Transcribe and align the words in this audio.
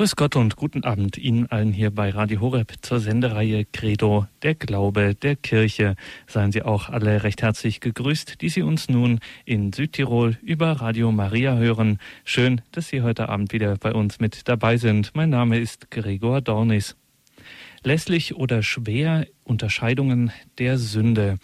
Grüß 0.00 0.16
Gott 0.16 0.34
und 0.34 0.56
guten 0.56 0.84
Abend 0.84 1.18
Ihnen 1.18 1.50
allen 1.50 1.74
hier 1.74 1.90
bei 1.90 2.08
Radio 2.08 2.40
Horeb 2.40 2.72
zur 2.80 3.00
Sendereihe 3.00 3.66
Credo, 3.66 4.26
der 4.40 4.54
Glaube 4.54 5.14
der 5.14 5.36
Kirche. 5.36 5.94
Seien 6.26 6.52
Sie 6.52 6.62
auch 6.62 6.88
alle 6.88 7.22
recht 7.22 7.42
herzlich 7.42 7.80
gegrüßt, 7.80 8.40
die 8.40 8.48
Sie 8.48 8.62
uns 8.62 8.88
nun 8.88 9.20
in 9.44 9.74
Südtirol 9.74 10.38
über 10.40 10.72
Radio 10.72 11.12
Maria 11.12 11.54
hören. 11.54 11.98
Schön, 12.24 12.62
dass 12.72 12.88
Sie 12.88 13.02
heute 13.02 13.28
Abend 13.28 13.52
wieder 13.52 13.76
bei 13.76 13.92
uns 13.92 14.20
mit 14.20 14.48
dabei 14.48 14.78
sind. 14.78 15.10
Mein 15.12 15.28
Name 15.28 15.58
ist 15.58 15.90
Gregor 15.90 16.40
Dornis. 16.40 16.96
Lässlich 17.84 18.34
oder 18.34 18.62
schwer 18.62 19.26
Unterscheidungen 19.44 20.32
der 20.56 20.78
Sünde. 20.78 21.38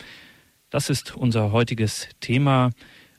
Das 0.71 0.89
ist 0.89 1.15
unser 1.15 1.53
heutiges 1.53 2.09
Thema. 2.21 2.71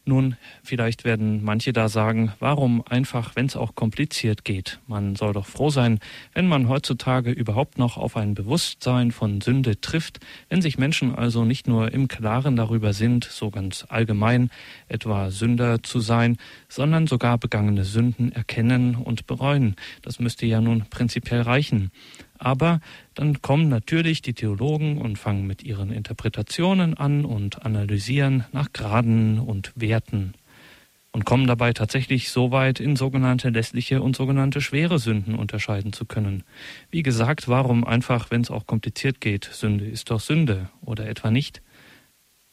Nun, 0.08 0.38
vielleicht 0.64 1.04
werden 1.04 1.44
manche 1.44 1.74
da 1.74 1.90
sagen, 1.90 2.32
warum 2.40 2.82
einfach, 2.88 3.36
wenn 3.36 3.46
es 3.46 3.58
auch 3.58 3.76
kompliziert 3.76 4.46
geht? 4.46 4.80
Man 4.88 5.18
soll 5.18 5.34
doch 5.34 5.46
froh 5.46 5.70
sein, 5.70 6.00
wenn 6.34 6.48
man 6.48 6.70
heutzutage 6.70 7.30
überhaupt 7.32 7.78
noch 7.78 7.98
auf 7.98 8.16
ein 8.16 8.34
Bewusstsein 8.34 9.12
von 9.12 9.42
Sünde 9.42 9.82
trifft, 9.82 10.22
wenn 10.48 10.62
sich 10.62 10.78
Menschen 10.78 11.14
also 11.14 11.44
nicht 11.44 11.68
nur 11.68 11.92
im 11.92 12.08
Klaren 12.08 12.56
darüber 12.56 12.94
sind, 12.94 13.26
so 13.26 13.50
ganz 13.50 13.86
allgemein 13.90 14.50
etwa 14.88 15.30
Sünder 15.30 15.84
zu 15.84 16.00
sein, 16.00 16.38
sondern 16.70 17.08
sogar 17.08 17.38
begangene 17.38 17.84
Sünden 17.84 18.32
erkennen 18.32 18.96
und 18.96 19.28
bereuen. 19.28 19.76
Das 20.04 20.22
müsste 20.22 20.46
ja 20.46 20.62
nun 20.62 20.86
prinzipiell 20.90 21.42
reichen. 21.42 21.92
Aber 22.40 22.80
dann 23.16 23.42
kommen 23.42 23.70
natürlich 23.70 24.22
die 24.22 24.34
Theologen 24.34 25.00
und 25.00 25.18
fangen 25.18 25.48
mit 25.48 25.64
ihren 25.64 25.92
Interpretationen 25.92 26.96
an 26.96 27.26
und 27.26 27.66
analysieren 27.66 28.46
nach 28.52 28.72
Graden 28.74 29.40
und 29.40 29.72
Werten 29.76 30.34
und 31.18 31.26
kommen 31.26 31.48
dabei 31.48 31.74
tatsächlich 31.74 32.30
so 32.30 32.52
weit, 32.52 32.80
in 32.80 32.96
sogenannte 32.96 33.50
lässliche 33.50 34.04
und 34.04 34.16
sogenannte 34.16 34.62
schwere 34.62 35.00
Sünden 35.00 35.34
unterscheiden 35.34 35.92
zu 35.92 36.06
können. 36.06 36.44
Wie 36.92 37.02
gesagt, 37.02 37.48
warum 37.48 37.86
einfach, 37.86 38.30
wenn 38.30 38.42
es 38.42 38.52
auch 38.52 38.68
kompliziert 38.68 39.20
geht, 39.20 39.46
Sünde 39.46 39.86
ist 39.86 40.12
doch 40.12 40.20
Sünde 40.20 40.70
oder 40.82 41.08
etwa 41.08 41.32
nicht? 41.32 41.64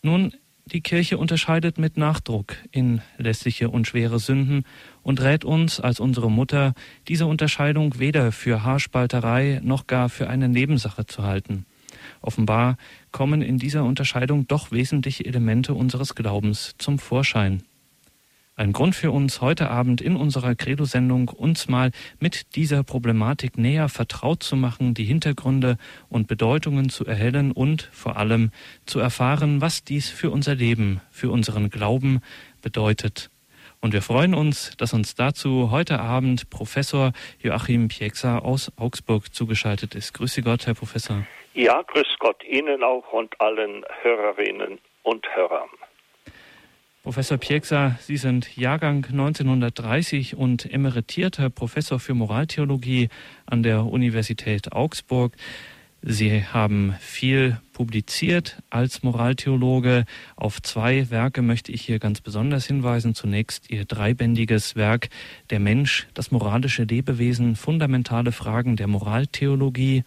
Nun, 0.00 0.32
die 0.66 0.80
Kirche 0.80 1.18
unterscheidet 1.18 1.78
mit 1.78 1.96
Nachdruck 1.96 2.56
in 2.70 3.02
lässliche 3.18 3.68
und 3.68 3.86
schwere 3.86 4.18
Sünden 4.18 4.64
und 5.02 5.20
rät 5.20 5.44
uns 5.44 5.80
als 5.80 6.00
unsere 6.00 6.30
Mutter, 6.30 6.74
diese 7.08 7.26
Unterscheidung 7.26 7.98
weder 7.98 8.32
für 8.32 8.62
Haarspalterei 8.62 9.60
noch 9.62 9.86
gar 9.86 10.08
für 10.08 10.28
eine 10.28 10.48
Nebensache 10.48 11.06
zu 11.06 11.22
halten. 11.22 11.66
Offenbar 12.20 12.76
kommen 13.12 13.42
in 13.42 13.58
dieser 13.58 13.84
Unterscheidung 13.84 14.46
doch 14.46 14.72
wesentliche 14.72 15.24
Elemente 15.24 15.74
unseres 15.74 16.14
Glaubens 16.14 16.74
zum 16.78 16.98
Vorschein. 16.98 17.62
Ein 18.56 18.72
Grund 18.72 18.94
für 18.94 19.10
uns 19.10 19.40
heute 19.40 19.68
Abend 19.68 20.00
in 20.00 20.14
unserer 20.14 20.54
Credo-Sendung, 20.54 21.28
uns 21.28 21.66
mal 21.66 21.90
mit 22.20 22.54
dieser 22.54 22.84
Problematik 22.84 23.58
näher 23.58 23.88
vertraut 23.88 24.44
zu 24.44 24.54
machen, 24.54 24.94
die 24.94 25.02
Hintergründe 25.02 25.76
und 26.08 26.28
Bedeutungen 26.28 26.88
zu 26.88 27.04
erhellen 27.04 27.50
und 27.50 27.90
vor 27.92 28.16
allem 28.16 28.52
zu 28.86 29.00
erfahren, 29.00 29.60
was 29.60 29.82
dies 29.82 30.08
für 30.08 30.30
unser 30.30 30.54
Leben, 30.54 31.00
für 31.10 31.32
unseren 31.32 31.68
Glauben 31.68 32.20
bedeutet. 32.62 33.28
Und 33.80 33.92
wir 33.92 34.02
freuen 34.02 34.34
uns, 34.34 34.76
dass 34.76 34.92
uns 34.92 35.16
dazu 35.16 35.72
heute 35.72 35.98
Abend 35.98 36.48
Professor 36.48 37.10
Joachim 37.40 37.88
Pieksa 37.88 38.38
aus 38.38 38.70
Augsburg 38.76 39.34
zugeschaltet 39.34 39.96
ist. 39.96 40.14
Grüße 40.14 40.42
Gott, 40.42 40.68
Herr 40.68 40.74
Professor. 40.74 41.26
Ja, 41.54 41.82
grüß 41.82 42.18
Gott 42.20 42.44
Ihnen 42.44 42.84
auch 42.84 43.12
und 43.12 43.40
allen 43.40 43.84
Hörerinnen 44.02 44.78
und 45.02 45.26
Hörern. 45.34 45.68
Professor 47.04 47.36
Pieksa, 47.36 47.98
Sie 48.00 48.16
sind 48.16 48.56
Jahrgang 48.56 49.04
1930 49.04 50.36
und 50.36 50.64
emeritierter 50.72 51.50
Professor 51.50 52.00
für 52.00 52.14
Moraltheologie 52.14 53.10
an 53.44 53.62
der 53.62 53.84
Universität 53.84 54.72
Augsburg. 54.72 55.34
Sie 56.00 56.44
haben 56.44 56.94
viel 57.00 57.60
publiziert 57.74 58.62
als 58.70 59.02
Moraltheologe. 59.02 60.06
Auf 60.34 60.62
zwei 60.62 61.10
Werke 61.10 61.42
möchte 61.42 61.72
ich 61.72 61.82
hier 61.82 61.98
ganz 61.98 62.22
besonders 62.22 62.64
hinweisen. 62.64 63.14
Zunächst 63.14 63.70
Ihr 63.70 63.84
dreibändiges 63.84 64.74
Werk 64.74 65.10
Der 65.50 65.60
Mensch, 65.60 66.06
das 66.14 66.30
moralische 66.30 66.84
Lebewesen, 66.84 67.54
fundamentale 67.54 68.32
Fragen 68.32 68.76
der 68.76 68.86
Moraltheologie 68.86 70.04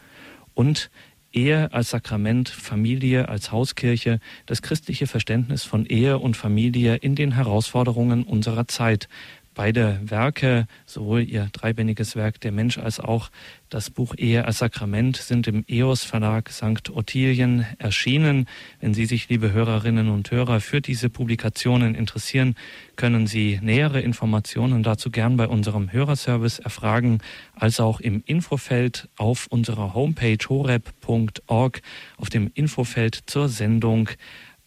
und 0.56 0.90
Ehe 1.32 1.72
als 1.74 1.90
Sakrament, 1.90 2.50
Familie 2.50 3.30
als 3.30 3.52
Hauskirche, 3.52 4.20
das 4.46 4.62
christliche 4.62 5.08
Verständnis 5.08 5.64
von 5.64 5.86
Ehe 5.86 6.20
und 6.20 6.38
Familie 6.38 6.96
in 6.96 7.16
den 7.16 7.34
Herausforderungen 7.34 8.24
unserer 8.24 8.68
Zeit. 8.68 9.08
Beide 9.58 10.00
Werke, 10.04 10.68
sowohl 10.86 11.24
ihr 11.24 11.50
dreibändiges 11.52 12.16
Werk 12.16 12.40
Der 12.42 12.52
Mensch 12.52 12.78
als 12.78 13.00
auch 13.00 13.32
das 13.70 13.90
Buch 13.90 14.14
Ehe 14.16 14.46
als 14.46 14.60
Sakrament, 14.60 15.18
sind 15.18 15.48
im 15.48 15.66
EOS 15.68 16.04
Verlag 16.04 16.52
St. 16.52 16.92
Ottilien 16.92 17.66
erschienen. 17.80 18.46
Wenn 18.80 18.94
Sie 18.94 19.08
sich, 19.08 19.30
liebe 19.30 19.54
Hörerinnen 19.54 20.10
und 20.10 20.30
Hörer, 20.30 20.60
für 20.60 20.80
diese 20.80 21.10
Publikationen 21.10 21.96
interessieren, 21.96 22.54
können 22.98 23.26
Sie 23.26 23.58
nähere 23.60 24.00
Informationen 24.00 24.84
dazu 24.84 25.10
gern 25.10 25.38
bei 25.38 25.48
unserem 25.48 25.92
Hörerservice 25.92 26.60
erfragen, 26.60 27.18
als 27.56 27.80
auch 27.80 28.00
im 28.00 28.22
Infofeld 28.28 29.10
auf 29.18 29.48
unserer 29.50 29.96
Homepage 29.96 30.38
horeb.org 30.48 31.82
auf 32.18 32.30
dem 32.30 32.52
Infofeld 32.54 33.24
zur 33.26 33.50
Sendung 33.50 34.08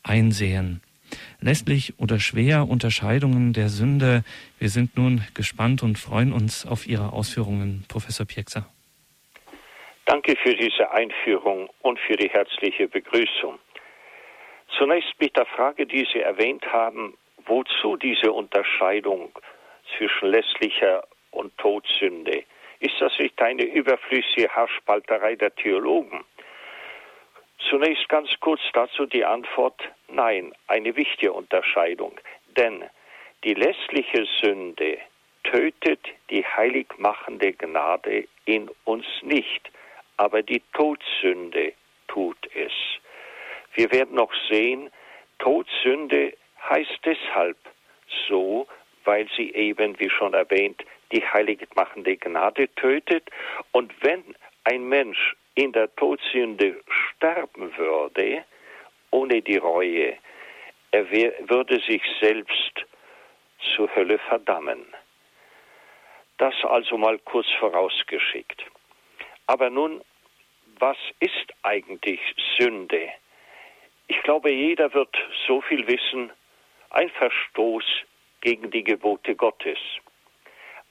einsehen 0.03 0.81
lässlich 1.41 1.95
oder 1.99 2.19
schwer 2.21 2.69
Unterscheidungen 2.69 3.53
der 3.53 3.69
Sünde. 3.69 4.25
Wir 4.59 4.69
sind 4.69 4.97
nun 4.97 5.23
gespannt 5.35 5.83
und 5.83 5.99
freuen 5.99 6.33
uns 6.33 6.67
auf 6.67 6.87
Ihre 6.87 7.13
Ausführungen, 7.13 7.85
Professor 7.89 8.27
Piekser. 8.27 8.67
Danke 10.07 10.35
für 10.43 10.55
diese 10.55 10.91
Einführung 10.91 11.71
und 11.83 11.99
für 12.01 12.17
die 12.17 12.29
herzliche 12.29 12.89
Begrüßung. 12.89 13.59
Zunächst 14.77 15.15
mit 15.21 15.37
der 15.37 15.47
Frage, 15.47 15.87
die 15.87 16.07
Sie 16.13 16.21
erwähnt 16.21 16.65
haben, 16.73 17.15
wozu 17.47 17.97
diese 17.97 18.33
Unterscheidung 18.33 19.31
zwischen 19.97 20.29
lässlicher 20.29 21.05
und 21.31 21.57
Todsünde? 21.59 22.45
Ist 22.81 22.95
das 23.01 23.13
nicht 23.19 23.41
eine 23.43 23.65
überflüssige 23.65 24.49
Haarspalterei 24.49 25.37
der 25.37 25.55
Theologen? 25.55 26.25
Zunächst 27.69 28.09
ganz 28.09 28.29
kurz 28.41 28.61
dazu 28.73 29.07
die 29.07 29.25
Antwort 29.25 29.81
nein, 30.09 30.53
eine 30.67 30.97
wichtige 30.97 31.33
Unterscheidung. 31.33 32.19
Denn 32.57 32.85
die 33.45 33.55
lässliche 33.55 34.27
Sünde 34.41 34.99
tötet 35.45 36.01
die 36.31 36.45
heiligmachende 36.45 37.53
Gnade 37.53 38.27
in 38.45 38.71
uns 38.85 39.07
nicht, 39.23 39.71
aber 40.17 40.43
die 40.43 40.63
Todsünde 40.73 41.73
tut 42.09 42.39
es. 42.55 42.73
Wir 43.75 43.91
werden 43.93 44.17
noch 44.17 44.33
sehen, 44.49 44.91
Todsünde 45.39 46.35
heißt 46.69 47.01
deshalb 47.05 47.57
so, 48.29 48.67
weil 49.05 49.29
sie 49.37 49.55
eben, 49.55 49.99
wie 49.99 50.11
schon 50.11 50.35
erwähnt, 50.35 50.85
die 51.13 51.25
heiligmachende 51.25 52.17
Gnade 52.17 52.69
tötet. 52.75 53.31
Und 53.73 53.93
wenn 54.03 54.23
ein 54.65 54.89
Mensch 54.89 55.35
in 55.55 55.73
der 55.73 55.95
Todsünde 55.97 56.83
sterben 57.15 57.77
würde, 57.77 58.45
ohne 59.11 59.43
die 59.43 59.57
Reue, 59.57 60.17
er 60.93 61.11
würde 61.11 61.81
sich 61.81 62.03
selbst 62.21 62.85
zur 63.75 63.95
Hölle 63.95 64.19
verdammen. 64.19 64.85
Das 66.39 66.55
also 66.65 66.97
mal 66.97 67.19
kurz 67.19 67.47
vorausgeschickt. 67.59 68.65
Aber 69.47 69.69
nun, 69.69 70.03
was 70.79 70.97
ist 71.21 71.53
eigentlich 71.63 72.21
Sünde? 72.57 73.11
Ich 74.07 74.21
glaube, 74.23 74.51
jeder 74.51 74.93
wird 74.95 75.15
so 75.47 75.61
viel 75.61 75.87
wissen, 75.87 76.33
ein 76.91 77.11
Verstoß 77.11 77.85
gegen 78.41 78.71
die 78.71 78.83
Gebote 78.83 79.37
Gottes. 79.37 79.79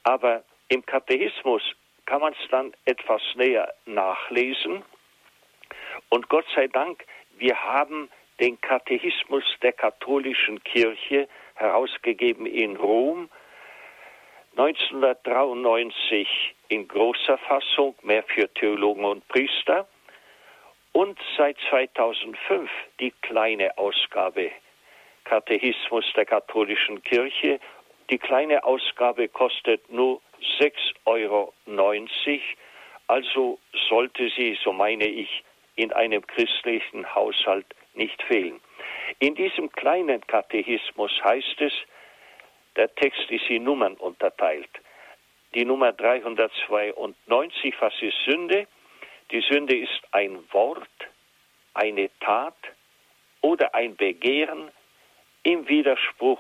Aber 0.04 0.44
im 0.70 0.86
Katechismus 0.86 1.64
kann 2.10 2.22
man 2.22 2.34
es 2.34 2.50
dann 2.50 2.74
etwas 2.86 3.22
näher 3.36 3.72
nachlesen. 3.86 4.84
Und 6.10 6.28
Gott 6.28 6.46
sei 6.56 6.68
Dank, 6.68 7.06
wir 7.38 7.64
haben 7.64 8.10
den 8.40 8.60
Katechismus 8.60 9.44
der 9.62 9.74
katholischen 9.74 10.64
Kirche 10.64 11.30
herausgegeben 11.54 12.48
in 12.48 12.78
Rom, 12.78 13.30
1993 14.58 16.56
in 16.70 16.88
großer 16.88 17.38
Fassung, 17.38 17.94
mehr 18.02 18.24
für 18.24 18.52
Theologen 18.56 19.06
und 19.06 19.28
Priester, 19.28 19.88
und 20.92 21.20
seit 21.38 21.58
2005 21.70 22.72
die 23.00 23.12
kleine 23.22 23.78
Ausgabe 23.78 24.50
Katechismus 25.26 26.06
der 26.16 26.26
katholischen 26.26 27.04
Kirche. 27.04 27.60
Die 28.10 28.18
kleine 28.18 28.64
Ausgabe 28.64 29.28
kostet 29.28 29.92
nur 29.92 30.22
6,90 30.60 30.72
Euro. 31.06 31.54
Also 33.08 33.60
sollte 33.90 34.30
sie, 34.36 34.58
so 34.64 34.74
meine 34.74 35.06
ich, 35.08 35.44
in 35.76 35.94
einem 35.94 36.26
christlichen 36.26 37.14
Haushalt 37.14 37.66
nicht 37.94 38.22
fehlen. 38.24 38.60
In 39.20 39.36
diesem 39.36 39.72
kleinen 39.72 40.26
Katechismus 40.28 41.12
heißt 41.24 41.62
es, 41.62 41.74
der 42.76 42.94
Text 42.96 43.30
ist 43.30 43.50
in 43.50 43.64
Nummern 43.64 43.96
unterteilt. 43.96 44.70
die 45.56 45.66
Nummer 45.66 45.92
392. 45.92 47.74
Was 47.80 47.94
ist 48.02 48.18
Sünde? 48.26 48.68
Die 49.32 49.42
Sünde 49.42 49.76
ist 49.76 50.02
ein 50.12 50.40
Wort, 50.52 50.88
eine 51.74 52.10
Tat 52.20 52.56
oder 53.42 53.74
ein 53.74 53.96
Begehren 53.96 54.72
im 55.44 55.68
Widerspruch 55.68 56.40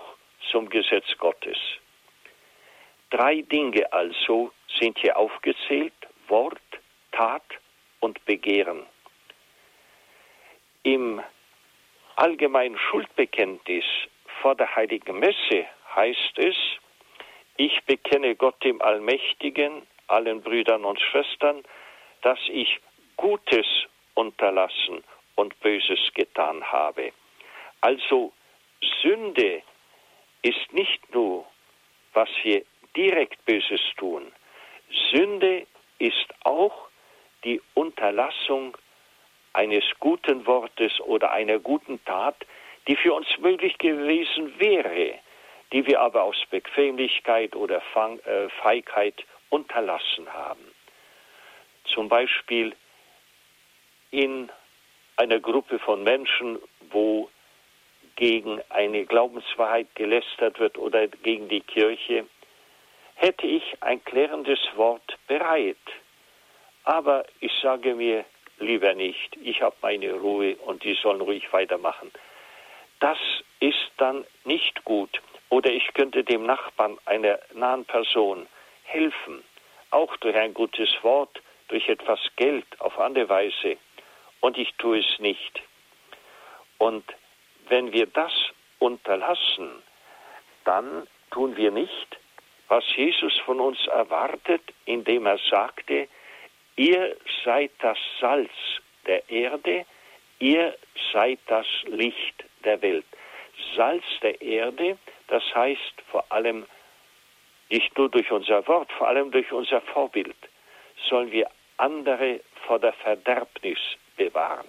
zum 0.51 0.69
Gesetz 0.69 1.05
Gottes. 1.17 1.57
Drei 3.09 3.41
Dinge 3.41 3.91
also 3.91 4.51
sind 4.79 4.97
hier 4.99 5.17
aufgezählt, 5.17 5.93
Wort, 6.27 6.61
Tat 7.11 7.43
und 7.99 8.23
Begehren. 8.25 8.85
Im 10.83 11.21
allgemeinen 12.15 12.77
Schuldbekenntnis 12.77 13.85
vor 14.41 14.55
der 14.55 14.75
heiligen 14.75 15.19
Messe 15.19 15.65
heißt 15.95 16.37
es, 16.37 16.55
ich 17.57 17.83
bekenne 17.85 18.35
Gott 18.35 18.63
dem 18.63 18.81
Allmächtigen, 18.81 19.85
allen 20.07 20.41
Brüdern 20.41 20.85
und 20.85 20.99
Schwestern, 21.01 21.63
dass 22.21 22.39
ich 22.47 22.79
Gutes 23.17 23.65
unterlassen 24.13 25.03
und 25.35 25.59
Böses 25.59 25.99
getan 26.13 26.63
habe. 26.63 27.11
Also 27.81 28.31
Sünde 29.01 29.61
ist 30.41 30.73
nicht 30.73 31.13
nur, 31.13 31.45
was 32.13 32.29
wir 32.43 32.63
direkt 32.95 33.43
Böses 33.45 33.81
tun. 33.97 34.31
Sünde 35.11 35.65
ist 35.99 36.27
auch 36.43 36.89
die 37.43 37.61
Unterlassung 37.73 38.77
eines 39.53 39.83
guten 39.99 40.45
Wortes 40.45 40.99
oder 41.01 41.31
einer 41.31 41.59
guten 41.59 42.03
Tat, 42.05 42.35
die 42.87 42.95
für 42.95 43.13
uns 43.13 43.27
möglich 43.39 43.77
gewesen 43.77 44.59
wäre, 44.59 45.19
die 45.71 45.85
wir 45.85 46.01
aber 46.01 46.23
aus 46.23 46.37
Bequemlichkeit 46.49 47.55
oder 47.55 47.81
äh, 48.25 48.49
Feigheit 48.61 49.23
unterlassen 49.49 50.31
haben. 50.33 50.71
Zum 51.85 52.09
Beispiel 52.09 52.75
in 54.11 54.49
einer 55.17 55.39
Gruppe 55.39 55.79
von 55.79 56.03
Menschen, 56.03 56.59
wo 56.91 57.29
gegen 58.19 58.61
eine 58.67 59.05
Glaubenswahrheit 59.05 59.95
gelästert 59.95 60.59
wird 60.59 60.77
oder 60.77 61.07
gegen 61.07 61.47
die 61.47 61.61
Kirche, 61.61 62.25
hätte 63.15 63.47
ich 63.47 63.63
ein 63.79 64.03
klärendes 64.03 64.59
Wort 64.75 65.17
bereit. 65.27 65.77
Aber 66.83 67.23
ich 67.39 67.53
sage 67.61 67.95
mir 67.95 68.25
lieber 68.59 68.93
nicht, 68.93 69.37
ich 69.41 69.61
habe 69.61 69.75
meine 69.81 70.11
Ruhe 70.11 70.57
und 70.65 70.83
die 70.83 70.95
sollen 70.95 71.21
ruhig 71.21 71.51
weitermachen. 71.53 72.11
Das 72.99 73.17
ist 73.61 73.89
dann 73.95 74.25
nicht 74.43 74.83
gut. 74.83 75.21
Oder 75.47 75.71
ich 75.71 75.93
könnte 75.93 76.25
dem 76.25 76.45
Nachbarn 76.45 76.97
einer 77.05 77.39
nahen 77.53 77.85
Person 77.85 78.47
helfen, 78.83 79.45
auch 79.91 80.15
durch 80.17 80.35
ein 80.35 80.53
gutes 80.53 80.89
Wort, 81.03 81.41
durch 81.69 81.87
etwas 81.87 82.19
Geld 82.35 82.65
auf 82.79 82.99
andere 82.99 83.29
Weise. 83.29 83.77
Und 84.41 84.57
ich 84.57 84.73
tue 84.77 84.99
es 84.99 85.19
nicht. 85.19 85.61
Und 86.79 87.05
wenn 87.69 87.93
wir 87.93 88.07
das 88.07 88.33
unterlassen, 88.79 89.83
dann 90.65 91.07
tun 91.31 91.55
wir 91.55 91.71
nicht, 91.71 92.17
was 92.67 92.83
Jesus 92.95 93.37
von 93.39 93.59
uns 93.59 93.85
erwartet, 93.87 94.61
indem 94.85 95.25
er 95.25 95.39
sagte, 95.49 96.07
ihr 96.75 97.17
seid 97.43 97.71
das 97.79 97.97
Salz 98.19 98.51
der 99.05 99.27
Erde, 99.29 99.85
ihr 100.39 100.75
seid 101.11 101.39
das 101.47 101.65
Licht 101.85 102.43
der 102.63 102.81
Welt. 102.81 103.05
Salz 103.75 104.03
der 104.21 104.41
Erde, 104.41 104.97
das 105.27 105.43
heißt 105.53 106.01
vor 106.11 106.25
allem 106.31 106.65
nicht 107.69 107.97
nur 107.97 108.09
durch 108.09 108.31
unser 108.31 108.67
Wort, 108.67 108.91
vor 108.93 109.07
allem 109.07 109.31
durch 109.31 109.51
unser 109.51 109.81
Vorbild, 109.81 110.37
sollen 111.07 111.31
wir 111.31 111.49
andere 111.77 112.41
vor 112.65 112.79
der 112.79 112.93
Verderbnis 112.93 113.79
bewahren. 114.17 114.67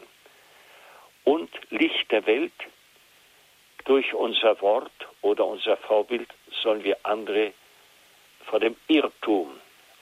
Und 1.24 1.50
Licht 1.70 2.10
der 2.10 2.24
Welt, 2.26 2.52
durch 3.90 4.14
unser 4.14 4.60
Wort 4.60 4.92
oder 5.20 5.44
unser 5.44 5.76
Vorbild 5.76 6.28
sollen 6.62 6.84
wir 6.84 6.96
andere 7.02 7.52
vor 8.44 8.60
dem 8.60 8.76
Irrtum, 8.86 9.50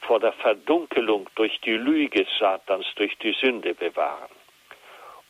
vor 0.03 0.21
der 0.21 0.35
Verdunkelung 0.35 1.27
durch 1.37 1.59
die 1.63 1.73
Lüge 1.73 2.27
Satans, 2.39 2.85
durch 2.97 3.17
die 3.17 3.33
Sünde 3.33 3.73
bewahren. 3.73 4.29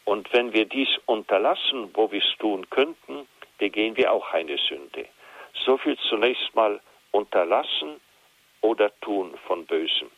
Und 0.05 0.32
wenn 0.32 0.52
wir 0.52 0.64
dies 0.64 0.88
unterlassen, 1.06 1.90
wo 1.94 2.10
wir 2.10 2.20
es 2.20 2.37
tun 2.40 2.69
könnten, 2.69 3.28
begehen 3.58 3.96
wir 3.96 4.12
auch 4.12 4.32
eine 4.32 4.58
Sünde. 4.58 5.06
So 5.64 5.78
viel 5.78 5.96
zunächst 6.08 6.52
mal 6.56 6.81
unterlassen 7.12 8.00
oder 8.61 8.90
tun 9.02 9.38
von 9.46 9.66
Bösem. 9.66 10.11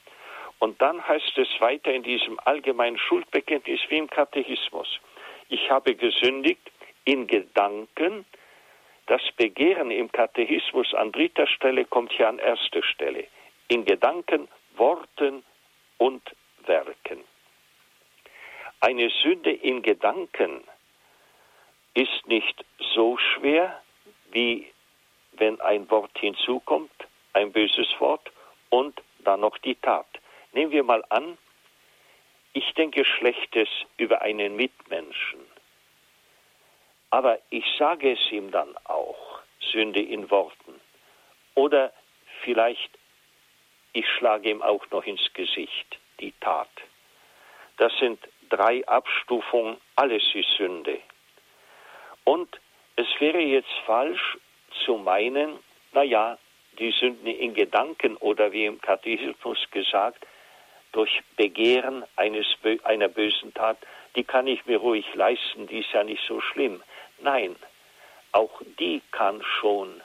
Und 0.60 0.80
dann 0.80 1.06
heißt 1.06 1.36
es 1.36 1.48
weiter 1.60 1.92
in 1.92 2.04
diesem 2.04 2.40
allgemeinen 2.46 2.96
Schuldbekenntnis 2.96 3.80
wie 3.90 3.98
im 3.98 4.08
Katechismus. 4.08 4.98
Ich 5.50 5.70
habe 5.70 5.94
gesündigt 5.94 6.70
in 7.04 7.26
Gedanken. 7.26 8.24
Das 9.06 9.22
Begehren 9.36 9.90
im 9.90 10.10
Katechismus 10.12 10.94
an 10.94 11.12
dritter 11.12 11.46
Stelle 11.46 11.84
kommt 11.84 12.12
hier 12.12 12.28
an 12.28 12.38
erster 12.38 12.82
Stelle. 12.82 13.26
In 13.68 13.84
Gedanken, 13.84 14.48
Worten 14.76 15.44
und 15.98 16.22
Werken. 16.66 17.24
Eine 18.80 19.10
Sünde 19.10 19.52
in 19.52 19.82
Gedanken 19.82 20.62
ist 21.94 22.26
nicht 22.26 22.64
so 22.94 23.18
schwer, 23.18 23.82
wie 24.30 24.66
wenn 25.32 25.60
ein 25.60 25.90
Wort 25.90 26.16
hinzukommt, 26.18 26.92
ein 27.32 27.52
böses 27.52 27.88
Wort, 27.98 28.30
und 28.70 29.00
dann 29.18 29.40
noch 29.40 29.58
die 29.58 29.74
Tat. 29.74 30.06
Nehmen 30.52 30.72
wir 30.72 30.84
mal 30.84 31.04
an, 31.08 31.36
ich 32.52 32.72
denke 32.74 33.04
Schlechtes 33.04 33.68
über 33.96 34.22
einen 34.22 34.56
Mitmenschen, 34.56 35.40
aber 37.10 37.38
ich 37.50 37.64
sage 37.78 38.12
es 38.12 38.32
ihm 38.32 38.50
dann 38.50 38.76
auch, 38.84 39.40
Sünde 39.72 40.00
in 40.00 40.30
Worten. 40.30 40.80
Oder 41.54 41.92
vielleicht, 42.42 42.90
ich 43.92 44.08
schlage 44.08 44.50
ihm 44.50 44.62
auch 44.62 44.88
noch 44.90 45.04
ins 45.04 45.32
Gesicht, 45.34 45.98
die 46.20 46.32
Tat. 46.40 46.70
Das 47.76 47.92
sind 47.98 48.20
drei 48.48 48.86
Abstufungen, 48.86 49.76
alles 49.96 50.22
ist 50.34 50.50
Sünde. 50.56 50.98
Und 52.24 52.60
es 52.96 53.06
wäre 53.18 53.40
jetzt 53.40 53.72
falsch 53.86 54.38
zu 54.84 54.96
meinen, 54.96 55.58
naja, 55.92 56.38
die 56.78 56.92
Sünden 56.92 57.26
in 57.26 57.54
Gedanken 57.54 58.16
oder 58.16 58.52
wie 58.52 58.66
im 58.66 58.80
Katechismus 58.80 59.58
gesagt, 59.70 60.26
durch 60.92 61.22
Begehren 61.36 62.04
eines, 62.16 62.46
einer 62.84 63.08
bösen 63.08 63.54
Tat, 63.54 63.78
die 64.16 64.24
kann 64.24 64.46
ich 64.46 64.66
mir 64.66 64.78
ruhig 64.78 65.06
leisten, 65.14 65.66
die 65.66 65.78
ist 65.78 65.92
ja 65.92 66.04
nicht 66.04 66.22
so 66.26 66.40
schlimm. 66.40 66.82
Nein, 67.22 67.56
auch 68.32 68.62
die 68.78 69.02
kann 69.10 69.42
schon 69.60 70.02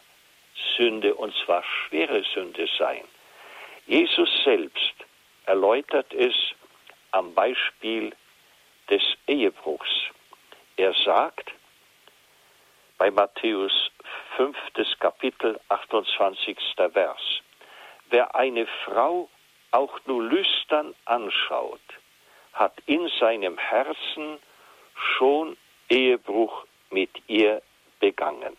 Sünde 0.78 1.16
und 1.16 1.34
zwar 1.46 1.64
schwere 1.64 2.24
Sünde 2.34 2.68
sein. 2.78 3.04
Jesus 3.86 4.30
selbst 4.44 4.94
erläutert 5.46 6.14
es 6.14 6.36
am 7.12 7.34
Beispiel 7.34 8.14
des 8.90 9.02
Ehebruchs. 9.28 9.90
Er 10.76 10.94
sagt 11.06 11.52
bei 12.98 13.12
Matthäus 13.12 13.92
5. 14.36 14.58
Kapitel 15.00 15.60
28. 15.70 16.58
Vers, 16.76 17.42
wer 18.10 18.36
eine 18.36 18.68
Frau 18.84 19.30
auch 19.72 20.00
nur 20.06 20.24
lüstern 20.24 20.94
anschaut, 21.06 21.82
hat 22.54 22.74
in 22.86 23.08
seinem 23.20 23.58
Herzen 23.58 24.40
schon 25.18 25.58
Ehebruch 25.90 26.66
mit 26.96 27.12
ihr 27.28 27.62
begangen. 28.00 28.56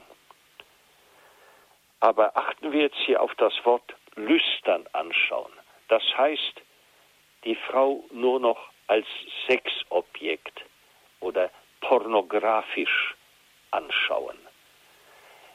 Aber 2.00 2.36
achten 2.36 2.70
wir 2.70 2.82
jetzt 2.82 3.02
hier 3.06 3.22
auf 3.22 3.34
das 3.36 3.54
Wort 3.64 3.96
lüstern 4.14 4.84
anschauen. 4.92 5.52
Das 5.88 6.02
heißt, 6.16 6.60
die 7.44 7.56
Frau 7.56 8.04
nur 8.10 8.38
noch 8.38 8.60
als 8.88 9.06
Sexobjekt 9.46 10.64
oder 11.20 11.50
pornografisch 11.80 13.14
anschauen. 13.70 14.36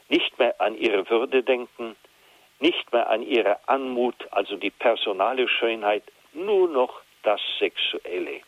Nicht 0.08 0.36
mehr 0.40 0.60
an 0.60 0.76
ihre 0.76 1.08
Würde 1.08 1.44
denken, 1.44 1.96
nicht 2.58 2.92
mehr 2.92 3.08
an 3.08 3.22
ihre 3.22 3.56
Anmut, 3.68 4.16
also 4.32 4.56
die 4.56 4.70
personale 4.70 5.48
Schönheit, 5.48 6.02
nur 6.32 6.68
noch 6.68 7.00
das 7.22 7.40
sexuelle 7.60 8.40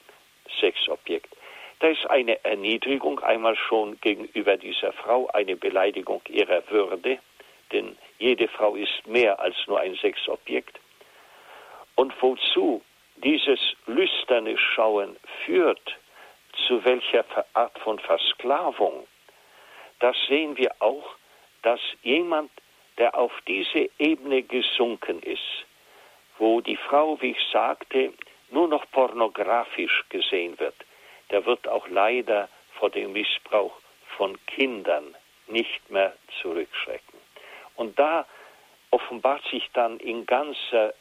Sexobjekt. 0.60 1.32
Da 1.81 1.88
ist 1.88 2.09
eine 2.09 2.43
Erniedrigung 2.45 3.21
einmal 3.21 3.57
schon 3.57 4.00
gegenüber 4.00 4.57
dieser 4.57 4.93
Frau, 4.93 5.26
eine 5.28 5.57
Beleidigung 5.57 6.23
ihrer 6.28 6.62
Würde, 6.71 7.19
denn 7.73 7.97
jede 8.19 8.49
Frau 8.49 8.75
ist 8.76 9.07
mehr 9.07 9.40
als 9.40 9.57
nur 9.66 9.81
ein 9.81 9.95
Sexobjekt. 9.97 10.78
Und 11.97 12.12
wozu 12.23 12.83
dieses 13.16 13.61
lüsterne 13.87 14.57
Schauen 14.59 15.16
führt, 15.45 15.97
zu 16.66 16.85
welcher 16.85 17.25
Art 17.54 17.78
von 17.81 17.99
Versklavung, 17.99 19.07
das 20.00 20.16
sehen 20.28 20.57
wir 20.57 20.71
auch, 20.81 21.16
dass 21.62 21.81
jemand, 22.02 22.50
der 22.99 23.16
auf 23.16 23.33
diese 23.49 23.90
Ebene 23.99 24.43
gesunken 24.43 25.21
ist, 25.23 25.64
wo 26.38 26.61
die 26.61 26.76
Frau, 26.76 27.21
wie 27.21 27.33
ich 27.33 27.47
sagte, 27.52 28.12
nur 28.50 28.69
noch 28.69 28.85
pornografisch 28.93 30.04
gesehen 30.09 30.59
wird, 30.59 30.76
der 31.31 31.47
wird 31.47 31.66
auch 31.69 31.88
leider 31.88 32.49
vor 32.78 32.90
dem 32.90 33.12
Missbrauch 33.12 33.73
von 34.16 34.38
Kindern 34.47 35.16
nicht 35.47 35.90
mehr 35.90 36.14
zurückschrecken. 36.40 37.19
Und 37.76 37.99
da 37.99 38.26
offenbart 38.90 39.45
sich 39.50 39.69
dann 39.73 39.99
in 39.99 40.26
ganzer 40.26 40.95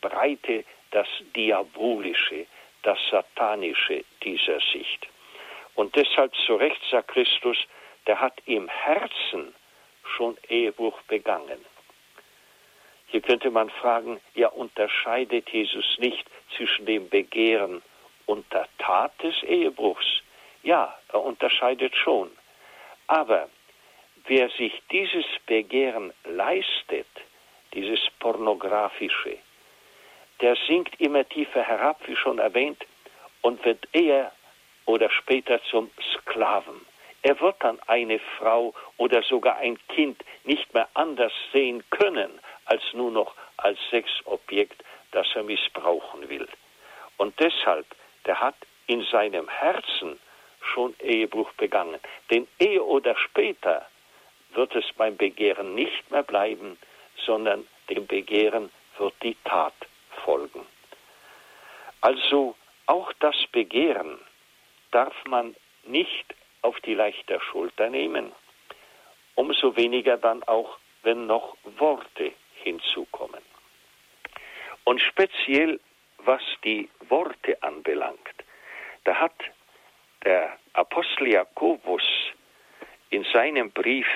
Breite 0.00 0.64
das 0.90 1.08
Diabolische, 1.34 2.46
das 2.82 2.98
Satanische 3.10 4.04
dieser 4.22 4.60
Sicht. 4.72 5.06
Und 5.74 5.94
deshalb 5.96 6.34
zu 6.46 6.56
Recht 6.56 6.80
sagt 6.90 7.08
Christus, 7.08 7.56
der 8.06 8.20
hat 8.20 8.40
im 8.46 8.68
Herzen 8.68 9.54
schon 10.16 10.36
Ehebruch 10.48 11.00
begangen. 11.02 11.64
Hier 13.06 13.20
könnte 13.20 13.50
man 13.50 13.70
fragen, 13.70 14.20
ja 14.34 14.48
unterscheidet 14.48 15.50
Jesus 15.50 15.98
nicht 15.98 16.26
zwischen 16.56 16.86
dem 16.86 17.08
Begehren 17.08 17.82
und 18.30 18.50
der 18.52 18.68
Tat 18.78 19.12
des 19.22 19.42
Ehebruchs? 19.42 20.06
Ja, 20.62 20.96
er 21.12 21.22
unterscheidet 21.22 21.96
schon. 21.96 22.30
Aber 23.08 23.48
wer 24.26 24.48
sich 24.50 24.72
dieses 24.92 25.26
Begehren 25.46 26.12
leistet, 26.24 27.08
dieses 27.74 27.98
pornografische, 28.20 29.38
der 30.40 30.56
sinkt 30.68 31.00
immer 31.00 31.28
tiefer 31.28 31.62
herab, 31.62 31.98
wie 32.06 32.14
schon 32.14 32.38
erwähnt, 32.38 32.86
und 33.42 33.64
wird 33.64 33.88
eher 33.92 34.30
oder 34.86 35.10
später 35.10 35.60
zum 35.64 35.90
Sklaven. 36.12 36.86
Er 37.22 37.38
wird 37.40 37.56
dann 37.60 37.80
eine 37.88 38.20
Frau 38.38 38.74
oder 38.96 39.22
sogar 39.22 39.56
ein 39.56 39.76
Kind 39.88 40.22
nicht 40.44 40.72
mehr 40.72 40.88
anders 40.94 41.32
sehen 41.52 41.82
können, 41.90 42.38
als 42.66 42.82
nur 42.92 43.10
noch 43.10 43.34
als 43.56 43.78
Sexobjekt, 43.90 44.84
das 45.10 45.26
er 45.34 45.42
missbrauchen 45.42 46.28
will. 46.28 46.48
Und 47.16 47.38
deshalb, 47.40 47.86
der 48.26 48.40
hat 48.40 48.56
in 48.86 49.02
seinem 49.04 49.48
Herzen 49.48 50.18
schon 50.60 50.94
Ehebruch 51.00 51.52
begangen. 51.52 52.00
Denn 52.30 52.46
ehe 52.58 52.82
oder 52.82 53.16
später 53.16 53.86
wird 54.54 54.74
es 54.74 54.84
beim 54.96 55.16
Begehren 55.16 55.74
nicht 55.74 56.10
mehr 56.10 56.22
bleiben, 56.22 56.76
sondern 57.16 57.66
dem 57.88 58.06
Begehren 58.06 58.70
wird 58.98 59.14
die 59.22 59.36
Tat 59.44 59.74
folgen. 60.24 60.66
Also 62.00 62.56
auch 62.86 63.12
das 63.20 63.36
Begehren 63.52 64.18
darf 64.90 65.14
man 65.26 65.54
nicht 65.84 66.34
auf 66.62 66.78
die 66.80 66.94
leichte 66.94 67.40
Schulter 67.40 67.88
nehmen, 67.88 68.32
umso 69.34 69.76
weniger 69.76 70.16
dann 70.16 70.42
auch, 70.44 70.78
wenn 71.02 71.26
noch 71.26 71.56
Worte 71.78 72.32
hinzukommen. 72.62 73.40
Und 74.84 75.00
speziell 75.00 75.80
was 76.24 76.42
die 76.64 76.88
Worte 77.08 77.62
anbelangt, 77.62 78.18
da 79.04 79.14
hat 79.14 79.34
der 80.24 80.58
Apostel 80.74 81.28
Jakobus 81.28 82.02
in 83.10 83.24
seinem 83.24 83.70
Brief 83.70 84.06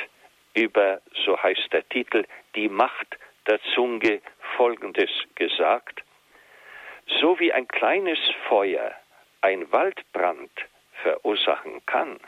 über, 0.55 1.01
so 1.25 1.41
heißt 1.43 1.73
der 1.73 1.89
Titel, 1.89 2.25
die 2.55 2.69
Macht 2.69 3.19
der 3.47 3.61
Zunge 3.75 4.21
Folgendes 4.57 5.11
gesagt. 5.35 6.03
So 7.21 7.39
wie 7.39 7.53
ein 7.53 7.69
kleines 7.69 8.19
Feuer 8.49 8.93
ein 9.41 9.71
Waldbrand 9.73 10.51
verursachen 11.03 11.85
kann, 11.87 12.19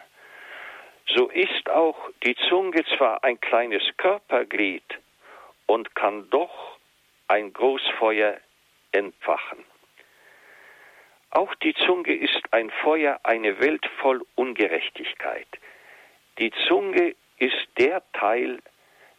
so 1.14 1.28
ist 1.28 1.70
auch 1.70 2.10
die 2.24 2.34
Zunge 2.48 2.84
zwar 2.96 3.22
ein 3.22 3.40
kleines 3.40 3.82
Körperglied 3.96 4.84
und 5.66 5.94
kann 5.94 6.28
doch 6.30 6.78
ein 7.28 7.52
Großfeuer 7.52 8.38
entfachen. 8.96 9.64
Auch 11.30 11.54
die 11.56 11.74
Zunge 11.74 12.14
ist 12.14 12.42
ein 12.52 12.70
Feuer, 12.82 13.20
eine 13.22 13.60
Welt 13.60 13.84
voll 14.00 14.22
Ungerechtigkeit. 14.36 15.48
Die 16.38 16.50
Zunge 16.66 17.14
ist 17.38 17.68
der 17.78 18.02
Teil, 18.12 18.58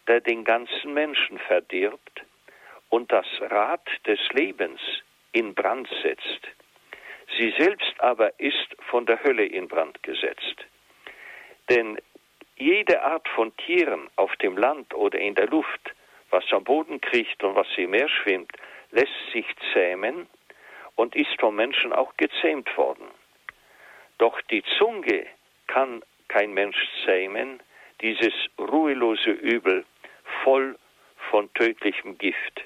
der 0.08 0.22
den 0.22 0.44
ganzen 0.44 0.94
Menschen 0.94 1.38
verdirbt 1.40 2.24
und 2.90 3.12
das 3.12 3.28
Rad 3.42 3.88
des 4.06 4.20
Lebens 4.34 4.82
in 5.32 5.54
Brand 5.54 5.90
setzt. 6.02 6.48
Sie 7.38 7.54
selbst 7.58 7.94
aber 8.00 8.40
ist 8.40 8.76
von 8.90 9.06
der 9.06 9.24
Hölle 9.24 9.46
in 9.46 9.68
Brand 9.68 10.02
gesetzt. 10.02 10.66
Denn 11.70 12.00
jede 12.56 13.02
Art 13.04 13.28
von 13.30 13.56
Tieren 13.58 14.10
auf 14.16 14.36
dem 14.38 14.58
Land 14.58 14.94
oder 14.94 15.20
in 15.20 15.36
der 15.36 15.48
Luft, 15.48 15.94
was 16.30 16.44
am 16.52 16.64
Boden 16.64 17.00
kriecht 17.02 17.44
und 17.44 17.56
was 17.56 17.68
im 17.78 17.92
Meer 17.92 18.10
schwimmt, 18.10 18.52
lässt 18.98 19.32
sich 19.32 19.46
zähmen 19.74 20.28
und 20.96 21.16
ist 21.16 21.40
vom 21.40 21.56
Menschen 21.56 21.94
auch 21.94 22.18
gezähmt 22.18 22.76
worden. 22.78 23.08
Doch 24.18 24.42
die 24.50 24.64
Zunge 24.80 25.28
kann 25.68 26.02
kein 26.28 26.52
Mensch 26.54 26.78
zähmen, 27.06 27.62
dieses 28.02 28.34
ruhelose 28.58 29.30
Übel, 29.30 29.86
voll 30.44 30.76
von 31.30 31.54
tödlichem 31.54 32.18
Gift. 32.18 32.64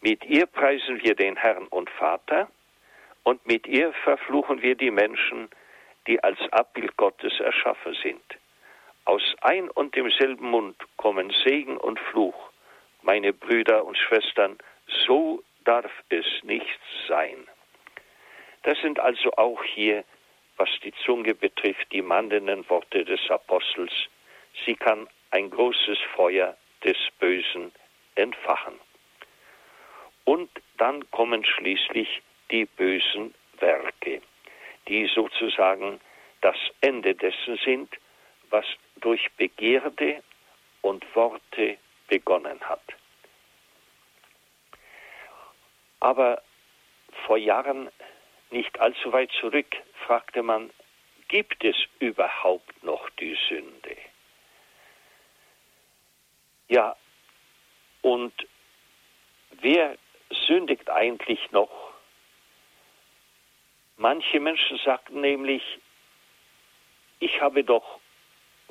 Mit 0.00 0.24
ihr 0.24 0.46
preisen 0.46 1.00
wir 1.02 1.14
den 1.14 1.36
Herrn 1.36 1.68
und 1.68 1.88
Vater, 1.90 2.48
und 3.22 3.46
mit 3.46 3.66
ihr 3.66 3.92
verfluchen 4.04 4.60
wir 4.62 4.74
die 4.74 4.90
Menschen, 4.90 5.48
die 6.08 6.22
als 6.22 6.38
Abbild 6.50 6.96
Gottes 6.96 7.38
erschaffen 7.40 7.96
sind. 8.02 8.24
Aus 9.04 9.22
ein 9.40 9.70
und 9.70 9.94
demselben 9.94 10.50
Mund 10.50 10.76
kommen 10.96 11.32
Segen 11.44 11.76
und 11.76 11.98
Fluch. 12.00 12.50
Meine 13.02 13.32
Brüder 13.32 13.84
und 13.84 13.96
Schwestern, 13.96 14.58
so 14.86 15.42
darf 15.64 15.90
es 16.08 16.26
nicht 16.42 16.80
sein. 17.08 17.46
Das 18.62 18.78
sind 18.80 18.98
also 18.98 19.32
auch 19.36 19.62
hier, 19.64 20.04
was 20.56 20.68
die 20.82 20.92
Zunge 21.04 21.34
betrifft, 21.34 21.90
die 21.92 22.02
mahnenden 22.02 22.68
Worte 22.68 23.04
des 23.04 23.20
Apostels. 23.30 23.92
Sie 24.64 24.74
kann 24.74 25.08
ein 25.30 25.50
großes 25.50 25.98
Feuer 26.14 26.56
des 26.84 26.96
Bösen 27.18 27.72
entfachen. 28.14 28.78
Und 30.24 30.50
dann 30.78 31.10
kommen 31.10 31.44
schließlich 31.44 32.22
die 32.50 32.64
bösen 32.64 33.34
Werke, 33.58 34.22
die 34.88 35.06
sozusagen 35.06 36.00
das 36.40 36.56
Ende 36.80 37.14
dessen 37.14 37.58
sind, 37.64 37.90
was 38.50 38.64
durch 38.96 39.30
Begierde 39.36 40.22
und 40.82 41.04
Worte 41.14 41.78
begonnen 42.08 42.60
hat. 42.60 42.82
Aber 46.04 46.42
vor 47.24 47.38
Jahren, 47.38 47.90
nicht 48.50 48.78
allzu 48.78 49.10
weit 49.14 49.30
zurück, 49.40 49.74
fragte 50.06 50.42
man, 50.42 50.70
gibt 51.28 51.64
es 51.64 51.76
überhaupt 51.98 52.84
noch 52.84 53.08
die 53.18 53.34
Sünde? 53.48 53.96
Ja, 56.68 56.94
und 58.02 58.34
wer 59.62 59.96
sündigt 60.46 60.90
eigentlich 60.90 61.50
noch? 61.52 61.94
Manche 63.96 64.40
Menschen 64.40 64.76
sagten 64.84 65.22
nämlich, 65.22 65.62
ich 67.18 67.40
habe 67.40 67.64
doch 67.64 67.98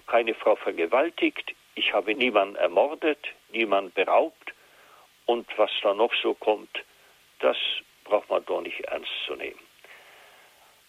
keine 0.05 0.35
Frau 0.35 0.55
vergewaltigt, 0.55 1.55
ich 1.73 1.93
habe 1.93 2.13
niemanden 2.13 2.57
ermordet, 2.57 3.25
niemanden 3.49 3.91
beraubt 3.93 4.53
und 5.25 5.47
was 5.57 5.71
da 5.81 5.95
noch 5.95 6.13
so 6.21 6.35
kommt, 6.35 6.83
das 7.43 7.57
braucht 8.05 8.29
man 8.29 8.45
doch 8.45 8.61
nicht 8.61 8.79
ernst 8.85 9.11
zu 9.25 9.35
nehmen. 9.35 9.59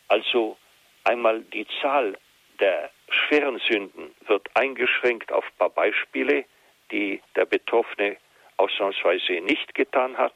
Also 0.08 0.56
einmal 1.04 1.40
die 1.40 1.66
Zahl 1.80 2.16
der 2.60 2.90
schweren 3.08 3.58
Sünden 3.58 4.14
wird 4.26 4.48
eingeschränkt 4.54 5.32
auf 5.32 5.44
ein 5.44 5.58
paar 5.58 5.70
Beispiele, 5.70 6.44
die 6.90 7.20
der 7.34 7.46
Betroffene 7.46 8.16
ausnahmsweise 8.56 9.40
nicht 9.40 9.74
getan 9.74 10.16
hat, 10.16 10.34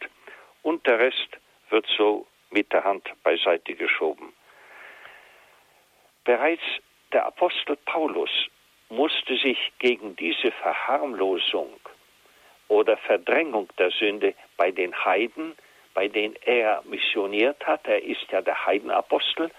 und 0.62 0.84
der 0.86 0.98
Rest 0.98 1.38
wird 1.70 1.86
so 1.96 2.26
mit 2.50 2.72
der 2.72 2.82
Hand 2.82 3.08
beiseite 3.22 3.74
geschoben. 3.74 4.32
Bereits 6.24 6.64
der 7.12 7.26
Apostel 7.26 7.76
Paulus 7.76 8.30
musste 8.88 9.36
sich 9.36 9.72
gegen 9.78 10.16
diese 10.16 10.50
Verharmlosung 10.50 11.78
oder 12.66 12.96
Verdrängung 12.96 13.68
der 13.78 13.90
Sünde 13.92 14.34
bei 14.56 14.70
den 14.72 14.92
Heiden 15.04 15.54
bei 15.94 16.08
denen 16.08 16.36
er 16.44 16.82
missioniert 16.84 17.66
hat, 17.66 17.86
er 17.86 18.02
ist 18.02 18.30
ja 18.30 18.40
der 18.40 18.66
Heidenapostel, 18.66 19.50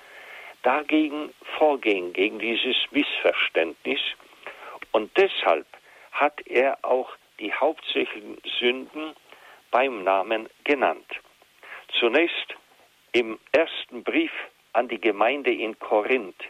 dagegen 0.64 1.34
vorgehen, 1.58 2.14
gegen 2.14 2.40
dieses 2.40 2.76
Missverständnis. 2.92 4.00
Und 4.92 5.16
deshalb 5.18 5.66
hat 6.12 6.42
er 6.48 6.78
auch 6.84 7.12
die 7.40 7.54
hauptsächlichen 7.54 8.38
Sünden 8.60 9.16
beim 9.72 10.04
Namen 10.04 10.50
genannt. 10.64 11.08
Zunächst 12.00 12.56
im 13.14 13.40
ersten 13.52 14.04
Brief 14.04 14.32
an 14.74 14.88
die 14.88 15.00
Gemeinde 15.00 15.52
in 15.52 15.78
Korinth, 15.80 16.44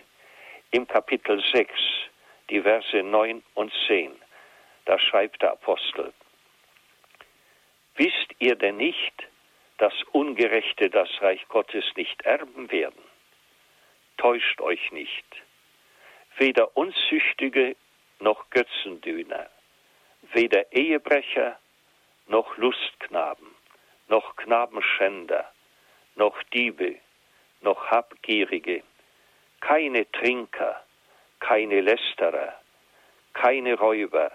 im 0.71 0.87
Kapitel 0.87 1.41
6, 1.51 1.71
die 2.49 2.61
Verse 2.61 3.03
9 3.03 3.43
und 3.53 3.71
10. 3.87 4.11
Da 4.85 4.99
schreibt 4.99 5.41
der 5.41 5.53
Apostel, 5.53 6.13
Wisst 7.95 8.33
ihr 8.39 8.55
denn 8.55 8.77
nicht, 8.77 9.27
dass 9.79 9.93
Ungerechte 10.11 10.89
das 10.89 11.09
Reich 11.21 11.47
Gottes 11.47 11.85
nicht 11.95 12.21
erben 12.23 12.69
werden. 12.71 13.01
Täuscht 14.17 14.59
euch 14.61 14.91
nicht. 14.91 15.25
Weder 16.37 16.75
Unzüchtige 16.75 17.75
noch 18.19 18.49
Götzendiener, 18.49 19.49
weder 20.33 20.71
Ehebrecher 20.73 21.57
noch 22.27 22.57
Lustknaben, 22.57 23.55
noch 24.09 24.35
Knabenschänder, 24.35 25.49
noch 26.15 26.43
Diebe, 26.53 26.97
noch 27.61 27.87
Habgierige, 27.87 28.83
keine 29.61 30.11
Trinker, 30.11 30.83
keine 31.39 31.79
Lästerer, 31.79 32.59
keine 33.33 33.75
Räuber 33.75 34.31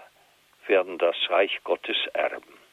werden 0.65 0.97
das 0.97 1.15
Reich 1.29 1.59
Gottes 1.63 1.97
erben. 2.13 2.64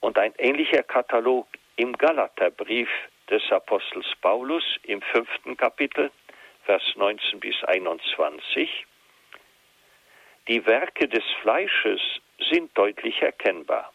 Und 0.00 0.18
ein 0.18 0.34
ähnlicher 0.38 0.82
Katalog 0.82 1.48
im 1.76 1.92
Galaterbrief 1.92 2.88
des 3.30 3.42
Apostels 3.50 4.06
Paulus 4.20 4.64
im 4.84 5.02
fünften 5.02 5.56
Kapitel, 5.56 6.10
Vers 6.64 6.82
19 6.96 7.40
bis 7.40 7.62
21. 7.64 8.86
Die 10.48 10.64
Werke 10.66 11.08
des 11.08 11.24
Fleisches 11.42 12.00
sind 12.50 12.76
deutlich 12.76 13.20
erkennbar. 13.22 13.92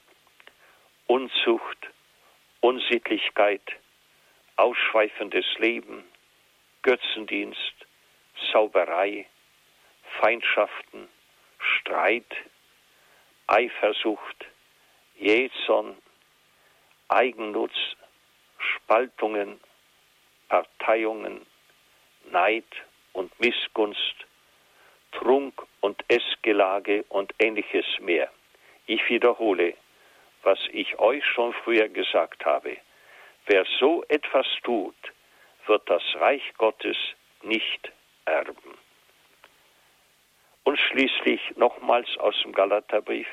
Unzucht, 1.07 1.77
Unsittlichkeit, 2.62 3.62
ausschweifendes 4.55 5.45
Leben, 5.57 6.03
Götzendienst, 6.83 7.74
Sauberei, 8.51 9.25
Feindschaften, 10.19 11.07
Streit, 11.60 12.36
Eifersucht, 13.48 14.45
Jähzorn, 15.15 15.96
Eigennutz, 17.08 17.74
Spaltungen, 18.58 19.60
Parteiungen, 20.50 21.46
Neid 22.32 22.65
und 23.13 23.38
Missgunst, 23.39 24.15
Trunk 25.12 25.62
und 25.82 26.03
Essgelage 26.08 27.03
und 27.10 27.34
ähnliches 27.39 27.86
mehr. 28.00 28.32
Ich 28.86 29.08
wiederhole, 29.10 29.75
was 30.43 30.60
ich 30.72 31.00
euch 31.00 31.25
schon 31.25 31.53
früher 31.63 31.88
gesagt 31.89 32.46
habe. 32.46 32.77
Wer 33.46 33.65
so 33.79 34.03
etwas 34.08 34.48
tut, 34.63 34.96
wird 35.67 35.89
das 35.89 36.03
Reich 36.15 36.43
Gottes 36.58 36.98
nicht 37.41 37.91
erben. 38.25 38.77
Und 40.63 40.79
schließlich 40.79 41.55
nochmals 41.58 42.08
aus 42.17 42.36
dem 42.43 42.53
Galaterbrief. 42.53 43.27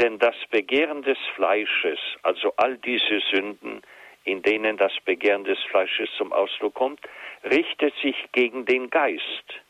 Denn 0.00 0.18
das 0.18 0.36
Begehren 0.50 1.02
des 1.02 1.18
Fleisches, 1.34 1.98
also 2.22 2.52
all 2.56 2.76
diese 2.78 3.20
Sünden, 3.32 3.82
in 4.24 4.42
denen 4.42 4.76
das 4.76 4.92
Begehren 5.04 5.44
des 5.44 5.58
Fleisches 5.70 6.08
zum 6.16 6.32
Ausdruck 6.32 6.74
kommt, 6.74 7.00
richtet 7.44 7.94
sich 8.02 8.16
gegen 8.32 8.64
den 8.64 8.90
Geist. 8.90 9.60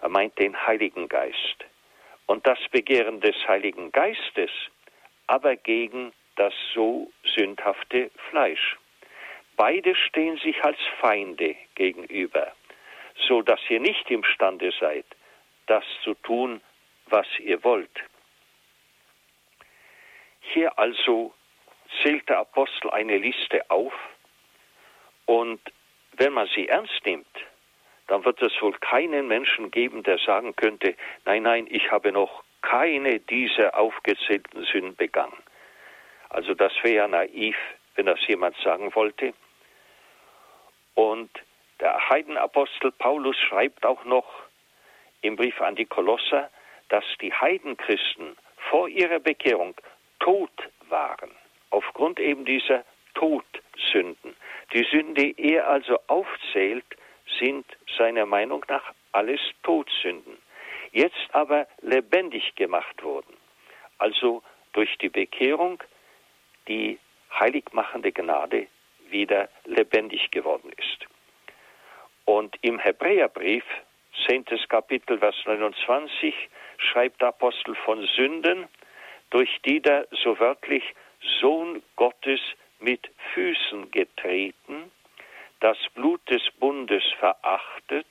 Er 0.00 0.08
meint 0.08 0.38
den 0.38 0.66
Heiligen 0.66 1.08
Geist. 1.08 1.64
Und 2.26 2.46
das 2.46 2.58
Begehren 2.70 3.20
des 3.20 3.36
Heiligen 3.48 3.90
Geistes 3.92 4.50
aber 5.28 5.56
gegen 5.56 6.12
das 6.36 6.54
so 6.74 7.12
sündhafte 7.22 8.10
Fleisch. 8.30 8.76
Beide 9.56 9.94
stehen 9.94 10.38
sich 10.38 10.64
als 10.64 10.78
Feinde 11.00 11.54
gegenüber, 11.74 12.52
so 13.28 13.42
dass 13.42 13.60
ihr 13.68 13.80
nicht 13.80 14.10
imstande 14.10 14.72
seid, 14.80 15.04
das 15.66 15.84
zu 16.02 16.14
tun, 16.14 16.60
was 17.06 17.26
ihr 17.38 17.62
wollt. 17.62 17.90
Hier 20.52 20.78
also 20.78 21.34
zählt 22.02 22.28
der 22.28 22.38
Apostel 22.38 22.90
eine 22.90 23.18
Liste 23.18 23.70
auf 23.70 23.92
und 25.26 25.60
wenn 26.12 26.32
man 26.32 26.48
sie 26.54 26.68
ernst 26.68 27.04
nimmt, 27.04 27.26
dann 28.06 28.24
wird 28.24 28.40
es 28.42 28.52
wohl 28.62 28.72
keinen 28.78 29.28
Menschen 29.28 29.70
geben, 29.70 30.02
der 30.02 30.18
sagen 30.18 30.56
könnte, 30.56 30.96
nein, 31.24 31.42
nein, 31.42 31.66
ich 31.70 31.90
habe 31.90 32.12
noch 32.12 32.42
keine 32.62 33.20
dieser 33.20 33.78
aufgezählten 33.78 34.64
Sünden 34.64 34.96
begangen. 34.96 35.36
Also 36.30 36.54
das 36.54 36.72
wäre 36.82 36.94
ja 36.94 37.08
naiv, 37.08 37.56
wenn 37.94 38.06
das 38.06 38.26
jemand 38.26 38.56
sagen 38.64 38.94
wollte. 38.94 39.34
Und 40.94 41.30
der 41.80 42.08
Heidenapostel 42.08 42.90
Paulus 42.92 43.36
schreibt 43.36 43.84
auch 43.84 44.04
noch 44.04 44.26
im 45.20 45.36
Brief 45.36 45.60
an 45.60 45.76
die 45.76 45.86
Kolosser, 45.86 46.50
dass 46.88 47.04
die 47.20 47.32
Heidenchristen 47.32 48.36
vor 48.70 48.88
ihrer 48.88 49.20
Bekehrung 49.20 49.74
tot 50.20 50.50
waren, 50.88 51.30
aufgrund 51.70 52.20
eben 52.20 52.44
dieser 52.44 52.84
Todsünden. 53.14 54.36
Die 54.72 54.84
Sünden, 54.90 55.14
die 55.14 55.34
er 55.38 55.68
also 55.68 55.98
aufzählt, 56.06 56.84
sind 57.38 57.66
seiner 57.96 58.26
Meinung 58.26 58.64
nach 58.68 58.92
alles 59.12 59.40
Todsünden. 59.62 60.38
Jetzt 60.92 61.28
aber 61.32 61.66
lebendig 61.82 62.54
gemacht 62.54 63.02
wurden, 63.02 63.36
also 63.98 64.42
durch 64.72 64.96
die 64.98 65.08
Bekehrung 65.08 65.82
die 66.66 66.98
heiligmachende 67.38 68.12
Gnade 68.12 68.66
wieder 69.10 69.48
lebendig 69.64 70.30
geworden 70.30 70.70
ist. 70.76 71.06
Und 72.24 72.56
im 72.62 72.78
Hebräerbrief, 72.78 73.64
10. 74.26 74.44
Kapitel, 74.68 75.18
Vers 75.18 75.36
29, 75.44 76.34
schreibt 76.78 77.20
der 77.20 77.28
Apostel 77.28 77.74
von 77.74 78.06
Sünden, 78.16 78.68
durch 79.30 79.60
die 79.64 79.80
der 79.80 80.06
so 80.10 80.38
wörtlich 80.38 80.84
Sohn 81.40 81.82
Gottes 81.96 82.40
mit 82.80 83.10
Füßen 83.34 83.90
getreten, 83.90 84.90
das 85.60 85.76
Blut 85.94 86.20
des 86.30 86.42
Bundes 86.58 87.02
verachtet 87.18 88.06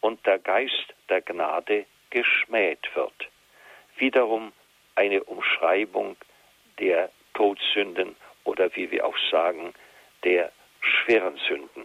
und 0.00 0.24
der 0.26 0.38
Geist 0.38 0.94
der 1.08 1.22
Gnade 1.22 1.86
geschmäht 2.10 2.88
wird. 2.94 3.28
Wiederum 3.96 4.52
eine 4.96 5.22
Umschreibung 5.24 6.16
der 6.78 7.10
Todsünden 7.34 8.16
oder 8.44 8.74
wie 8.76 8.90
wir 8.90 9.06
auch 9.06 9.16
sagen, 9.30 9.72
der 10.24 10.52
schweren 10.80 11.36
Sünden. 11.48 11.84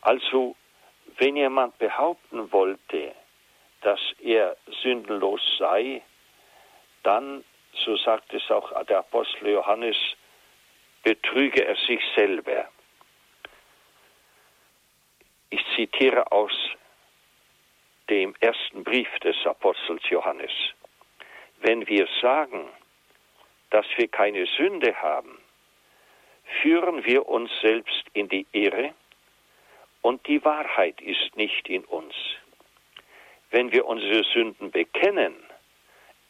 Also, 0.00 0.56
wenn 1.18 1.36
jemand 1.36 1.78
behaupten 1.78 2.52
wollte, 2.52 3.12
dass 3.82 4.00
er 4.20 4.56
sündenlos 4.82 5.40
sei, 5.58 6.02
dann, 7.04 7.44
so 7.84 7.96
sagt 7.96 8.32
es 8.34 8.50
auch 8.50 8.72
der 8.84 8.98
Apostel 8.98 9.48
Johannes, 9.48 9.96
betrüge 11.02 11.64
er 11.64 11.76
sich 11.76 12.00
selber. 12.16 12.68
Ich 15.50 15.64
zitiere 15.76 16.32
aus 16.32 16.52
dem 18.10 18.34
ersten 18.40 18.82
Brief 18.82 19.08
des 19.20 19.36
Apostels 19.46 20.02
Johannes. 20.10 20.50
Wenn 21.60 21.86
wir 21.86 22.08
sagen, 22.20 22.68
dass 23.70 23.86
wir 23.96 24.08
keine 24.08 24.46
Sünde 24.46 24.94
haben, 25.00 25.38
führen 26.62 27.04
wir 27.04 27.28
uns 27.28 27.50
selbst 27.60 28.04
in 28.12 28.28
die 28.28 28.46
Irre 28.52 28.94
und 30.02 30.26
die 30.26 30.44
Wahrheit 30.44 31.00
ist 31.00 31.36
nicht 31.36 31.68
in 31.68 31.84
uns. 31.84 32.14
Wenn 33.50 33.72
wir 33.72 33.86
unsere 33.86 34.24
Sünden 34.24 34.70
bekennen, 34.70 35.34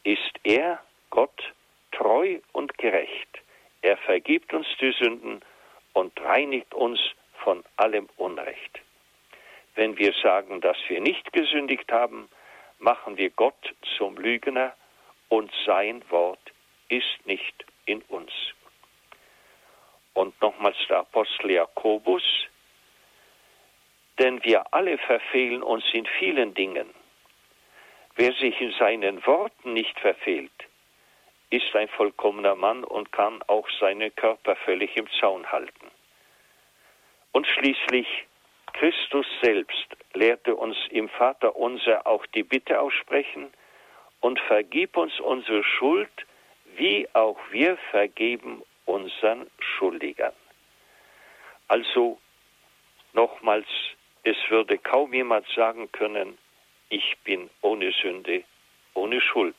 ist 0.05 0.39
er, 0.43 0.79
Gott, 1.09 1.53
treu 1.91 2.39
und 2.53 2.77
gerecht. 2.77 3.41
Er 3.81 3.97
vergibt 3.97 4.53
uns 4.53 4.67
die 4.79 4.91
Sünden 4.91 5.41
und 5.93 6.19
reinigt 6.21 6.73
uns 6.73 6.99
von 7.43 7.63
allem 7.75 8.07
Unrecht. 8.17 8.79
Wenn 9.75 9.97
wir 9.97 10.13
sagen, 10.23 10.61
dass 10.61 10.77
wir 10.87 11.01
nicht 11.01 11.33
gesündigt 11.33 11.91
haben, 11.91 12.29
machen 12.79 13.17
wir 13.17 13.29
Gott 13.31 13.75
zum 13.97 14.15
Lügner 14.17 14.73
und 15.29 15.51
sein 15.65 16.03
Wort 16.09 16.39
ist 16.89 17.25
nicht 17.25 17.65
in 17.85 18.01
uns. 18.03 18.31
Und 20.13 20.39
nochmals 20.41 20.77
der 20.87 20.99
Apostel 20.99 21.51
Jakobus, 21.51 22.23
denn 24.19 24.43
wir 24.43 24.73
alle 24.73 24.97
verfehlen 24.97 25.61
uns 25.61 25.83
in 25.93 26.05
vielen 26.19 26.53
Dingen. 26.53 26.89
Wer 28.17 28.31
sich 28.33 28.59
in 28.61 28.71
seinen 28.73 29.25
Worten 29.25 29.73
nicht 29.73 29.99
verfehlt, 29.99 30.51
ist 31.49 31.75
ein 31.75 31.89
vollkommener 31.89 32.55
Mann 32.55 32.83
und 32.83 33.11
kann 33.11 33.43
auch 33.47 33.67
seinen 33.79 34.15
Körper 34.15 34.55
völlig 34.55 34.95
im 34.95 35.07
Zaun 35.19 35.51
halten. 35.51 35.91
Und 37.33 37.45
schließlich 37.45 38.07
Christus 38.73 39.25
selbst 39.41 39.87
lehrte 40.13 40.55
uns 40.55 40.77
im 40.89 41.09
Vater 41.09 41.55
unser 41.55 42.07
auch 42.07 42.25
die 42.27 42.43
Bitte 42.43 42.79
aussprechen 42.79 43.51
und 44.21 44.39
vergib 44.39 44.95
uns 44.95 45.19
unsere 45.19 45.63
Schuld, 45.63 46.09
wie 46.77 47.07
auch 47.13 47.37
wir 47.51 47.77
vergeben 47.91 48.63
unseren 48.85 49.49
Schuldigern. 49.59 50.33
Also 51.67 52.17
nochmals, 53.13 53.67
es 54.23 54.37
würde 54.49 54.77
kaum 54.77 55.13
jemand 55.13 55.47
sagen 55.49 55.91
können, 55.91 56.37
ich 56.89 57.17
bin 57.23 57.49
ohne 57.61 57.91
Sünde, 57.91 58.43
ohne 58.93 59.21
Schuld. 59.21 59.55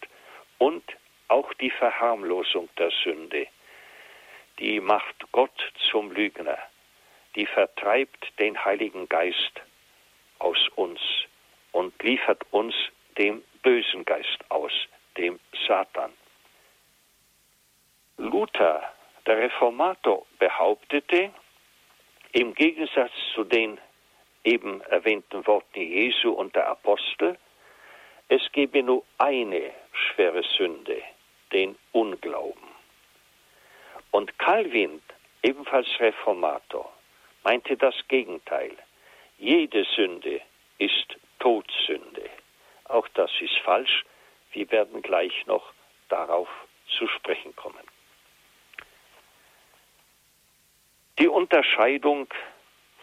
Und 0.59 0.85
auch 1.29 1.53
die 1.55 1.71
Verharmlosung 1.71 2.69
der 2.79 2.91
Sünde, 3.03 3.47
die 4.59 4.81
macht 4.81 5.17
Gott 5.33 5.73
zum 5.91 6.11
Lügner, 6.12 6.59
die 7.35 7.47
vertreibt 7.47 8.39
den 8.39 8.65
Heiligen 8.65 9.09
Geist 9.09 9.61
aus 10.39 10.69
uns 10.77 11.01
und 11.73 12.01
liefert 12.03 12.43
uns 12.51 12.75
dem 13.19 13.43
bösen 13.62 14.05
Geist 14.05 14.39
aus, 14.49 14.73
dem 15.17 15.39
Satan. 15.67 16.12
Luther, 18.19 18.95
der 19.27 19.39
Reformator, 19.39 20.25
behauptete, 20.39 21.33
im 22.33 22.55
Gegensatz 22.55 23.12
zu 23.35 23.45
den 23.45 23.79
eben 24.47 24.81
erwähnten 24.83 25.47
Worten 25.47 25.81
Jesu 25.81 26.31
und 26.31 26.55
der 26.55 26.69
Apostel, 26.69 27.37
es 28.29 28.41
gebe 28.53 28.83
nur 28.83 29.05
eine 29.19 29.73
schwere 29.93 30.43
Sünde, 30.57 31.03
den 31.53 31.77
Unglauben. 31.93 32.69
Und 34.13 34.39
Calvin, 34.39 35.03
ebenfalls 35.43 35.89
Reformator, 36.01 36.93
meinte 37.45 37.77
das 37.77 37.95
Gegenteil. 38.09 38.73
Jede 39.39 39.85
Sünde 39.85 40.41
ist 40.79 41.17
Todsünde. 41.41 42.31
Auch 42.85 43.07
das 43.09 43.31
ist 43.41 43.59
falsch. 43.59 44.05
Wir 44.53 44.71
werden 44.71 45.03
gleich 45.03 45.47
noch 45.47 45.73
darauf 46.09 46.49
zu 46.99 47.07
sprechen 47.09 47.55
kommen. 47.57 47.85
Die 51.19 51.29
Unterscheidung 51.29 52.29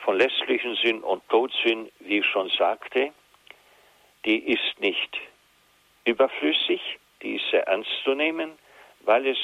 von 0.04 0.18
lässlichen 0.18 0.76
Sinn 0.76 1.02
und 1.02 1.28
Todsinn, 1.30 1.89
wie 2.00 2.20
ich 2.20 2.26
schon 2.26 2.50
sagte, 2.50 3.13
die 4.26 4.52
ist 4.52 4.80
nicht 4.80 5.18
überflüssig, 6.06 6.82
die 7.22 7.36
ist 7.36 7.50
sehr 7.52 7.68
ernst 7.68 7.89
zu 8.04 8.13
nehmen, 8.13 8.58
weil 9.02 9.28
es 9.28 9.38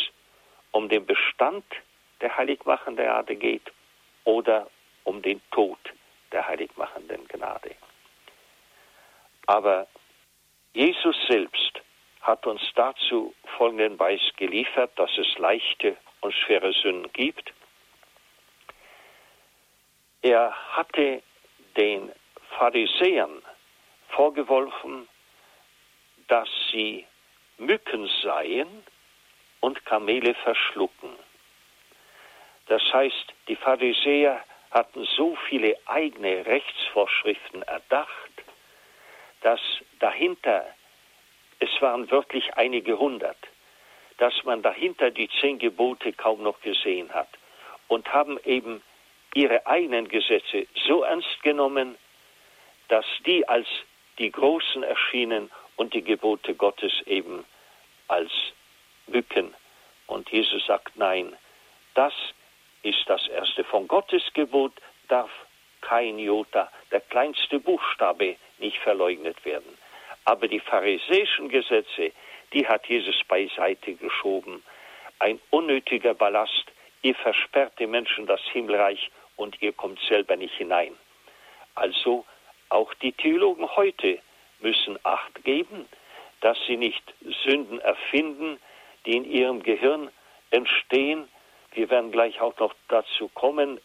um 0.72 0.90
den 0.90 1.06
Bestand 1.06 1.64
der 2.22 2.36
heiligmachenden 2.36 3.06
Gnade 3.06 3.36
geht 3.36 3.72
oder 4.26 4.70
um 5.06 5.22
den 5.22 5.42
Tod 5.52 5.80
der 6.32 6.48
heiligmachenden 6.48 7.28
Gnade. 7.28 7.76
Aber 9.48 9.88
Jesus 10.74 11.16
selbst 11.28 11.82
hat 12.22 12.46
uns 12.46 12.62
dazu 12.76 13.34
folgenden 13.58 13.98
Beweis 13.98 14.22
geliefert, 14.36 14.92
dass 14.98 15.10
es 15.18 15.38
leichte 15.38 15.96
und 16.22 16.34
schwere 16.34 16.74
Sünden 16.74 17.12
gibt 17.14 17.54
er 20.30 20.54
hatte 20.76 21.24
den 21.76 22.12
Pharisäern 22.58 23.42
vorgeworfen, 24.10 25.08
dass 26.28 26.48
sie 26.72 27.06
Mücken 27.58 28.08
seien 28.22 28.68
und 29.60 29.84
Kamele 29.86 30.36
verschlucken. 30.36 31.10
Das 32.68 32.82
heißt, 32.94 33.34
die 33.48 33.56
Pharisäer 33.56 34.44
hatten 34.70 35.04
so 35.18 35.36
viele 35.48 35.76
eigene 35.88 36.46
Rechtsvorschriften 36.46 37.64
erdacht, 37.64 38.32
dass 39.42 39.60
dahinter, 40.00 40.64
es 41.60 41.82
waren 41.82 42.12
wirklich 42.12 42.54
einige 42.54 43.00
hundert, 43.00 43.38
dass 44.18 44.44
man 44.44 44.62
dahinter 44.62 45.10
die 45.10 45.30
zehn 45.42 45.58
Gebote 45.58 46.14
kaum 46.14 46.44
noch 46.44 46.62
gesehen 46.62 47.12
hat 47.16 47.30
und 47.88 48.14
haben 48.14 48.40
eben 48.46 48.84
ihre 49.34 49.66
eigenen 49.68 50.08
Gesetze 50.08 50.68
so 50.88 51.04
ernst 51.04 51.42
genommen, 51.44 51.98
dass 52.88 53.06
die 53.26 53.48
als 53.48 53.68
die 54.18 54.32
Großen 54.32 54.84
erschienen 54.84 55.50
und 55.76 55.94
die 55.94 56.04
Gebote 56.04 56.56
Gottes 56.56 56.94
eben 57.06 57.46
als 58.08 58.32
Mücken. 59.08 59.54
Und 60.08 60.30
Jesus 60.30 60.66
sagt, 60.66 60.98
nein, 60.98 61.36
das 61.94 62.14
ist 62.84 63.04
das 63.08 63.28
erste. 63.28 63.64
Von 63.64 63.88
Gottes 63.88 64.24
Gebot 64.34 64.74
darf 65.08 65.30
kein 65.82 66.20
Jota, 66.20 66.72
der 66.92 67.02
kleinste 67.02 67.60
Buchstabe, 67.60 68.36
nicht 68.58 68.78
verleugnet 68.80 69.44
werden. 69.46 69.78
Aber 70.26 70.48
die 70.48 70.60
pharisäischen 70.60 71.50
Gesetze, 71.50 72.12
die 72.54 72.68
hat 72.68 72.88
Jesus 72.88 73.22
beiseite 73.28 73.94
geschoben. 73.94 74.64
Ein 75.20 75.40
unnötiger 75.50 76.14
Ballast. 76.14 76.66
Ihr 77.02 77.16
versperrt 77.16 77.80
den 77.80 77.92
Menschen 77.92 78.26
das 78.26 78.42
Himmelreich 78.52 79.10
und 79.40 79.62
ihr 79.62 79.72
kommt 79.72 80.00
selber 80.02 80.36
nicht 80.36 80.54
hinein. 80.56 80.96
Also 81.74 82.26
auch 82.68 82.94
die 82.96 83.14
Theologen 83.14 83.68
heute 83.76 84.20
müssen 84.60 85.00
Acht 85.04 85.44
geben, 85.46 85.88
dass 86.42 86.58
sie 86.68 86.76
nicht 86.76 87.04
Sünden 87.44 87.80
erfinden, 87.80 88.60
die 89.06 89.16
in 89.16 89.26
ihrem 89.26 89.64
Gehirn 89.64 90.10
entstehen. 90.52 91.30
Wir 91.72 91.90
werden 91.90 92.12
gleich 92.12 92.42
auch 92.42 92.58
noch 92.60 92.74
dazu 92.90 93.30
kommen. 93.30 93.80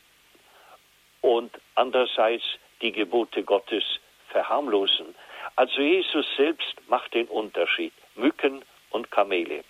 Und 1.21 1.53
andererseits 1.77 2.45
die 2.83 2.93
Gebote 2.93 3.45
Gottes 3.45 3.85
verharmlosen. 4.29 5.15
Also 5.57 5.81
Jesus 5.81 6.27
selbst 6.37 6.75
macht 6.89 7.15
den 7.15 7.29
Unterschied. 7.29 7.93
Mücken 8.17 8.65
und 8.91 9.11
Kamele. 9.11 9.65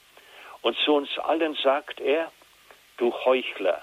Und 0.62 0.76
zu 0.78 0.94
uns 0.94 1.18
allen 1.18 1.54
sagt 1.62 2.00
er, 2.00 2.32
du 2.96 3.12
Heuchler, 3.12 3.82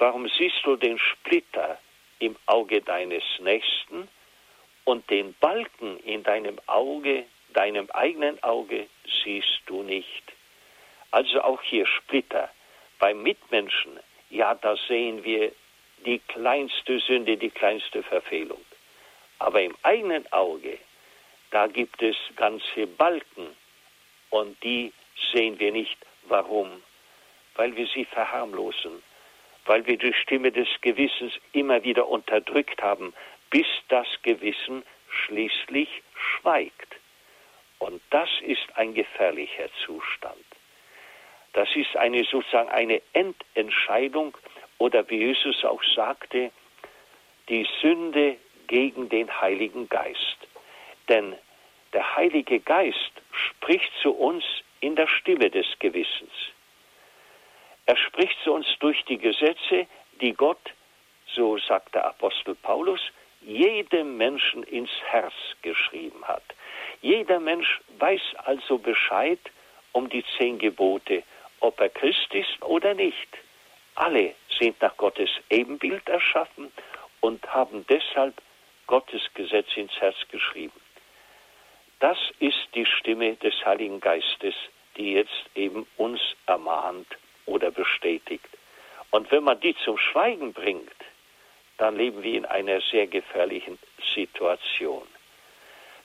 Warum 0.00 0.26
siehst 0.30 0.64
du 0.64 0.76
den 0.76 0.98
Splitter 0.98 1.78
im 2.20 2.34
Auge 2.46 2.80
deines 2.80 3.22
Nächsten 3.40 4.08
und 4.84 5.10
den 5.10 5.34
Balken 5.34 6.00
in 6.00 6.22
deinem 6.22 6.58
Auge, 6.66 7.26
deinem 7.52 7.90
eigenen 7.90 8.42
Auge 8.42 8.86
siehst 9.22 9.60
du 9.66 9.82
nicht? 9.82 10.22
Also 11.10 11.42
auch 11.42 11.60
hier 11.60 11.86
Splitter. 11.86 12.48
Beim 12.98 13.22
Mitmenschen, 13.22 14.00
ja, 14.30 14.54
da 14.54 14.74
sehen 14.88 15.22
wir 15.22 15.52
die 16.06 16.18
kleinste 16.20 16.98
Sünde, 17.00 17.36
die 17.36 17.50
kleinste 17.50 18.02
Verfehlung. 18.02 18.64
Aber 19.38 19.60
im 19.60 19.76
eigenen 19.82 20.26
Auge, 20.32 20.78
da 21.50 21.66
gibt 21.66 22.00
es 22.00 22.16
ganze 22.36 22.86
Balken 22.86 23.54
und 24.30 24.62
die 24.64 24.94
sehen 25.34 25.58
wir 25.58 25.72
nicht. 25.72 25.98
Warum? 26.22 26.82
Weil 27.54 27.76
wir 27.76 27.86
sie 27.88 28.06
verharmlosen 28.06 29.02
weil 29.70 29.86
wir 29.86 29.98
die 29.98 30.12
Stimme 30.14 30.50
des 30.50 30.66
Gewissens 30.80 31.32
immer 31.52 31.84
wieder 31.84 32.08
unterdrückt 32.08 32.82
haben, 32.82 33.14
bis 33.50 33.68
das 33.86 34.08
Gewissen 34.24 34.82
schließlich 35.08 35.88
schweigt. 36.16 36.96
Und 37.78 38.02
das 38.10 38.28
ist 38.40 38.66
ein 38.74 38.94
gefährlicher 38.94 39.68
Zustand. 39.86 40.44
Das 41.52 41.68
ist 41.76 41.96
eine 41.96 42.24
sozusagen 42.24 42.68
eine 42.68 43.00
Endentscheidung 43.12 44.36
oder 44.78 45.08
wie 45.08 45.18
Jesus 45.18 45.64
auch 45.64 45.84
sagte, 45.94 46.50
die 47.48 47.64
Sünde 47.80 48.38
gegen 48.66 49.08
den 49.08 49.40
Heiligen 49.40 49.88
Geist. 49.88 50.38
Denn 51.08 51.36
der 51.92 52.16
Heilige 52.16 52.58
Geist 52.58 53.12
spricht 53.30 53.92
zu 54.02 54.10
uns 54.10 54.42
in 54.80 54.96
der 54.96 55.06
Stimme 55.06 55.48
des 55.48 55.66
Gewissens. 55.78 56.32
Er 57.90 57.96
spricht 57.96 58.38
zu 58.44 58.52
uns 58.52 58.68
durch 58.78 59.04
die 59.06 59.18
Gesetze, 59.18 59.88
die 60.20 60.32
Gott, 60.32 60.74
so 61.34 61.58
sagt 61.58 61.92
der 61.92 62.04
Apostel 62.04 62.54
Paulus, 62.54 63.00
jedem 63.40 64.16
Menschen 64.16 64.62
ins 64.62 64.92
Herz 65.06 65.34
geschrieben 65.62 66.22
hat. 66.22 66.44
Jeder 67.02 67.40
Mensch 67.40 67.80
weiß 67.98 68.22
also 68.44 68.78
Bescheid 68.78 69.40
um 69.90 70.08
die 70.08 70.24
zehn 70.38 70.60
Gebote, 70.60 71.24
ob 71.58 71.80
er 71.80 71.88
Christ 71.88 72.32
ist 72.32 72.62
oder 72.62 72.94
nicht. 72.94 73.28
Alle 73.96 74.36
sind 74.56 74.80
nach 74.80 74.96
Gottes 74.96 75.30
Ebenbild 75.48 76.08
erschaffen 76.08 76.70
und 77.18 77.44
haben 77.52 77.84
deshalb 77.88 78.40
Gottes 78.86 79.22
Gesetz 79.34 79.76
ins 79.76 80.00
Herz 80.00 80.18
geschrieben. 80.30 80.80
Das 81.98 82.18
ist 82.38 82.68
die 82.72 82.86
Stimme 82.86 83.34
des 83.34 83.66
Heiligen 83.66 83.98
Geistes, 83.98 84.54
die 84.96 85.14
jetzt 85.14 85.50
eben 85.56 85.88
uns 85.96 86.20
ermahnt 86.46 87.08
oder 87.50 87.70
bestätigt. 87.70 88.48
Und 89.10 89.30
wenn 89.30 89.44
man 89.44 89.60
die 89.60 89.76
zum 89.84 89.98
Schweigen 89.98 90.52
bringt, 90.52 90.94
dann 91.78 91.96
leben 91.96 92.22
wir 92.22 92.34
in 92.34 92.44
einer 92.44 92.80
sehr 92.80 93.06
gefährlichen 93.06 93.78
Situation. 94.14 95.06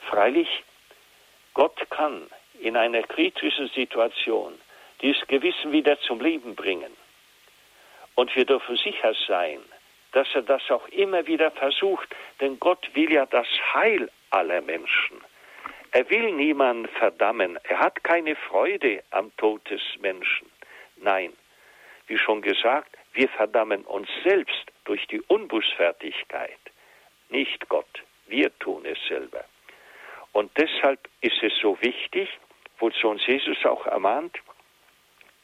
Freilich, 0.10 0.64
Gott 1.54 1.90
kann 1.90 2.28
in 2.60 2.78
einer 2.78 3.04
kritischen 3.04 3.68
Situation 3.70 4.58
dieses 5.02 5.26
Gewissen 5.28 5.72
wieder 5.72 6.00
zum 6.00 6.20
Leben 6.22 6.56
bringen. 6.56 6.92
Und 8.16 8.34
wir 8.36 8.46
dürfen 8.46 8.78
sicher 8.78 9.14
sein, 9.28 9.60
dass 10.14 10.28
er 10.34 10.44
das 10.44 10.62
auch 10.72 10.88
immer 10.90 11.28
wieder 11.28 11.52
versucht, 11.52 12.08
denn 12.40 12.58
Gott 12.60 12.90
will 12.94 13.12
ja 13.12 13.26
das 13.26 13.48
Heil 13.74 14.10
aller 14.30 14.62
Menschen. 14.62 15.22
Er 15.92 16.10
will 16.10 16.32
niemanden 16.32 16.88
verdammen. 16.88 17.60
Er 17.64 17.80
hat 17.80 18.04
keine 18.04 18.36
Freude 18.36 19.04
am 19.12 19.36
Tod 19.38 19.70
des 19.70 19.82
Menschen. 20.00 20.50
Nein, 21.06 21.34
wie 22.08 22.18
schon 22.18 22.42
gesagt, 22.42 22.98
wir 23.14 23.30
verdammen 23.30 23.84
uns 23.84 24.10
selbst 24.24 24.66
durch 24.86 25.06
die 25.06 25.22
Unbußfertigkeit, 25.22 26.58
nicht 27.30 27.70
Gott. 27.70 28.02
Wir 28.26 28.50
tun 28.58 28.86
es 28.86 28.98
selber. 29.08 29.46
Und 30.32 30.50
deshalb 30.58 31.08
ist 31.22 31.44
es 31.44 31.54
so 31.62 31.80
wichtig, 31.80 32.28
wozu 32.80 33.08
uns 33.08 33.24
Jesus 33.28 33.64
auch 33.68 33.86
ermahnt, 33.86 34.36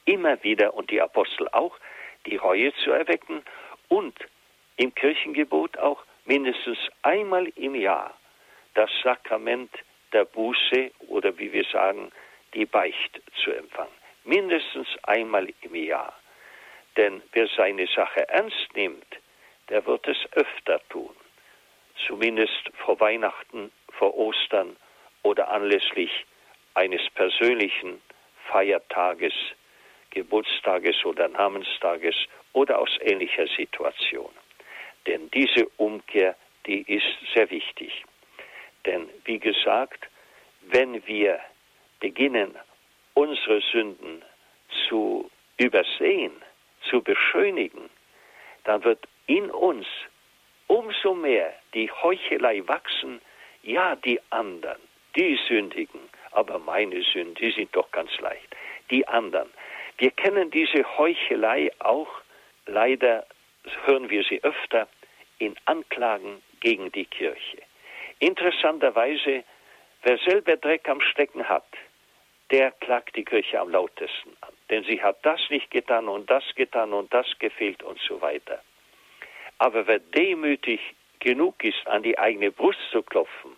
immer 0.05 0.43
wieder 0.43 0.73
und 0.73 0.89
die 0.89 0.99
Apostel 0.99 1.47
auch, 1.49 1.77
die 2.25 2.37
Reue 2.37 2.73
zu 2.83 2.89
erwecken 2.91 3.43
und 3.87 4.15
im 4.77 4.95
Kirchengebot 4.95 5.77
auch 5.77 6.03
mindestens 6.25 6.79
einmal 7.03 7.45
im 7.49 7.75
Jahr 7.75 8.17
das 8.73 8.89
Sakrament 9.03 9.71
der 10.11 10.25
Buße 10.25 10.89
oder 11.07 11.37
wie 11.37 11.53
wir 11.53 11.65
sagen, 11.65 12.11
die 12.55 12.65
Beicht 12.65 13.21
zu 13.43 13.51
empfangen. 13.51 14.00
Mindestens 14.23 14.87
einmal 15.03 15.47
im 15.61 15.75
Jahr. 15.75 16.13
Denn 16.97 17.21
wer 17.31 17.47
seine 17.47 17.87
Sache 17.87 18.27
ernst 18.29 18.75
nimmt, 18.75 19.07
der 19.69 19.85
wird 19.85 20.07
es 20.07 20.17
öfter 20.33 20.81
tun. 20.89 21.15
Zumindest 22.07 22.71
vor 22.85 22.99
Weihnachten, 22.99 23.71
vor 23.93 24.15
Ostern 24.15 24.75
oder 25.23 25.49
anlässlich 25.49 26.25
eines 26.73 27.01
persönlichen 27.11 28.01
Feiertages, 28.47 29.33
Geburtstages 30.09 31.05
oder 31.05 31.27
Namenstages 31.29 32.15
oder 32.53 32.79
aus 32.79 32.97
ähnlicher 33.01 33.47
Situation. 33.47 34.31
Denn 35.07 35.29
diese 35.31 35.67
Umkehr, 35.77 36.35
die 36.65 36.81
ist 36.81 37.33
sehr 37.33 37.49
wichtig. 37.49 38.03
Denn 38.85 39.09
wie 39.25 39.39
gesagt, 39.39 40.07
wenn 40.61 41.05
wir 41.07 41.39
beginnen, 41.99 42.57
unsere 43.21 43.61
Sünden 43.71 44.23
zu 44.87 45.29
übersehen, 45.57 46.33
zu 46.89 47.03
beschönigen, 47.03 47.89
dann 48.63 48.83
wird 48.83 49.07
in 49.27 49.51
uns 49.51 49.85
umso 50.65 51.13
mehr 51.13 51.53
die 51.75 51.91
Heuchelei 51.91 52.67
wachsen, 52.67 53.21
ja, 53.61 53.95
die 53.95 54.19
anderen, 54.31 54.81
die 55.15 55.39
sündigen, 55.47 56.01
aber 56.31 56.57
meine 56.57 57.03
Sünden, 57.03 57.35
die 57.35 57.51
sind 57.51 57.75
doch 57.75 57.91
ganz 57.91 58.11
leicht. 58.19 58.55
Die 58.89 59.07
anderen. 59.07 59.49
Wir 59.99 60.11
kennen 60.11 60.49
diese 60.49 60.83
Heuchelei 60.97 61.71
auch, 61.77 62.09
leider 62.65 63.27
hören 63.85 64.09
wir 64.09 64.23
sie 64.23 64.43
öfter, 64.43 64.87
in 65.37 65.55
Anklagen 65.65 66.41
gegen 66.59 66.91
die 66.91 67.05
Kirche. 67.05 67.61
Interessanterweise, 68.19 69.43
wer 70.03 70.17
selber 70.19 70.57
Dreck 70.57 70.89
am 70.89 71.01
Stecken 71.01 71.47
hat, 71.47 71.67
der 72.51 72.71
klagt 72.71 73.15
die 73.15 73.23
Kirche 73.23 73.59
am 73.59 73.69
lautesten 73.69 74.35
an. 74.41 74.53
Denn 74.69 74.83
sie 74.83 75.01
hat 75.01 75.25
das 75.25 75.39
nicht 75.49 75.71
getan 75.71 76.07
und 76.07 76.29
das 76.29 76.43
getan 76.55 76.93
und 76.93 77.13
das 77.13 77.27
gefehlt 77.39 77.81
und 77.83 77.99
so 77.99 78.21
weiter. 78.21 78.61
Aber 79.57 79.87
wer 79.87 79.99
demütig 79.99 80.81
genug 81.19 81.63
ist, 81.63 81.87
an 81.87 82.03
die 82.03 82.17
eigene 82.17 82.51
Brust 82.51 82.79
zu 82.91 83.03
klopfen, 83.03 83.55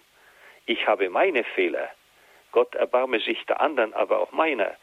ich 0.66 0.86
habe 0.88 1.10
meine 1.10 1.44
Fehler, 1.44 1.90
Gott 2.52 2.76
erbarme 2.76 3.20
sich 3.20 3.44
der 3.46 3.60
anderen, 3.60 3.94
aber 3.94 4.20
auch 4.20 4.32
meiner, 4.32 4.76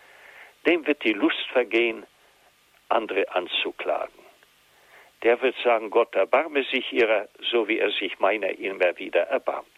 dem 0.66 0.86
wird 0.86 1.02
die 1.04 1.12
Lust 1.12 1.46
vergehen, 1.52 2.04
andere 2.88 3.30
anzuklagen. 3.30 4.24
Der 5.22 5.40
wird 5.40 5.54
sagen, 5.62 5.90
Gott 5.90 6.14
erbarme 6.14 6.64
sich 6.64 6.92
ihrer, 6.92 7.28
so 7.50 7.68
wie 7.68 7.78
er 7.78 7.90
sich 7.90 8.18
meiner 8.18 8.50
immer 8.58 8.98
wieder 8.98 9.22
erbarmt. 9.28 9.68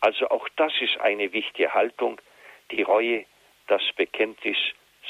Also 0.00 0.28
auch 0.30 0.48
das 0.56 0.72
ist 0.80 0.98
eine 1.00 1.32
wichtige 1.32 1.72
Haltung, 1.72 2.20
die 2.70 2.82
Reue, 2.82 3.24
das 3.68 3.82
Bekenntnis 3.96 4.56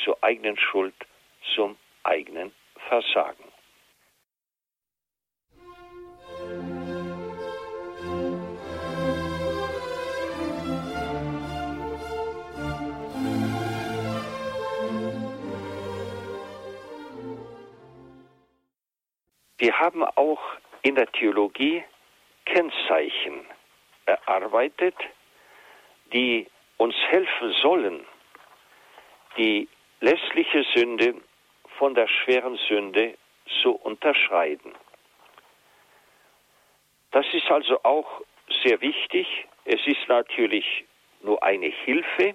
zur 0.04 0.22
eigenen 0.22 0.56
Schuld, 0.58 0.94
zum 1.54 1.76
eigenen 2.02 2.52
Versagen. 2.88 3.44
Wir 19.58 19.78
haben 19.78 20.02
auch 20.02 20.42
in 20.82 20.96
der 20.96 21.06
Theologie 21.12 21.84
Kennzeichen 22.46 23.46
erarbeitet, 24.06 24.96
die 26.12 26.48
uns 26.78 26.96
helfen 27.10 27.52
sollen, 27.62 28.04
die 29.36 29.68
lässliche 30.00 30.64
Sünde 30.74 31.14
von 31.78 31.94
der 31.94 32.08
schweren 32.08 32.56
Sünde 32.68 33.16
zu 33.62 33.72
unterscheiden. 33.72 34.72
Das 37.10 37.26
ist 37.32 37.50
also 37.50 37.82
auch 37.82 38.22
sehr 38.62 38.80
wichtig. 38.80 39.26
Es 39.64 39.80
ist 39.86 40.08
natürlich 40.08 40.84
nur 41.22 41.42
eine 41.42 41.66
Hilfe, 41.66 42.34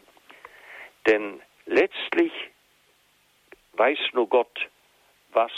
denn 1.06 1.42
letztlich 1.66 2.32
weiß 3.74 4.00
nur 4.14 4.28
Gott, 4.28 4.68
was 5.32 5.52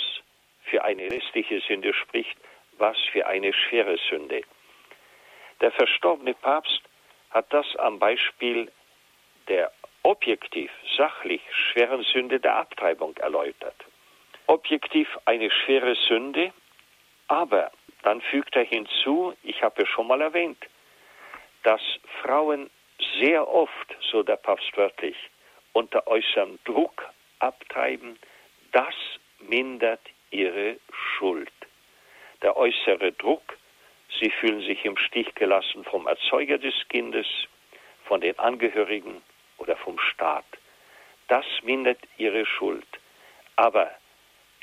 für 0.63 0.83
eine 0.83 1.07
lästliche 1.07 1.61
Sünde 1.61 1.93
spricht, 1.93 2.37
was 2.77 2.97
für 3.11 3.25
eine 3.27 3.53
schwere 3.53 3.97
Sünde. 4.09 4.41
Der 5.61 5.71
verstorbene 5.71 6.33
Papst 6.33 6.81
hat 7.31 7.51
das 7.53 7.75
am 7.77 7.99
Beispiel 7.99 8.71
der 9.47 9.71
objektiv, 10.03 10.71
sachlich 10.97 11.41
schweren 11.51 12.03
Sünde 12.03 12.39
der 12.39 12.55
Abtreibung 12.55 13.15
erläutert. 13.17 13.75
Objektiv 14.47 15.07
eine 15.25 15.51
schwere 15.51 15.95
Sünde, 16.07 16.51
aber 17.27 17.71
dann 18.03 18.21
fügt 18.21 18.55
er 18.55 18.63
hinzu, 18.63 19.33
ich 19.43 19.61
habe 19.61 19.85
schon 19.85 20.07
mal 20.07 20.21
erwähnt, 20.21 20.57
dass 21.63 21.81
Frauen 22.21 22.69
sehr 23.19 23.47
oft, 23.47 23.95
so 24.11 24.23
der 24.23 24.37
Papst 24.37 24.75
wörtlich, 24.77 25.15
unter 25.73 26.07
äußerem 26.07 26.59
Druck 26.65 27.07
abtreiben, 27.39 28.17
das 28.71 28.95
mindert 29.39 30.01
ihre 30.31 30.77
Schuld. 30.91 31.51
Der 32.41 32.55
äußere 32.57 33.11
Druck, 33.13 33.57
sie 34.19 34.29
fühlen 34.29 34.61
sich 34.61 34.83
im 34.85 34.97
Stich 34.97 35.33
gelassen 35.35 35.83
vom 35.83 36.07
Erzeuger 36.07 36.57
des 36.57 36.73
Kindes, 36.87 37.27
von 38.05 38.21
den 38.21 38.37
Angehörigen 38.39 39.21
oder 39.59 39.75
vom 39.77 39.99
Staat. 39.99 40.45
Das 41.27 41.45
mindert 41.63 41.99
ihre 42.17 42.45
Schuld. 42.45 42.87
Aber 43.55 43.91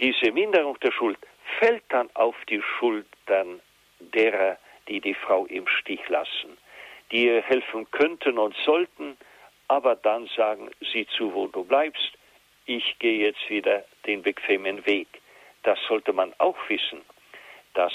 diese 0.00 0.32
Minderung 0.32 0.78
der 0.80 0.92
Schuld 0.92 1.18
fällt 1.58 1.84
dann 1.88 2.10
auf 2.14 2.36
die 2.48 2.62
Schultern 2.78 3.60
derer, 4.00 4.58
die 4.88 5.00
die 5.00 5.14
Frau 5.14 5.46
im 5.46 5.66
Stich 5.68 6.06
lassen, 6.08 6.58
die 7.10 7.26
ihr 7.26 7.42
helfen 7.42 7.90
könnten 7.90 8.38
und 8.38 8.56
sollten, 8.64 9.16
aber 9.68 9.96
dann 9.96 10.26
sagen, 10.36 10.70
sieh 10.92 11.06
zu, 11.16 11.32
wo 11.32 11.46
du 11.46 11.64
bleibst, 11.64 12.12
ich 12.66 12.98
gehe 12.98 13.26
jetzt 13.26 13.48
wieder 13.48 13.84
den 14.06 14.22
bequemen 14.22 14.84
Weg 14.86 15.08
das 15.66 15.78
sollte 15.88 16.12
man 16.12 16.32
auch 16.38 16.56
wissen, 16.68 17.02
dass 17.74 17.92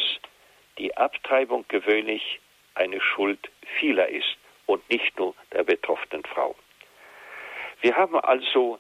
die 0.78 0.96
Abtreibung 0.98 1.66
gewöhnlich 1.70 2.40
eine 2.76 3.00
Schuld 3.00 3.50
vieler 3.80 4.10
ist 4.10 4.36
und 4.66 4.88
nicht 4.90 5.18
nur 5.18 5.34
der 5.54 5.64
betroffenen 5.64 6.24
Frau. 6.26 6.54
Wir 7.82 7.96
haben 7.96 8.20
also 8.20 8.80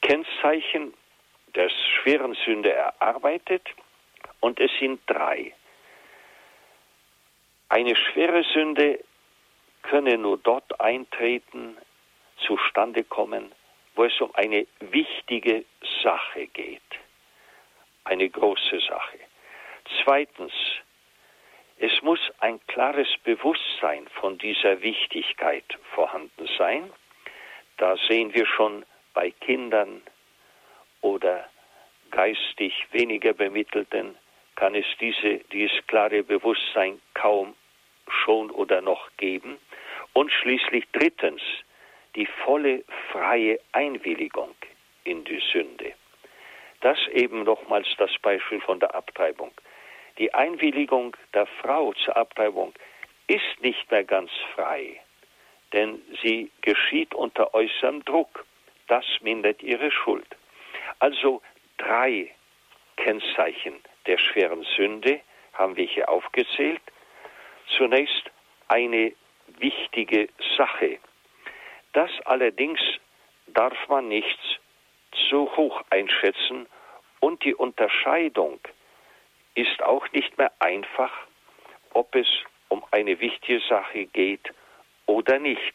Kennzeichen 0.00 0.94
der 1.54 1.68
schweren 1.68 2.34
Sünde 2.44 2.72
erarbeitet 2.72 3.68
und 4.40 4.58
es 4.60 4.70
sind 4.78 5.00
drei. 5.06 5.54
Eine 7.68 7.94
schwere 7.96 8.42
Sünde 8.52 9.04
könne 9.82 10.18
nur 10.18 10.38
dort 10.38 10.80
eintreten, 10.80 11.76
zustande 12.38 13.04
kommen, 13.04 13.52
wo 13.94 14.04
es 14.04 14.20
um 14.20 14.34
eine 14.34 14.66
wichtige 14.80 15.64
Sache 16.02 16.46
geht 16.48 16.82
eine 18.04 18.28
große 18.28 18.80
Sache. 18.80 19.18
Zweitens, 20.02 20.52
es 21.78 22.02
muss 22.02 22.20
ein 22.38 22.60
klares 22.66 23.08
Bewusstsein 23.24 24.06
von 24.20 24.38
dieser 24.38 24.80
Wichtigkeit 24.82 25.64
vorhanden 25.94 26.48
sein. 26.56 26.92
Da 27.76 27.96
sehen 28.08 28.34
wir 28.34 28.46
schon 28.46 28.84
bei 29.14 29.30
Kindern 29.30 30.02
oder 31.00 31.48
geistig 32.10 32.86
weniger 32.92 33.32
Bemittelten, 33.32 34.16
kann 34.54 34.74
es 34.74 34.86
diese, 35.00 35.38
dieses 35.52 35.84
klare 35.86 36.22
Bewusstsein 36.22 37.00
kaum 37.14 37.54
schon 38.08 38.50
oder 38.50 38.80
noch 38.80 39.10
geben. 39.16 39.58
Und 40.12 40.30
schließlich 40.30 40.84
drittens, 40.92 41.42
die 42.14 42.26
volle 42.44 42.84
freie 43.10 43.58
Einwilligung 43.72 44.54
in 45.02 45.24
die 45.24 45.42
Sünde. 45.52 45.94
Das 46.80 46.98
eben 47.08 47.42
nochmals 47.42 47.88
das 47.98 48.16
Beispiel 48.22 48.60
von 48.60 48.78
der 48.78 48.94
Abtreibung. 48.94 49.50
Die 50.18 50.32
Einwilligung 50.32 51.16
der 51.32 51.46
Frau 51.46 51.92
zur 51.94 52.16
Abtreibung 52.16 52.72
ist 53.26 53.60
nicht 53.60 53.90
mehr 53.90 54.04
ganz 54.04 54.30
frei, 54.54 55.00
denn 55.74 56.00
sie 56.22 56.50
geschieht 56.62 57.14
unter 57.14 57.52
äußerem 57.52 58.04
Druck. 58.04 58.46
Das 58.86 59.04
mindert 59.20 59.62
ihre 59.62 59.90
Schuld. 59.90 60.26
Also 61.00 61.42
drei 61.78 62.30
Kennzeichen 62.96 63.74
der 64.06 64.18
schweren 64.18 64.64
Sünde 64.76 65.20
haben 65.52 65.76
wir 65.76 65.86
hier 65.86 66.08
aufgezählt. 66.08 66.80
Zunächst 67.76 68.30
eine 68.68 69.12
wichtige 69.58 70.28
Sache. 70.56 70.98
Das 71.92 72.10
allerdings 72.24 72.80
darf 73.48 73.76
man 73.88 74.08
nicht 74.08 74.38
so 75.28 75.50
hoch 75.56 75.82
einschätzen 75.90 76.66
und 77.20 77.42
die 77.44 77.54
Unterscheidung 77.54 78.60
ist 79.54 79.82
auch 79.82 80.10
nicht 80.12 80.36
mehr 80.38 80.52
einfach, 80.60 81.12
ob 81.92 82.14
es 82.14 82.28
um 82.68 82.84
eine 82.90 83.18
wichtige 83.20 83.60
Sache 83.60 84.06
geht 84.06 84.52
oder 85.06 85.38
nicht. 85.38 85.74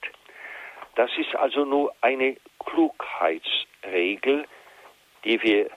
Das 0.95 1.09
ist 1.17 1.35
also 1.35 1.65
nur 1.65 1.93
eine 2.01 2.37
Klugheitsregel, 2.59 4.45
die 5.23 5.41
wir 5.41 5.69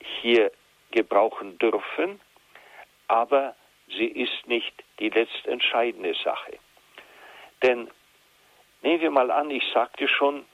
hier 0.00 0.50
gebrauchen 0.90 1.58
dürfen, 1.58 2.20
aber 3.08 3.54
sie 3.88 4.06
ist 4.06 4.46
nicht 4.46 4.72
die 4.98 5.10
letztentscheidende 5.10 6.14
Sache. 6.14 6.58
Denn 7.62 7.90
nehmen 8.82 9.02
wir 9.02 9.10
mal 9.10 9.30
an, 9.30 9.50
ich 9.50 9.64
sagte 9.72 10.08
schon, 10.08 10.44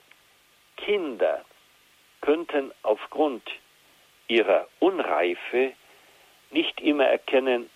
Kinder 0.75 1.45
könnten 2.21 2.73
aufgrund 2.83 3.43
ihrer 4.27 4.67
Unreife 4.79 5.73
nicht 6.51 6.79
immer 6.81 7.05
erkennen, 7.05 7.69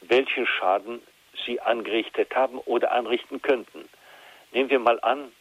welchen 0.00 0.46
Schaden 0.46 1.02
sie 1.44 1.60
angerichtet 1.60 2.34
haben 2.34 2.58
oder 2.58 2.92
anrichten 2.92 3.42
könnten. 3.42 3.88
Nehmen 4.52 4.70
wir 4.70 4.78
mal 4.78 5.00
an, 5.00 5.32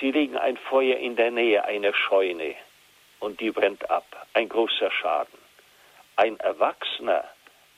Sie 0.00 0.10
legen 0.10 0.36
ein 0.36 0.56
Feuer 0.56 0.98
in 0.98 1.16
der 1.16 1.30
Nähe 1.30 1.64
einer 1.64 1.94
Scheune 1.94 2.54
und 3.20 3.40
die 3.40 3.50
brennt 3.50 3.90
ab. 3.90 4.26
Ein 4.34 4.48
großer 4.48 4.90
Schaden. 4.90 5.38
Ein 6.16 6.38
Erwachsener, 6.40 7.24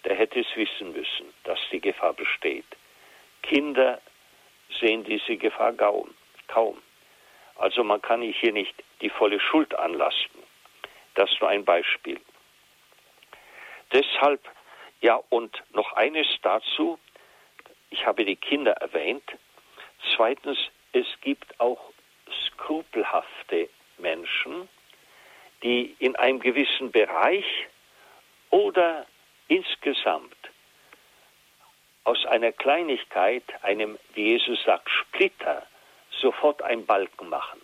der 0.05 0.17
hätte 0.17 0.41
es 0.41 0.57
wissen 0.57 0.93
müssen, 0.93 1.33
dass 1.45 1.59
die 1.71 1.81
Gefahr 1.81 2.13
besteht. 2.13 2.67
Kinder 3.43 4.01
sehen 4.81 5.05
diese 5.05 5.37
Gefahr 5.37 5.73
kaum. 6.49 6.83
Also 7.57 7.85
man 7.85 8.03
kann 8.03 8.23
hier 8.23 8.53
nicht 8.53 8.75
die 9.01 9.11
volle 9.11 9.39
Schuld 9.39 9.75
anlasten. 9.75 10.43
Das 11.15 11.31
ist 11.31 11.41
nur 11.41 11.51
ein 11.51 11.65
Beispiel. 11.65 12.21
Deshalb, 13.93 14.41
ja, 15.01 15.21
und 15.31 15.63
noch 15.73 15.93
eines 15.95 16.27
dazu. 16.43 16.99
Ich 17.91 18.07
habe 18.07 18.25
die 18.25 18.37
Kinder 18.37 18.73
erwähnt. 18.73 19.25
Zweitens, 20.15 20.59
es 20.93 21.07
gibt 21.21 21.59
auch 21.59 21.81
skrupelhafte 22.47 23.69
Menschen, 23.99 24.69
die 25.63 25.97
in 25.99 26.17
einem 26.17 26.41
gewissen 26.41 26.91
Bereich 26.91 27.45
oder 28.51 29.07
insgesamt 29.49 30.37
aus 32.05 32.25
einer 32.27 32.53
Kleinigkeit, 32.53 33.45
einem, 33.63 33.99
wie 34.15 34.33
Jesus 34.33 34.63
sagt, 34.65 34.89
Splitter, 34.91 35.67
sofort 36.11 36.63
einen 36.63 36.87
Balken 36.87 37.29
machen. 37.29 37.61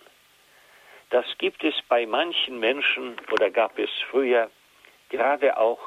Das 1.11 1.27
gibt 1.39 1.65
es 1.65 1.75
bei 1.89 2.07
manchen 2.07 2.59
Menschen 2.59 3.17
oder 3.31 3.51
gab 3.51 3.79
es 3.79 3.91
früher 4.11 4.51
gerade 5.09 5.57
auch 5.57 5.79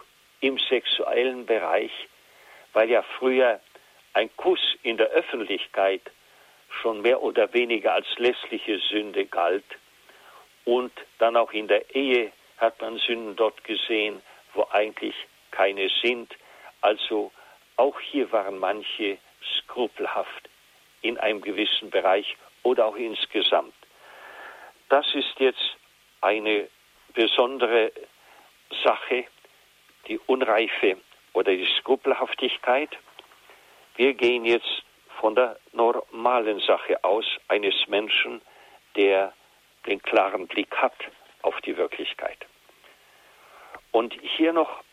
im 0.42 0.58
sexuellen 0.58 1.46
Bereich, 1.46 1.92
weil 2.74 2.90
ja 2.90 3.04
früher 3.18 3.60
ein 4.14 4.30
Kuss 4.38 4.60
in 4.84 4.98
der 4.98 5.08
Öffentlichkeit 5.10 6.02
schon 6.82 7.02
mehr 7.02 7.22
oder 7.22 7.54
weniger 7.54 7.94
als 7.94 8.08
lässliche 8.18 8.80
Sünde 8.80 9.26
galt. 9.26 9.66
Und 10.66 10.92
dann 11.18 11.36
auch 11.36 11.52
in 11.52 11.68
der 11.68 11.96
Ehe 11.96 12.32
hat 12.58 12.80
man 12.82 12.98
Sünden 12.98 13.36
dort 13.36 13.64
gesehen, 13.64 14.22
wo 14.54 14.68
eigentlich 14.72 15.16
keine 15.52 15.90
sind. 16.02 16.36
Also 16.82 17.32
auch 17.76 18.00
hier 18.00 18.32
waren 18.32 18.60
manche 18.60 19.18
skrupelhaft 19.58 20.50
in 21.02 21.18
einem 21.18 21.42
gewissen 21.42 21.90
Bereich 21.90 22.36
oder 22.64 22.86
auch 22.86 22.96
insgesamt. 22.96 23.74
Das 24.90 25.06
ist 25.14 25.40
jetzt 25.40 25.78
eine 26.22 26.68
besondere 27.14 27.92
Sache, 28.84 29.26
die 30.08 30.20
Unreife 30.28 30.98
oder 31.34 31.52
die 31.52 31.68
Skrupelhaftigkeit. 31.80 32.90
Wir 33.96 34.14
gehen 34.14 34.46
jetzt 34.46 34.84
von 35.20 35.36
der 35.36 35.58
normalen 35.74 36.60
Sache 36.60 37.04
aus 37.04 37.26
eines 37.48 37.88
Menschen, 37.88 38.42
der 38.96 39.34
den 39.86 40.02
klaren 40.02 40.48
Blick 40.48 40.76
hat 40.76 40.96
auf 41.42 41.60
die 41.62 41.78
Wirklichkeit. 41.78 42.38
Und 43.92 44.14
hier 44.22 44.54
noch 44.54 44.84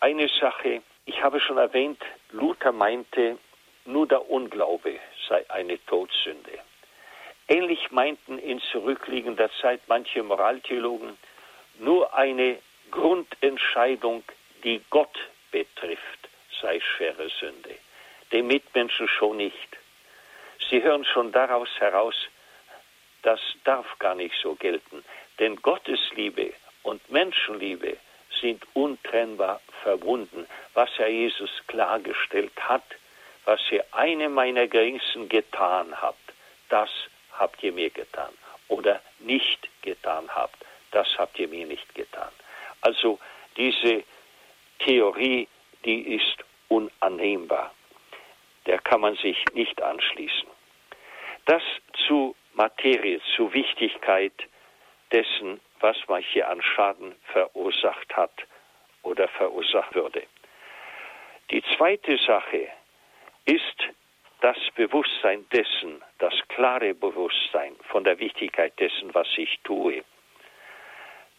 eine 0.00 0.28
Sache. 0.28 0.82
Ich 1.06 1.22
habe 1.22 1.40
schon 1.40 1.58
erwähnt, 1.58 2.02
Luther 2.30 2.72
meinte, 2.72 3.38
nur 3.84 4.06
der 4.06 4.28
Unglaube 4.30 4.98
sei 5.28 5.48
eine 5.48 5.84
Todsünde. 5.86 6.58
Ähnlich 7.48 7.90
meinten 7.92 8.38
in 8.38 8.60
zurückliegender 8.72 9.48
Zeit 9.60 9.80
manche 9.86 10.22
Moraltheologen, 10.22 11.16
nur 11.78 12.12
eine 12.14 12.58
Grundentscheidung, 12.90 14.24
die 14.64 14.80
Gott 14.90 15.18
betrifft, 15.50 16.28
sei 16.60 16.80
schwere 16.80 17.28
Sünde 17.40 17.76
dem 18.32 18.46
Mitmenschen 18.48 19.08
schon 19.08 19.36
nicht. 19.36 19.76
Sie 20.68 20.82
hören 20.82 21.04
schon 21.04 21.32
daraus 21.32 21.68
heraus, 21.78 22.14
das 23.22 23.40
darf 23.64 23.86
gar 23.98 24.14
nicht 24.14 24.34
so 24.42 24.54
gelten, 24.54 25.04
denn 25.38 25.56
Gottes 25.56 26.00
Liebe 26.14 26.52
und 26.82 27.08
Menschenliebe 27.10 27.96
sind 28.40 28.64
untrennbar 28.74 29.60
verbunden. 29.82 30.46
Was 30.74 30.90
Herr 30.96 31.08
Jesus 31.08 31.50
klargestellt 31.66 32.52
hat, 32.60 32.84
was 33.44 33.60
ihr 33.70 33.84
eine 33.92 34.28
meiner 34.28 34.66
Geringsten 34.66 35.28
getan 35.28 36.00
habt, 36.00 36.32
das 36.68 36.90
habt 37.32 37.62
ihr 37.62 37.72
mir 37.72 37.90
getan. 37.90 38.32
Oder 38.68 39.00
nicht 39.20 39.68
getan 39.82 40.28
habt, 40.34 40.56
das 40.90 41.06
habt 41.18 41.38
ihr 41.38 41.48
mir 41.48 41.66
nicht 41.66 41.94
getan. 41.94 42.30
Also 42.86 43.18
diese 43.56 44.04
Theorie, 44.78 45.48
die 45.84 46.14
ist 46.14 46.36
unannehmbar 46.68 47.72
der 48.66 48.78
kann 48.78 49.00
man 49.00 49.16
sich 49.16 49.42
nicht 49.54 49.80
anschließen. 49.80 50.48
Das 51.46 51.62
zu 52.06 52.34
Materie, 52.54 53.20
zu 53.36 53.52
Wichtigkeit 53.52 54.32
dessen, 55.12 55.60
was 55.80 55.96
man 56.08 56.22
hier 56.22 56.48
an 56.48 56.60
Schaden 56.62 57.14
verursacht 57.32 58.16
hat 58.16 58.32
oder 59.02 59.28
verursacht 59.28 59.94
würde. 59.94 60.22
Die 61.50 61.62
zweite 61.76 62.18
Sache 62.18 62.68
ist 63.44 63.62
das 64.40 64.56
Bewusstsein 64.74 65.46
dessen, 65.52 66.02
das 66.18 66.34
klare 66.48 66.94
Bewusstsein 66.94 67.76
von 67.88 68.04
der 68.04 68.18
Wichtigkeit 68.18 68.78
dessen, 68.80 69.14
was 69.14 69.28
ich 69.36 69.60
tue. 69.62 70.02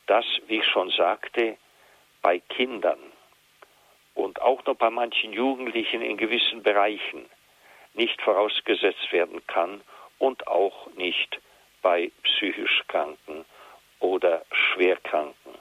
Das, 0.08 0.26
wie 0.48 0.58
ich 0.60 0.66
schon 0.66 0.90
sagte, 0.90 1.58
bei 2.22 2.40
Kindern 2.40 3.00
und 4.16 4.42
auch 4.42 4.66
noch 4.66 4.76
bei 4.76 4.90
manchen 4.90 5.32
Jugendlichen 5.32 6.02
in 6.02 6.18
gewissen 6.18 6.64
Bereichen 6.64 7.30
nicht 7.94 8.22
vorausgesetzt 8.22 9.12
werden 9.12 9.46
kann 9.48 9.82
und 10.18 10.48
auch 10.48 10.88
nicht 10.96 11.40
bei 11.82 12.12
psychisch 12.24 12.84
Kranken 12.88 13.46
oder 14.00 14.44
Schwerkranken. 14.52 15.56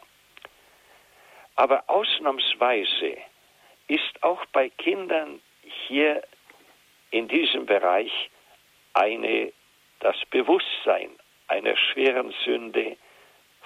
Aber 1.57 1.85
ausnahmsweise 1.89 3.17
ist 3.89 4.23
auch 4.23 4.45
bei 4.47 4.69
Kindern 4.71 5.41
hier 5.63 6.23
in 7.11 7.29
diesem 7.29 7.67
Bereich 7.67 8.31
eine, 8.93 9.53
das 10.01 10.17
Bewusstsein 10.31 11.11
einer 11.49 11.77
schweren 11.77 12.35
Sünde 12.45 12.97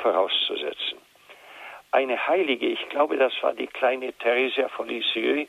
vorauszusetzen 0.03 1.01
eine 1.93 2.27
Heilige, 2.27 2.67
ich 2.67 2.89
glaube, 2.89 3.17
das 3.17 3.33
war 3.43 3.53
die 3.53 3.67
kleine 3.67 4.13
Theresia 4.13 4.69
von 4.69 4.89
Lisieux, 4.89 5.49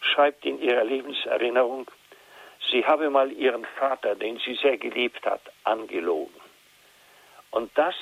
schreibt 0.00 0.44
in 0.44 0.60
ihrer 0.60 0.84
Lebenserinnerung, 0.84 1.90
sie 2.70 2.84
habe 2.86 3.10
mal 3.10 3.32
ihren 3.32 3.64
Vater, 3.78 4.14
den 4.14 4.38
sie 4.38 4.54
sehr 4.54 4.78
geliebt 4.78 5.24
hat, 5.26 5.40
angelogen. 5.64 6.40
Und 7.50 7.76
das 7.76 7.94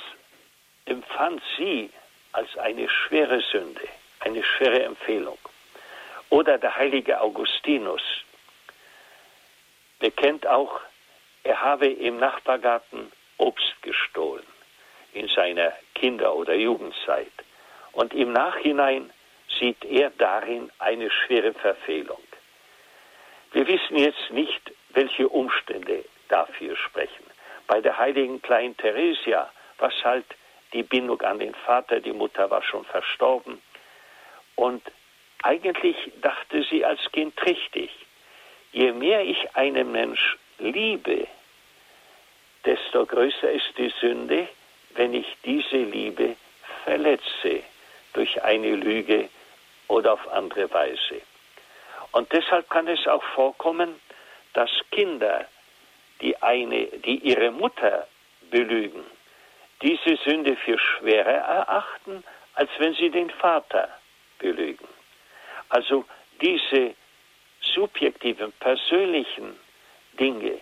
empfand 0.84 1.42
sie 1.56 1.90
als 2.32 2.56
eine 2.58 2.88
schwere 2.88 3.40
Sünde, 3.40 3.88
eine 4.20 4.42
schwere 4.42 4.82
Empfehlung. 4.82 5.38
Oder 6.30 6.58
der 6.58 6.76
heilige 6.76 7.20
Augustinus 7.20 8.02
bekennt 10.00 10.46
auch, 10.46 10.80
er 11.44 11.60
habe 11.60 11.86
im 11.86 12.18
Nachbargarten 12.18 13.12
Obst 13.38 13.80
gestohlen 13.82 14.44
in 15.14 15.28
seiner 15.28 15.72
Kinder- 15.94 16.34
oder 16.34 16.54
Jugendzeit. 16.54 17.32
Und 17.92 18.12
im 18.12 18.32
Nachhinein 18.32 19.10
sieht 19.58 19.84
er 19.84 20.10
darin 20.18 20.70
eine 20.78 21.10
schwere 21.10 21.52
Verfehlung. 21.54 22.22
Wir 23.52 23.66
wissen 23.68 23.96
jetzt 23.96 24.30
nicht, 24.30 24.72
welche 24.90 25.28
Umstände 25.28 26.04
dafür 26.28 26.76
sprechen. 26.76 27.24
Bei 27.66 27.80
der 27.80 27.96
heiligen 27.96 28.42
kleinen 28.42 28.76
Theresia 28.76 29.50
war 29.78 29.88
es 29.88 30.04
halt 30.04 30.26
die 30.72 30.82
Bindung 30.82 31.20
an 31.22 31.38
den 31.38 31.54
Vater, 31.54 32.00
die 32.00 32.12
Mutter 32.12 32.50
war 32.50 32.62
schon 32.62 32.84
verstorben. 32.84 33.62
Und 34.56 34.82
eigentlich 35.42 35.96
dachte 36.20 36.64
sie 36.64 36.84
als 36.84 37.00
Kind 37.12 37.40
richtig, 37.46 37.90
je 38.72 38.92
mehr 38.92 39.22
ich 39.22 39.54
einen 39.54 39.92
Mensch 39.92 40.36
liebe, 40.58 41.26
desto 42.64 43.06
größer 43.06 43.50
ist 43.50 43.72
die 43.78 43.92
Sünde, 44.00 44.48
wenn 44.94 45.14
ich 45.14 45.26
diese 45.44 45.76
Liebe 45.76 46.36
verletze 46.84 47.62
durch 48.12 48.42
eine 48.42 48.76
Lüge 48.76 49.28
oder 49.88 50.14
auf 50.14 50.28
andere 50.32 50.72
Weise. 50.72 51.22
Und 52.12 52.32
deshalb 52.32 52.70
kann 52.70 52.86
es 52.88 53.06
auch 53.06 53.22
vorkommen, 53.34 54.00
dass 54.52 54.70
Kinder, 54.90 55.46
die, 56.20 56.40
eine, 56.40 56.86
die 56.86 57.18
ihre 57.18 57.50
Mutter 57.50 58.06
belügen, 58.50 59.04
diese 59.82 60.16
Sünde 60.24 60.56
für 60.56 60.78
schwerer 60.78 61.32
erachten, 61.32 62.22
als 62.54 62.70
wenn 62.78 62.94
sie 62.94 63.10
den 63.10 63.30
Vater 63.30 63.88
belügen. 64.38 64.86
Also 65.68 66.04
diese 66.40 66.94
subjektiven, 67.60 68.52
persönlichen 68.60 69.58
Dinge, 70.18 70.60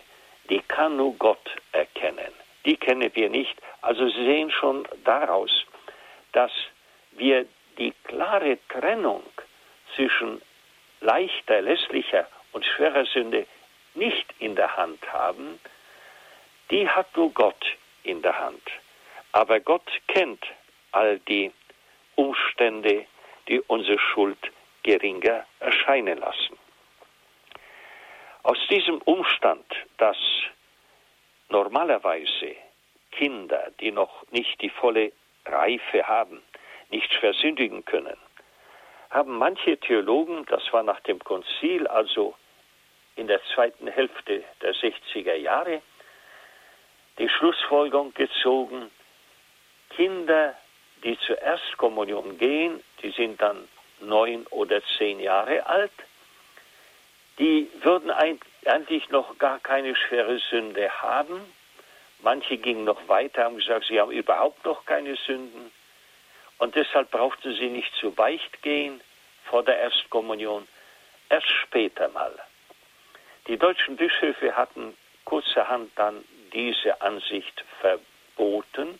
die 0.49 0.59
kann 0.67 0.97
nur 0.97 1.13
Gott 1.17 1.51
erkennen. 1.71 2.33
Die 2.65 2.77
kennen 2.77 3.11
wir 3.13 3.29
nicht. 3.29 3.55
Also 3.81 4.07
Sie 4.07 4.25
sehen 4.25 4.51
schon 4.51 4.87
daraus, 5.03 5.65
dass 6.31 6.51
wir 7.11 7.45
die 7.77 7.93
klare 8.03 8.57
Trennung 8.69 9.23
zwischen 9.95 10.41
leichter, 11.01 11.61
lässlicher 11.61 12.27
und 12.51 12.65
schwerer 12.65 13.05
Sünde 13.05 13.45
nicht 13.93 14.25
in 14.39 14.55
der 14.55 14.75
Hand 14.77 15.01
haben, 15.11 15.59
die 16.71 16.89
hat 16.89 17.15
nur 17.15 17.31
Gott 17.31 17.65
in 18.03 18.21
der 18.21 18.39
Hand. 18.39 18.63
Aber 19.31 19.59
Gott 19.59 19.89
kennt 20.07 20.43
all 20.91 21.19
die 21.19 21.51
Umstände, 22.15 23.05
die 23.47 23.59
unsere 23.61 23.99
Schuld 23.99 24.51
geringer 24.83 25.45
erscheinen 25.59 26.19
lassen. 26.19 26.57
Aus 28.43 28.57
diesem 28.69 29.01
Umstand, 29.03 29.65
dass 29.97 30.17
normalerweise 31.53 32.55
Kinder, 33.11 33.71
die 33.79 33.91
noch 33.91 34.25
nicht 34.31 34.59
die 34.61 34.71
volle 34.71 35.11
Reife 35.45 36.07
haben, 36.07 36.41
nicht 36.89 37.13
versündigen 37.13 37.85
können, 37.85 38.17
haben 39.11 39.37
manche 39.37 39.77
Theologen, 39.77 40.45
das 40.47 40.63
war 40.73 40.81
nach 40.81 40.99
dem 41.01 41.19
Konzil, 41.19 41.85
also 41.87 42.33
in 43.15 43.27
der 43.27 43.39
zweiten 43.53 43.87
Hälfte 43.87 44.43
der 44.61 44.73
60er 44.73 45.35
Jahre, 45.35 45.83
die 47.19 47.29
Schlussfolgerung 47.29 48.11
gezogen, 48.15 48.89
Kinder, 49.95 50.55
die 51.03 51.19
zur 51.19 51.39
Erstkommunion 51.39 52.39
gehen, 52.39 52.83
die 53.03 53.11
sind 53.11 53.39
dann 53.39 53.67
neun 53.99 54.47
oder 54.47 54.81
zehn 54.97 55.19
Jahre 55.19 55.67
alt, 55.67 55.91
die 57.37 57.69
würden 57.83 58.09
eigentlich 58.67 59.09
noch 59.09 59.37
gar 59.37 59.59
keine 59.59 59.95
schwere 59.95 60.39
Sünde 60.49 61.01
haben. 61.01 61.41
Manche 62.19 62.57
gingen 62.57 62.85
noch 62.85 63.07
weiter, 63.07 63.45
haben 63.45 63.57
gesagt, 63.57 63.85
sie 63.85 63.99
haben 63.99 64.11
überhaupt 64.11 64.63
noch 64.65 64.85
keine 64.85 65.15
Sünden. 65.15 65.71
Und 66.57 66.75
deshalb 66.75 67.11
brauchten 67.11 67.53
sie 67.55 67.67
nicht 67.67 67.93
zu 67.95 68.11
Beicht 68.11 68.61
gehen 68.61 69.01
vor 69.45 69.63
der 69.63 69.77
Erstkommunion, 69.79 70.67
erst 71.29 71.49
später 71.49 72.07
mal. 72.09 72.33
Die 73.47 73.57
deutschen 73.57 73.97
Bischöfe 73.97 74.55
hatten 74.55 74.95
kurzerhand 75.25 75.91
dann 75.95 76.23
diese 76.53 77.01
Ansicht 77.01 77.63
verboten. 77.81 78.99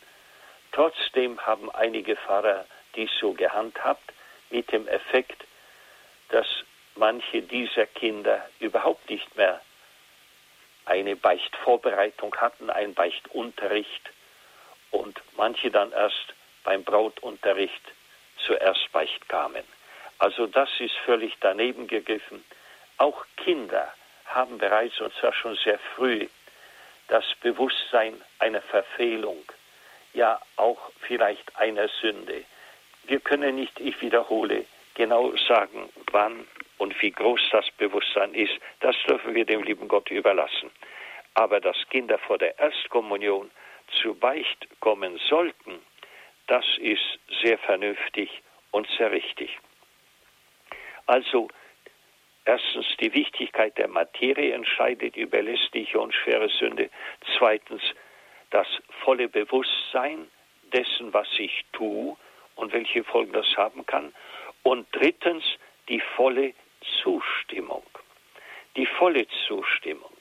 Trotzdem 0.72 1.40
haben 1.40 1.70
einige 1.70 2.16
Pfarrer 2.16 2.66
dies 2.94 3.10
so 3.20 3.32
gehandhabt, 3.32 4.12
mit 4.50 4.70
dem 4.70 4.86
Effekt, 4.88 5.44
dass 6.28 6.46
manche 6.96 7.42
dieser 7.42 7.86
Kinder 7.86 8.48
überhaupt 8.60 9.08
nicht 9.10 9.36
mehr 9.36 9.60
eine 10.86 11.16
Beichtvorbereitung 11.16 12.34
hatten, 12.36 12.70
einen 12.70 12.94
Beichtunterricht 12.94 14.10
und 14.90 15.20
manche 15.36 15.70
dann 15.70 15.92
erst 15.92 16.34
beim 16.62 16.84
Brautunterricht 16.84 17.82
zuerst 18.46 18.90
Beicht 18.92 19.28
kamen. 19.28 19.64
Also 20.18 20.46
das 20.46 20.68
ist 20.78 20.94
völlig 21.04 21.34
daneben 21.40 21.86
gegriffen. 21.86 22.44
Auch 22.98 23.24
Kinder 23.36 23.92
haben 24.26 24.58
bereits, 24.58 25.00
und 25.00 25.12
zwar 25.14 25.32
schon 25.32 25.56
sehr 25.56 25.78
früh, 25.96 26.28
das 27.08 27.24
Bewusstsein 27.40 28.20
einer 28.38 28.62
Verfehlung, 28.62 29.44
ja 30.14 30.40
auch 30.56 30.90
vielleicht 31.00 31.56
einer 31.56 31.88
Sünde. 32.00 32.44
Wir 33.04 33.20
können 33.20 33.56
nicht, 33.56 33.78
ich 33.80 34.00
wiederhole, 34.00 34.64
genau 34.94 35.34
sagen, 35.48 35.90
wann 36.12 36.46
und 36.78 37.00
wie 37.02 37.10
groß 37.10 37.40
das 37.52 37.70
Bewusstsein 37.72 38.34
ist. 38.34 38.54
Das 38.80 38.96
dürfen 39.08 39.34
wir 39.34 39.44
dem 39.44 39.62
lieben 39.62 39.88
Gott 39.88 40.10
überlassen. 40.10 40.70
Aber 41.34 41.60
dass 41.60 41.76
Kinder 41.90 42.18
vor 42.18 42.38
der 42.38 42.58
Erstkommunion 42.58 43.50
zu 44.00 44.14
Beicht 44.14 44.68
kommen 44.80 45.18
sollten, 45.28 45.80
das 46.46 46.64
ist 46.78 47.18
sehr 47.42 47.58
vernünftig 47.58 48.42
und 48.70 48.86
sehr 48.98 49.10
richtig. 49.10 49.58
Also 51.06 51.48
erstens 52.44 52.86
die 53.00 53.12
Wichtigkeit 53.14 53.76
der 53.78 53.88
Materie 53.88 54.54
entscheidet 54.54 55.16
über 55.16 55.42
lästige 55.42 56.00
und 56.00 56.14
schwere 56.14 56.48
Sünde. 56.48 56.90
Zweitens 57.38 57.82
das 58.50 58.66
volle 59.04 59.28
Bewusstsein 59.28 60.28
dessen, 60.72 61.12
was 61.12 61.28
ich 61.38 61.64
tue 61.72 62.16
und 62.56 62.72
welche 62.72 63.04
Folgen 63.04 63.32
das 63.32 63.56
haben 63.56 63.84
kann. 63.86 64.14
Und 64.62 64.86
drittens 64.92 65.44
die 65.88 66.00
volle 66.16 66.54
Zustimmung. 67.02 67.84
Die 68.76 68.86
volle 68.86 69.26
Zustimmung. 69.46 70.16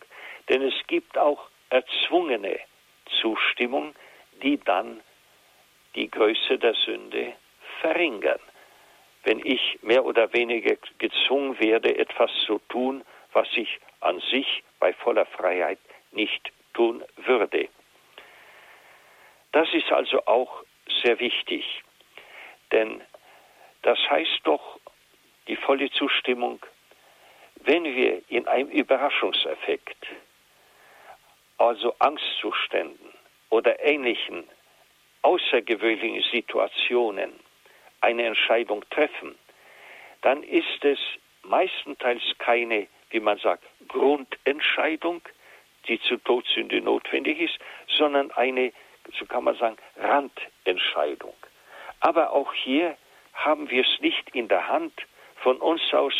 Denn 0.49 0.61
es 0.61 0.75
gibt 0.87 1.17
auch 1.17 1.47
erzwungene 1.69 2.59
Zustimmung, 3.21 3.95
die 4.41 4.57
dann 4.57 5.01
die 5.95 6.09
Größe 6.09 6.57
der 6.57 6.73
Sünde 6.73 7.33
verringern 7.81 8.39
wenn 9.23 9.39
ich 9.45 9.79
mehr 9.81 10.05
oder 10.05 10.31
weniger 10.33 10.75
gezwungen 10.97 11.59
werde, 11.59 11.97
etwas 11.97 12.31
zu 12.45 12.59
tun, 12.69 13.03
was 13.31 13.47
ich 13.55 13.79
an 14.01 14.19
sich 14.19 14.63
bei 14.79 14.93
voller 14.93 15.25
Freiheit 15.25 15.79
nicht 16.11 16.51
tun 16.73 17.03
würde. 17.17 17.69
Das 19.53 19.67
ist 19.73 19.91
also 19.91 20.25
auch 20.25 20.63
sehr 21.01 21.19
wichtig, 21.19 21.83
denn 22.71 23.01
das 23.81 23.97
heißt 24.09 24.41
doch 24.43 24.79
die 25.47 25.55
volle 25.55 25.89
Zustimmung, 25.91 26.59
wenn 27.65 27.83
wir 27.83 28.21
in 28.29 28.47
einem 28.47 28.69
Überraschungseffekt, 28.69 30.07
also 31.57 31.95
Angstzuständen 31.99 33.09
oder 33.49 33.81
ähnlichen 33.83 34.43
außergewöhnlichen 35.21 36.23
Situationen 36.31 37.31
eine 38.01 38.25
Entscheidung 38.25 38.83
treffen, 38.89 39.35
dann 40.21 40.43
ist 40.43 40.83
es 40.83 40.99
meistenteils 41.43 42.23
keine, 42.39 42.87
wie 43.09 43.19
man 43.19 43.37
sagt, 43.37 43.63
Grundentscheidung, 43.87 45.21
die 45.87 45.99
zur 46.01 46.21
Todsünde 46.23 46.81
notwendig 46.81 47.39
ist, 47.39 47.59
sondern 47.87 48.31
eine, 48.31 48.73
so 49.17 49.25
kann 49.25 49.43
man 49.43 49.55
sagen, 49.57 49.77
Randentscheidung. 49.97 51.35
Aber 51.99 52.31
auch 52.31 52.53
hier 52.53 52.97
haben 53.33 53.69
wir 53.69 53.81
es 53.81 54.01
nicht 54.01 54.29
in 54.33 54.47
der 54.47 54.67
Hand, 54.67 54.93
von 55.43 55.57
uns 55.57 55.81
aus 55.93 56.13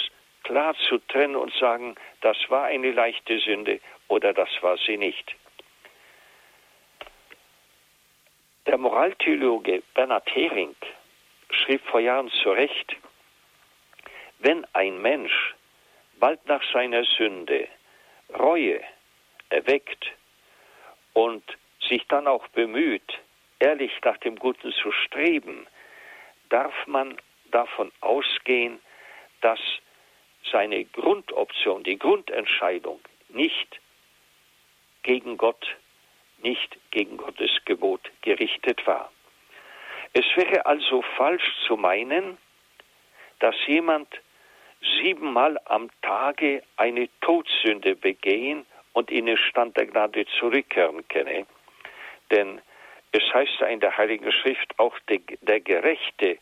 klar 0.43 0.75
zu 0.89 0.99
trennen 1.07 1.37
und 1.37 1.53
sagen, 1.53 1.95
das 2.21 2.37
war 2.49 2.65
eine 2.65 2.91
leichte 2.91 3.39
Sünde 3.39 3.79
oder 4.09 4.33
das 4.33 4.49
war 4.61 4.77
sie 4.77 4.97
nicht. 4.97 5.35
Der 8.67 8.77
Moraltheologe 8.77 9.81
Bernhard 9.93 10.29
Hering 10.35 10.75
schrieb 11.49 11.81
vor 11.85 12.01
Jahren 12.01 12.29
zu 12.29 12.51
Recht, 12.51 12.95
wenn 14.39 14.65
ein 14.73 15.01
Mensch 15.01 15.55
bald 16.19 16.45
nach 16.47 16.63
seiner 16.73 17.03
Sünde 17.03 17.67
Reue 18.37 18.81
erweckt 19.49 20.11
und 21.13 21.43
sich 21.87 22.05
dann 22.07 22.27
auch 22.27 22.47
bemüht, 22.49 23.19
ehrlich 23.59 23.91
nach 24.03 24.17
dem 24.17 24.35
Guten 24.37 24.71
zu 24.73 24.91
streben, 24.91 25.67
darf 26.49 26.73
man 26.87 27.17
davon 27.51 27.91
ausgehen, 28.01 28.79
dass 29.43 29.59
seine 30.51 30.85
Grundoption, 30.85 31.83
die 31.83 31.97
Grundentscheidung 31.97 32.99
nicht 33.29 33.79
gegen 35.03 35.37
Gott, 35.37 35.65
nicht 36.41 36.77
gegen 36.91 37.17
Gottes 37.17 37.51
Gebot 37.65 38.01
gerichtet 38.21 38.85
war. 38.87 39.11
Es 40.13 40.25
wäre 40.35 40.65
also 40.65 41.01
falsch 41.17 41.43
zu 41.67 41.75
meinen, 41.75 42.37
dass 43.39 43.55
jemand 43.67 44.07
siebenmal 45.01 45.59
am 45.65 45.89
Tage 46.01 46.63
eine 46.77 47.09
Todsünde 47.21 47.95
begehen 47.95 48.65
und 48.93 49.11
in 49.11 49.25
den 49.25 49.37
Stand 49.37 49.75
der 49.75 49.87
Gnade 49.87 50.25
zurückkehren 50.39 51.07
könne. 51.07 51.45
Denn 52.31 52.61
es 53.11 53.23
heißt 53.33 53.59
ja 53.59 53.67
in 53.67 53.79
der 53.79 53.97
Heiligen 53.97 54.31
Schrift 54.31 54.77
auch 54.77 54.97
der, 55.09 55.59
Gerechte 55.59 56.37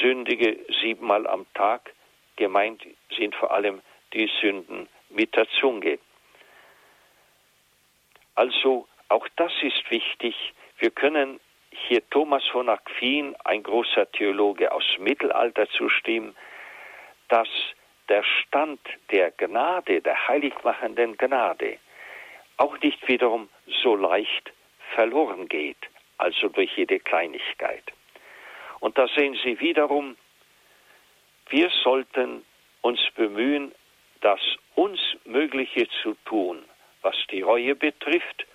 sündige 0.00 0.58
siebenmal 0.80 1.26
am 1.26 1.46
Tag. 1.54 1.92
Gemeint 2.36 2.82
sind 3.16 3.34
vor 3.34 3.50
allem 3.50 3.82
die 4.12 4.30
Sünden 4.40 4.88
mit 5.10 5.34
der 5.36 5.48
Zunge. 5.60 5.98
Also 8.34 8.88
auch 9.08 9.26
das 9.36 9.52
ist 9.62 9.90
wichtig. 9.90 10.34
Wir 10.78 10.90
können 10.90 11.40
hier 11.70 12.08
Thomas 12.10 12.46
von 12.48 12.68
Aquin, 12.68 13.34
ein 13.44 13.62
großer 13.62 14.10
Theologe 14.12 14.72
aus 14.72 14.84
Mittelalter, 14.98 15.68
zustimmen, 15.70 16.34
dass 17.28 17.48
der 18.08 18.22
Stand 18.22 18.80
der 19.10 19.30
Gnade, 19.32 20.00
der 20.00 20.28
heiligmachenden 20.28 21.16
Gnade, 21.16 21.78
auch 22.56 22.78
nicht 22.80 23.06
wiederum 23.08 23.48
so 23.82 23.96
leicht 23.96 24.52
verloren 24.94 25.48
geht, 25.48 25.78
also 26.18 26.48
durch 26.48 26.76
jede 26.76 27.00
Kleinigkeit. 27.00 27.84
Und 28.80 28.98
da 28.98 29.08
sehen 29.08 29.38
Sie 29.42 29.58
wiederum, 29.60 30.16
wir 31.52 31.70
sollten 31.84 32.44
uns 32.80 33.00
bemühen, 33.14 33.72
das 34.22 34.40
uns 34.74 34.98
Mögliche 35.24 35.86
zu 36.02 36.16
tun, 36.24 36.64
was 37.02 37.14
die 37.30 37.42
Reue 37.42 37.74
betrifft 37.74 38.46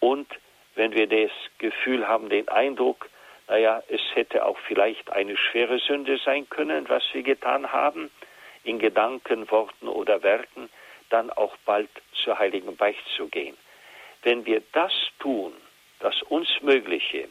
und 0.00 0.26
wenn 0.74 0.92
wir 0.92 1.06
das 1.06 1.30
Gefühl 1.58 2.08
haben, 2.08 2.28
den 2.30 2.48
Eindruck, 2.48 3.08
naja, 3.46 3.82
es 3.88 4.00
hätte 4.14 4.44
auch 4.44 4.58
vielleicht 4.66 5.10
eine 5.10 5.36
schwere 5.36 5.78
Sünde 5.78 6.18
sein 6.24 6.48
können, 6.48 6.88
was 6.88 7.04
wir 7.12 7.22
getan 7.22 7.70
haben, 7.70 8.10
in 8.64 8.78
Gedanken, 8.78 9.48
Worten 9.50 9.86
oder 9.86 10.22
Werken, 10.22 10.68
dann 11.10 11.30
auch 11.30 11.56
bald 11.64 11.90
zur 12.12 12.38
heiligen 12.38 12.76
Beicht 12.76 13.06
zu 13.16 13.28
gehen. 13.28 13.56
Wenn 14.22 14.46
wir 14.46 14.62
das 14.72 14.92
tun, 15.20 15.52
das 16.00 16.22
uns 16.22 16.48
Mögliche, 16.62 17.28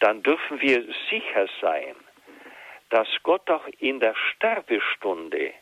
dann 0.00 0.22
dürfen 0.22 0.60
wir 0.60 0.84
sicher 1.08 1.46
sein, 1.60 1.94
dass 2.94 3.08
Gott 3.24 3.50
auch 3.50 3.66
in 3.80 3.98
der 3.98 4.14
Sterbestunde 4.14 5.52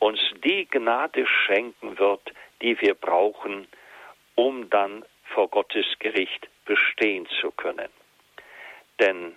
uns 0.00 0.18
die 0.44 0.66
Gnade 0.66 1.28
schenken 1.46 1.96
wird, 1.96 2.32
die 2.60 2.80
wir 2.80 2.94
brauchen, 2.94 3.68
um 4.34 4.68
dann 4.68 5.04
vor 5.32 5.46
Gottes 5.46 5.86
Gericht 6.00 6.48
bestehen 6.64 7.28
zu 7.40 7.52
können. 7.52 7.88
Denn 8.98 9.36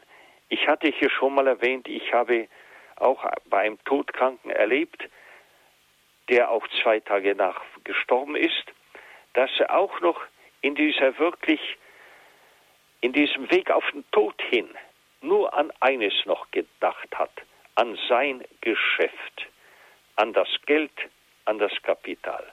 ich 0.50 0.68
hatte 0.68 0.88
hier 0.88 1.12
schon 1.12 1.36
mal 1.36 1.46
erwähnt, 1.46 1.88
ich 1.88 2.12
habe 2.14 2.48
auch 2.96 3.24
bei 3.46 3.60
einem 3.60 3.78
Todkranken 3.84 4.50
erlebt, 4.50 5.08
der 6.30 6.50
auch 6.50 6.68
zwei 6.82 7.00
Tage 7.00 7.36
nach 7.36 7.62
gestorben 7.84 8.36
ist, 8.36 8.66
dass 9.34 9.52
er 9.60 9.70
auch 9.78 10.02
noch 10.02 10.20
in 10.62 10.74
dieser 10.74 11.20
wirklich, 11.20 11.62
in 13.02 13.14
diesem 13.14 13.52
Weg 13.52 13.70
auf 13.70 13.86
den 13.92 14.04
Tod 14.10 14.42
hin 14.50 14.68
nur 15.26 15.54
an 15.54 15.72
eines 15.80 16.14
noch 16.26 16.50
gedacht 16.52 17.10
hat, 17.16 17.32
an 17.76 17.98
sein 18.08 18.44
Geschäft, 18.62 19.48
an 20.16 20.34
das 20.34 20.48
Geld, 20.66 20.92
an 21.46 21.60
das 21.60 21.74
Kapital. 21.84 22.44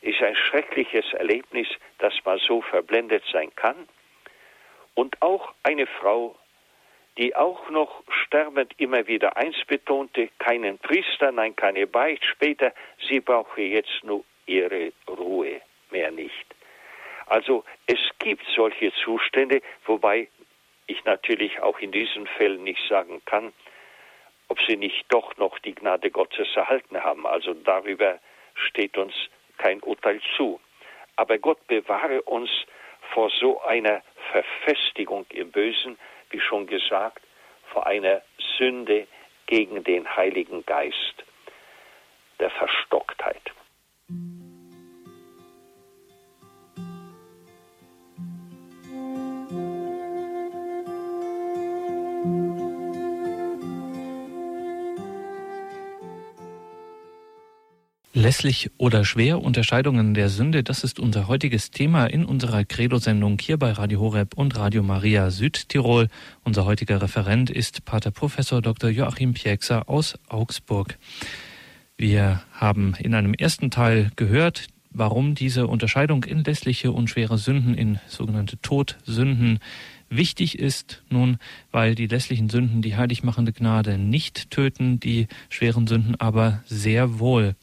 Ist 0.00 0.22
ein 0.22 0.36
schreckliches 0.36 1.12
Erlebnis, 1.14 1.68
dass 1.98 2.14
man 2.24 2.38
so 2.38 2.60
verblendet 2.62 3.24
sein 3.32 3.54
kann. 3.56 3.88
Und 4.94 5.20
auch 5.22 5.52
eine 5.62 5.86
Frau, 5.86 6.36
die 7.16 7.34
auch 7.34 7.68
noch 7.70 8.02
sterbend 8.24 8.72
immer 8.78 9.06
wieder 9.08 9.36
eins 9.36 9.56
betonte, 9.66 10.28
keinen 10.38 10.78
Priester, 10.78 11.32
nein, 11.32 11.56
keine 11.56 11.86
Beicht, 11.86 12.24
später, 12.24 12.72
sie 13.08 13.20
brauche 13.20 13.60
jetzt 13.60 14.04
nur 14.04 14.24
ihre 14.46 14.92
Ruhe, 15.08 15.60
mehr 15.90 16.12
nicht. 16.12 16.46
Also 17.26 17.64
es 17.86 17.98
gibt 18.18 18.44
solche 18.54 18.92
Zustände, 19.04 19.62
wobei 19.84 20.28
ich 20.88 21.04
natürlich 21.04 21.60
auch 21.60 21.78
in 21.78 21.92
diesen 21.92 22.26
Fällen 22.26 22.64
nicht 22.64 22.82
sagen 22.88 23.22
kann, 23.24 23.52
ob 24.48 24.60
sie 24.62 24.76
nicht 24.76 25.04
doch 25.10 25.36
noch 25.36 25.58
die 25.60 25.74
Gnade 25.74 26.10
Gottes 26.10 26.48
erhalten 26.56 27.02
haben. 27.02 27.26
Also 27.26 27.54
darüber 27.54 28.18
steht 28.54 28.98
uns 28.98 29.14
kein 29.58 29.80
Urteil 29.80 30.20
zu. 30.36 30.60
Aber 31.16 31.38
Gott 31.38 31.64
bewahre 31.66 32.22
uns 32.22 32.50
vor 33.12 33.30
so 33.30 33.60
einer 33.62 34.02
Verfestigung 34.32 35.26
im 35.30 35.50
Bösen, 35.50 35.98
wie 36.30 36.40
schon 36.40 36.66
gesagt, 36.66 37.22
vor 37.72 37.86
einer 37.86 38.22
Sünde 38.56 39.06
gegen 39.46 39.84
den 39.84 40.16
Heiligen 40.16 40.64
Geist, 40.64 41.24
der 42.38 42.50
Verstocktheit. 42.50 43.42
Lässlich 58.28 58.70
oder 58.76 59.06
schwer 59.06 59.40
Unterscheidungen 59.40 60.12
der 60.12 60.28
Sünde, 60.28 60.62
das 60.62 60.84
ist 60.84 61.00
unser 61.00 61.28
heutiges 61.28 61.70
Thema 61.70 62.04
in 62.04 62.26
unserer 62.26 62.62
Credo-Sendung 62.62 63.38
hier 63.40 63.56
bei 63.56 63.72
Radio 63.72 64.00
Horeb 64.00 64.34
und 64.34 64.54
Radio 64.54 64.82
Maria 64.82 65.30
Südtirol. 65.30 66.08
Unser 66.44 66.66
heutiger 66.66 67.00
Referent 67.00 67.48
ist 67.48 67.86
Pater 67.86 68.10
Professor 68.10 68.60
Dr. 68.60 68.90
Joachim 68.90 69.32
Piekser 69.32 69.88
aus 69.88 70.18
Augsburg. 70.28 70.98
Wir 71.96 72.42
haben 72.52 72.94
in 72.98 73.14
einem 73.14 73.32
ersten 73.32 73.70
Teil 73.70 74.10
gehört, 74.16 74.66
warum 74.90 75.34
diese 75.34 75.66
Unterscheidung 75.66 76.24
in 76.24 76.44
lässliche 76.44 76.92
und 76.92 77.08
schwere 77.08 77.38
Sünden, 77.38 77.72
in 77.72 77.98
sogenannte 78.08 78.60
Todsünden, 78.60 79.58
wichtig 80.10 80.58
ist, 80.58 81.02
nun, 81.08 81.38
weil 81.70 81.94
die 81.94 82.06
lässlichen 82.06 82.48
Sünden 82.48 82.82
die 82.82 82.96
heiligmachende 82.96 83.52
Gnade 83.52 83.98
nicht 83.98 84.50
töten, 84.50 85.00
die 85.00 85.28
schweren 85.48 85.86
Sünden 85.86 86.14
aber 86.18 86.62
sehr 86.66 87.18
wohl. 87.18 87.54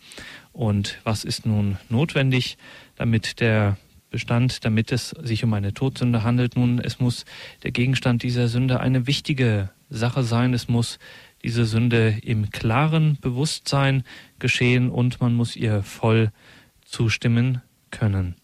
Und 0.56 1.02
was 1.04 1.26
ist 1.26 1.46
nun 1.46 1.78
notwendig, 1.90 2.58
damit 2.96 3.42
der 3.42 3.76
Bestand, 4.10 4.64
damit 4.64 4.94
es 4.94 5.10
sich 5.10 5.44
um 5.44 5.54
eine 5.54 5.74
Todsünde 5.74 6.24
handelt? 6.24 6.56
Nun, 6.56 6.80
es 6.80 7.02
muss 7.02 7.26
der 7.64 7.72
Gegenstand 7.72 8.24
dieser 8.24 8.48
Sünde 8.48 8.80
eine 8.80 9.06
wichtige 9.06 9.70
Sache 9.90 10.24
sein. 10.24 10.54
Es 10.54 10.70
muss 10.70 10.98
diese 11.44 11.66
Sünde 11.66 12.16
im 12.24 12.52
klaren 12.52 13.18
Bewusstsein 13.22 14.06
geschehen 14.40 14.90
und 14.90 15.20
man 15.20 15.34
muss 15.34 15.58
ihr 15.58 15.84
voll 15.84 16.32
zustimmen 16.86 17.62
können. 17.92 18.38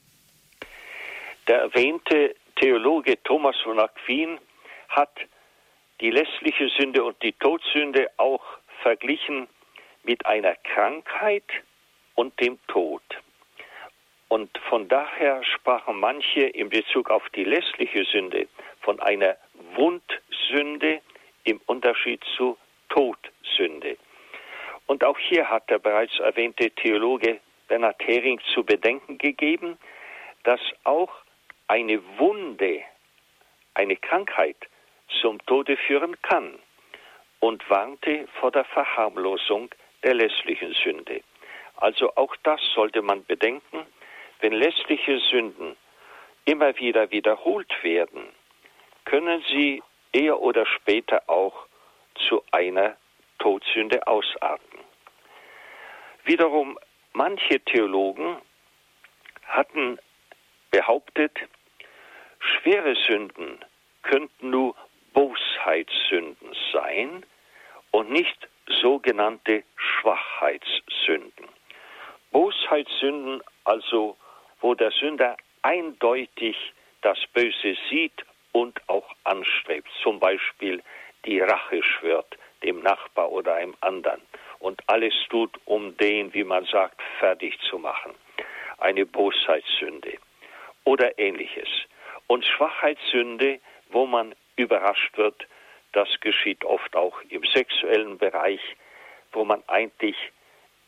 Der 1.47 1.61
erwähnte 1.61 2.35
Theologe 2.57 3.23
Thomas 3.23 3.55
von 3.63 3.79
Aquin 3.79 4.37
hat 4.89 5.11
die 6.01 6.11
lässliche 6.11 6.67
Sünde 6.77 7.05
und 7.05 7.15
die 7.23 7.31
Todsünde 7.31 8.09
auch 8.17 8.43
verglichen 8.81 9.47
mit 10.03 10.25
einer 10.25 10.55
Krankheit, 10.55 11.45
und 12.21 12.39
dem 12.39 12.59
Tod. 12.67 13.01
Und 14.27 14.55
von 14.69 14.87
daher 14.87 15.43
sprachen 15.43 15.99
manche 15.99 16.41
in 16.41 16.69
Bezug 16.69 17.09
auf 17.09 17.27
die 17.31 17.43
lässliche 17.43 18.05
Sünde 18.05 18.47
von 18.81 18.99
einer 18.99 19.37
Wundsünde 19.73 21.01
im 21.45 21.59
Unterschied 21.65 22.23
zu 22.37 22.59
Todsünde. 22.89 23.97
Und 24.85 25.03
auch 25.03 25.17
hier 25.17 25.49
hat 25.49 25.67
der 25.71 25.79
bereits 25.79 26.19
erwähnte 26.19 26.69
Theologe 26.69 27.39
Bernhard 27.67 27.99
Hering 28.05 28.39
zu 28.53 28.63
bedenken 28.63 29.17
gegeben, 29.17 29.79
dass 30.43 30.61
auch 30.83 31.11
eine 31.67 31.99
Wunde, 32.19 32.83
eine 33.73 33.95
Krankheit 33.95 34.57
zum 35.21 35.43
Tode 35.47 35.75
führen 35.75 36.21
kann 36.21 36.59
und 37.39 37.67
warnte 37.67 38.27
vor 38.39 38.51
der 38.51 38.65
Verharmlosung 38.65 39.69
der 40.03 40.13
lässlichen 40.13 40.75
Sünde. 40.83 41.21
Also 41.81 42.15
auch 42.15 42.35
das 42.43 42.61
sollte 42.75 43.01
man 43.01 43.25
bedenken, 43.25 43.87
wenn 44.39 44.53
lässliche 44.53 45.17
Sünden 45.31 45.75
immer 46.45 46.77
wieder 46.77 47.09
wiederholt 47.09 47.71
werden, 47.83 48.23
können 49.05 49.43
sie 49.49 49.81
eher 50.11 50.39
oder 50.39 50.67
später 50.67 51.27
auch 51.27 51.65
zu 52.27 52.43
einer 52.51 52.97
Todsünde 53.39 54.05
ausarten. 54.05 54.79
Wiederum, 56.23 56.77
manche 57.13 57.59
Theologen 57.61 58.37
hatten 59.47 59.97
behauptet, 60.69 61.35
schwere 62.39 62.95
Sünden 63.07 63.65
könnten 64.03 64.51
nur 64.51 64.75
Bosheitssünden 65.13 66.55
sein 66.71 67.25
und 67.89 68.11
nicht 68.11 68.47
sogenannte 68.67 69.63
Schwachheitssünden. 69.75 71.50
Bosheitssünden, 72.31 73.41
also 73.63 74.17
wo 74.61 74.73
der 74.73 74.91
Sünder 74.91 75.37
eindeutig 75.61 76.57
das 77.01 77.17
Böse 77.33 77.75
sieht 77.89 78.25
und 78.51 78.79
auch 78.87 79.09
anstrebt, 79.23 79.89
zum 80.03 80.19
Beispiel 80.19 80.83
die 81.25 81.39
Rache 81.39 81.83
schwört 81.83 82.37
dem 82.63 82.81
Nachbar 82.81 83.31
oder 83.31 83.55
einem 83.55 83.75
anderen 83.81 84.21
und 84.59 84.81
alles 84.87 85.13
tut, 85.29 85.59
um 85.65 85.97
den, 85.97 86.33
wie 86.33 86.43
man 86.43 86.65
sagt, 86.65 87.01
fertig 87.19 87.57
zu 87.69 87.79
machen. 87.79 88.13
Eine 88.77 89.05
Bosheitssünde 89.05 90.17
oder 90.83 91.17
ähnliches. 91.17 91.69
Und 92.27 92.45
Schwachheitssünde, 92.45 93.59
wo 93.89 94.05
man 94.05 94.35
überrascht 94.55 95.17
wird, 95.17 95.47
das 95.93 96.07
geschieht 96.21 96.63
oft 96.63 96.95
auch 96.95 97.19
im 97.29 97.43
sexuellen 97.45 98.17
Bereich, 98.17 98.61
wo 99.33 99.43
man 99.43 99.63
eigentlich 99.67 100.15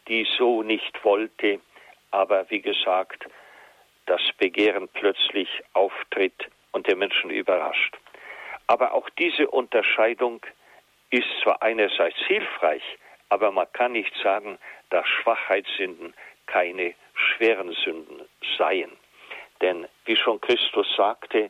die 0.08 0.28
so 0.38 0.64
nicht 0.64 1.04
wollte, 1.04 1.60
aber 2.12 2.50
wie 2.50 2.62
gesagt, 2.62 3.26
das 4.06 4.22
Begehren 4.38 4.88
plötzlich 4.90 5.50
auftritt 5.74 6.50
und 6.72 6.88
den 6.88 7.00
Menschen 7.00 7.30
überrascht. 7.30 7.96
Aber 8.68 8.94
auch 8.94 9.10
diese 9.12 9.50
Unterscheidung 9.50 10.42
ist 11.10 11.28
zwar 11.42 11.62
einerseits 11.62 12.18
hilfreich, 12.28 12.84
aber 13.30 13.52
man 13.52 13.68
kann 13.74 13.94
nicht 13.94 14.14
sagen, 14.24 14.58
dass 14.90 15.08
Schwachheitssünden 15.08 16.14
keine 16.46 16.94
schweren 17.14 17.72
Sünden 17.72 18.28
seien. 18.58 18.92
Denn 19.62 19.88
wie 20.06 20.16
schon 20.16 20.42
Christus 20.42 20.88
sagte, 20.96 21.50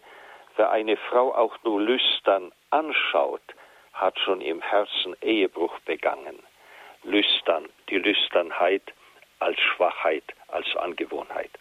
wer 0.56 0.72
eine 0.72 0.98
Frau 0.98 1.34
auch 1.34 1.58
nur 1.64 1.82
lüstern 1.82 2.52
anschaut, 2.70 3.42
hat 3.94 4.20
schon 4.20 4.42
im 4.42 4.62
Herzen 4.62 5.16
Ehebruch 5.22 5.80
begangen. 5.82 6.40
Lüstern, 7.04 7.70
die 7.90 7.98
Lüsternheit 7.98 8.94
als 9.40 9.60
Schwachheit, 9.60 10.24
als 10.48 10.76
Angewohnheit. 10.76 11.52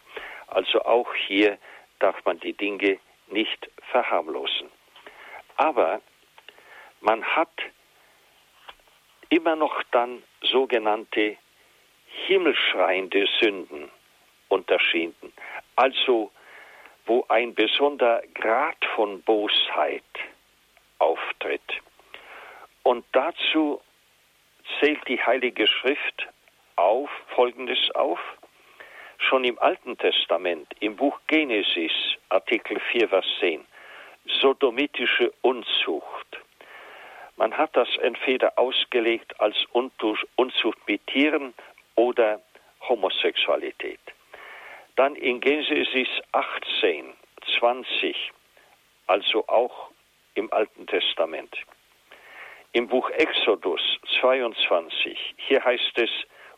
Also 0.47 0.83
auch 0.83 1.13
hier 1.13 1.57
darf 1.99 2.23
man 2.25 2.39
die 2.39 2.53
Dinge 2.53 2.99
nicht 3.27 3.69
verharmlosen. 3.91 4.69
Aber 5.57 6.01
man 7.01 7.23
hat 7.23 7.51
immer 9.29 9.55
noch 9.55 9.81
dann 9.91 10.23
sogenannte 10.41 11.37
himmelschreiende 12.27 13.27
Sünden 13.39 13.89
unterschieden. 14.49 15.33
Also 15.75 16.31
wo 17.05 17.25
ein 17.27 17.53
besonderer 17.53 18.21
Grad 18.33 18.77
von 18.95 19.21
Bosheit 19.23 20.03
auftritt. 20.99 21.61
Und 22.83 23.05
dazu 23.11 23.81
zählt 24.79 25.07
die 25.07 25.21
Heilige 25.21 25.67
Schrift 25.67 26.27
auf 26.75 27.09
Folgendes 27.35 27.91
auf. 27.95 28.19
Schon 29.17 29.43
im 29.43 29.57
Alten 29.59 29.97
Testament, 29.97 30.67
im 30.79 30.95
Buch 30.95 31.19
Genesis, 31.27 31.91
Artikel 32.29 32.79
4, 32.91 33.09
Vers 33.09 33.25
10, 33.39 33.65
sodomitische 34.41 35.31
Unzucht. 35.41 36.39
Man 37.37 37.57
hat 37.57 37.75
das 37.75 37.89
entweder 37.97 38.59
ausgelegt 38.59 39.39
als 39.39 39.55
Unzucht 39.71 40.87
mit 40.87 41.05
Tieren 41.07 41.53
oder 41.95 42.41
Homosexualität. 42.87 43.99
Dann 44.95 45.15
in 45.15 45.39
Genesis 45.39 46.09
18, 46.31 47.13
20, 47.59 48.31
also 49.07 49.47
auch 49.47 49.89
im 50.35 50.51
Alten 50.53 50.85
Testament. 50.85 51.55
Im 52.75 52.87
Buch 52.87 53.07
Exodus 53.11 53.81
22, 54.19 55.35
hier 55.37 55.63
heißt 55.63 55.95
es, 55.95 56.09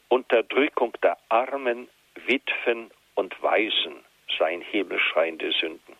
Unterdrückung 0.08 0.94
der 1.04 1.18
Armen, 1.28 1.90
Witwen 2.26 2.90
und 3.16 3.44
Waisen 3.44 4.06
seien 4.40 4.62
himmelschreiende 4.62 5.52
Sünden. 5.52 5.98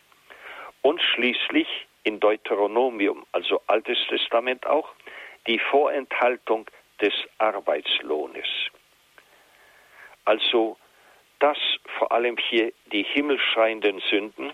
Und 0.82 1.02
schließlich 1.02 1.68
in 2.04 2.22
Deuteronomium, 2.22 3.26
also 3.34 3.62
Altes 3.68 3.98
Testament 4.08 4.66
auch, 4.66 4.88
die 5.48 5.60
Vorenthaltung 5.60 6.66
des 7.02 7.14
Arbeitslohnes. 7.40 8.48
Also 10.24 10.78
das 11.40 11.58
vor 12.00 12.14
allem 12.14 12.38
hier 12.38 12.72
die 12.94 13.04
himmelschreienden 13.04 14.00
Sünden. 14.10 14.54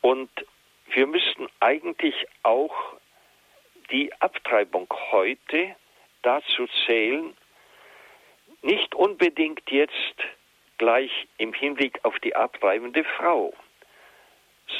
Und 0.00 0.30
wir 0.86 1.06
müssten 1.06 1.48
eigentlich 1.60 2.14
auch 2.44 2.94
die 3.92 4.12
Abtreibung 4.20 4.88
heute 5.10 5.76
dazu 6.22 6.66
zählen, 6.86 7.36
nicht 8.62 8.94
unbedingt 8.94 9.70
jetzt 9.70 10.16
gleich 10.78 11.28
im 11.38 11.52
Hinblick 11.52 12.00
auf 12.04 12.18
die 12.20 12.34
abtreibende 12.34 13.04
Frau, 13.04 13.52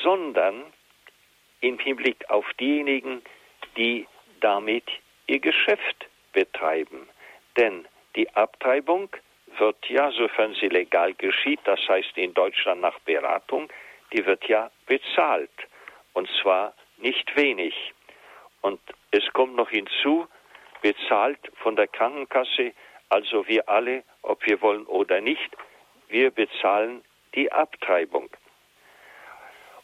sondern 0.02 0.64
im 1.60 1.78
Hinblick 1.78 2.28
auf 2.30 2.46
diejenigen, 2.54 3.22
die 3.76 4.06
damit 4.40 4.84
ihr 5.26 5.38
Geschäft 5.40 6.06
betreiben. 6.32 7.08
Denn 7.56 7.86
die 8.16 8.28
Abtreibung 8.34 9.08
wird 9.58 9.88
ja, 9.88 10.10
sofern 10.12 10.54
sie 10.54 10.68
legal 10.68 11.14
geschieht, 11.14 11.60
das 11.64 11.80
heißt 11.88 12.16
in 12.16 12.34
Deutschland 12.34 12.80
nach 12.80 12.98
Beratung, 13.00 13.68
die 14.12 14.24
wird 14.24 14.44
ja 14.48 14.70
bezahlt. 14.86 15.50
Und 16.14 16.28
zwar 16.40 16.74
nicht 16.98 17.36
wenig. 17.36 17.74
Und 18.60 18.80
es 19.12 19.30
kommt 19.32 19.54
noch 19.54 19.70
hinzu, 19.70 20.26
bezahlt 20.80 21.38
von 21.62 21.76
der 21.76 21.86
Krankenkasse, 21.86 22.72
also 23.10 23.46
wir 23.46 23.68
alle, 23.68 24.02
ob 24.22 24.44
wir 24.46 24.60
wollen 24.62 24.86
oder 24.86 25.20
nicht, 25.20 25.50
wir 26.08 26.30
bezahlen 26.30 27.04
die 27.34 27.52
Abtreibung. 27.52 28.30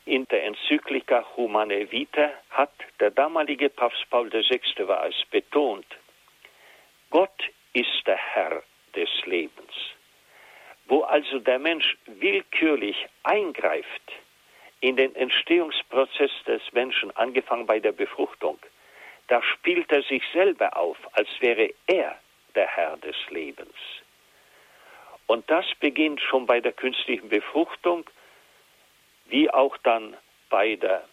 In 0.06 0.24
der 0.28 0.44
Enzyklika 0.44 1.24
Humane 1.36 1.92
Vita 1.92 2.30
hat 2.50 2.72
der 2.98 3.10
damalige 3.10 3.68
Papst 3.68 4.08
Paul 4.08 4.32
VI. 4.32 4.60
war 4.88 5.06
es 5.06 5.22
betont, 5.30 5.86
Gott 7.10 7.50
ist 7.74 8.06
der 8.06 8.16
Herr 8.16 8.62
des 8.96 9.10
Lebens. 9.26 9.74
Wo 10.86 11.02
also 11.02 11.38
der 11.38 11.58
Mensch 11.58 11.98
willkürlich 12.06 13.06
eingreift 13.22 14.12
in 14.80 14.96
den 14.96 15.14
Entstehungsprozess 15.14 16.30
des 16.46 16.62
Menschen, 16.72 17.14
angefangen 17.16 17.66
bei 17.66 17.78
der 17.78 17.92
Befruchtung, 17.92 18.58
da 19.28 19.42
spielt 19.42 19.92
er 19.92 20.02
sich 20.02 20.22
selber 20.32 20.76
auf, 20.76 20.96
als 21.12 21.28
wäre 21.40 21.70
er 21.86 22.18
der 22.54 22.66
Herr 22.66 22.96
des 22.96 23.16
Lebens. 23.30 23.74
Und 25.26 25.48
das 25.50 25.66
beginnt 25.78 26.20
schon 26.22 26.46
bei 26.46 26.60
der 26.60 26.72
künstlichen 26.72 27.28
Befruchtung, 27.28 28.04
wie 29.26 29.50
auch 29.50 29.76
dann 29.78 30.16
bei 30.48 30.76
der 30.76 31.04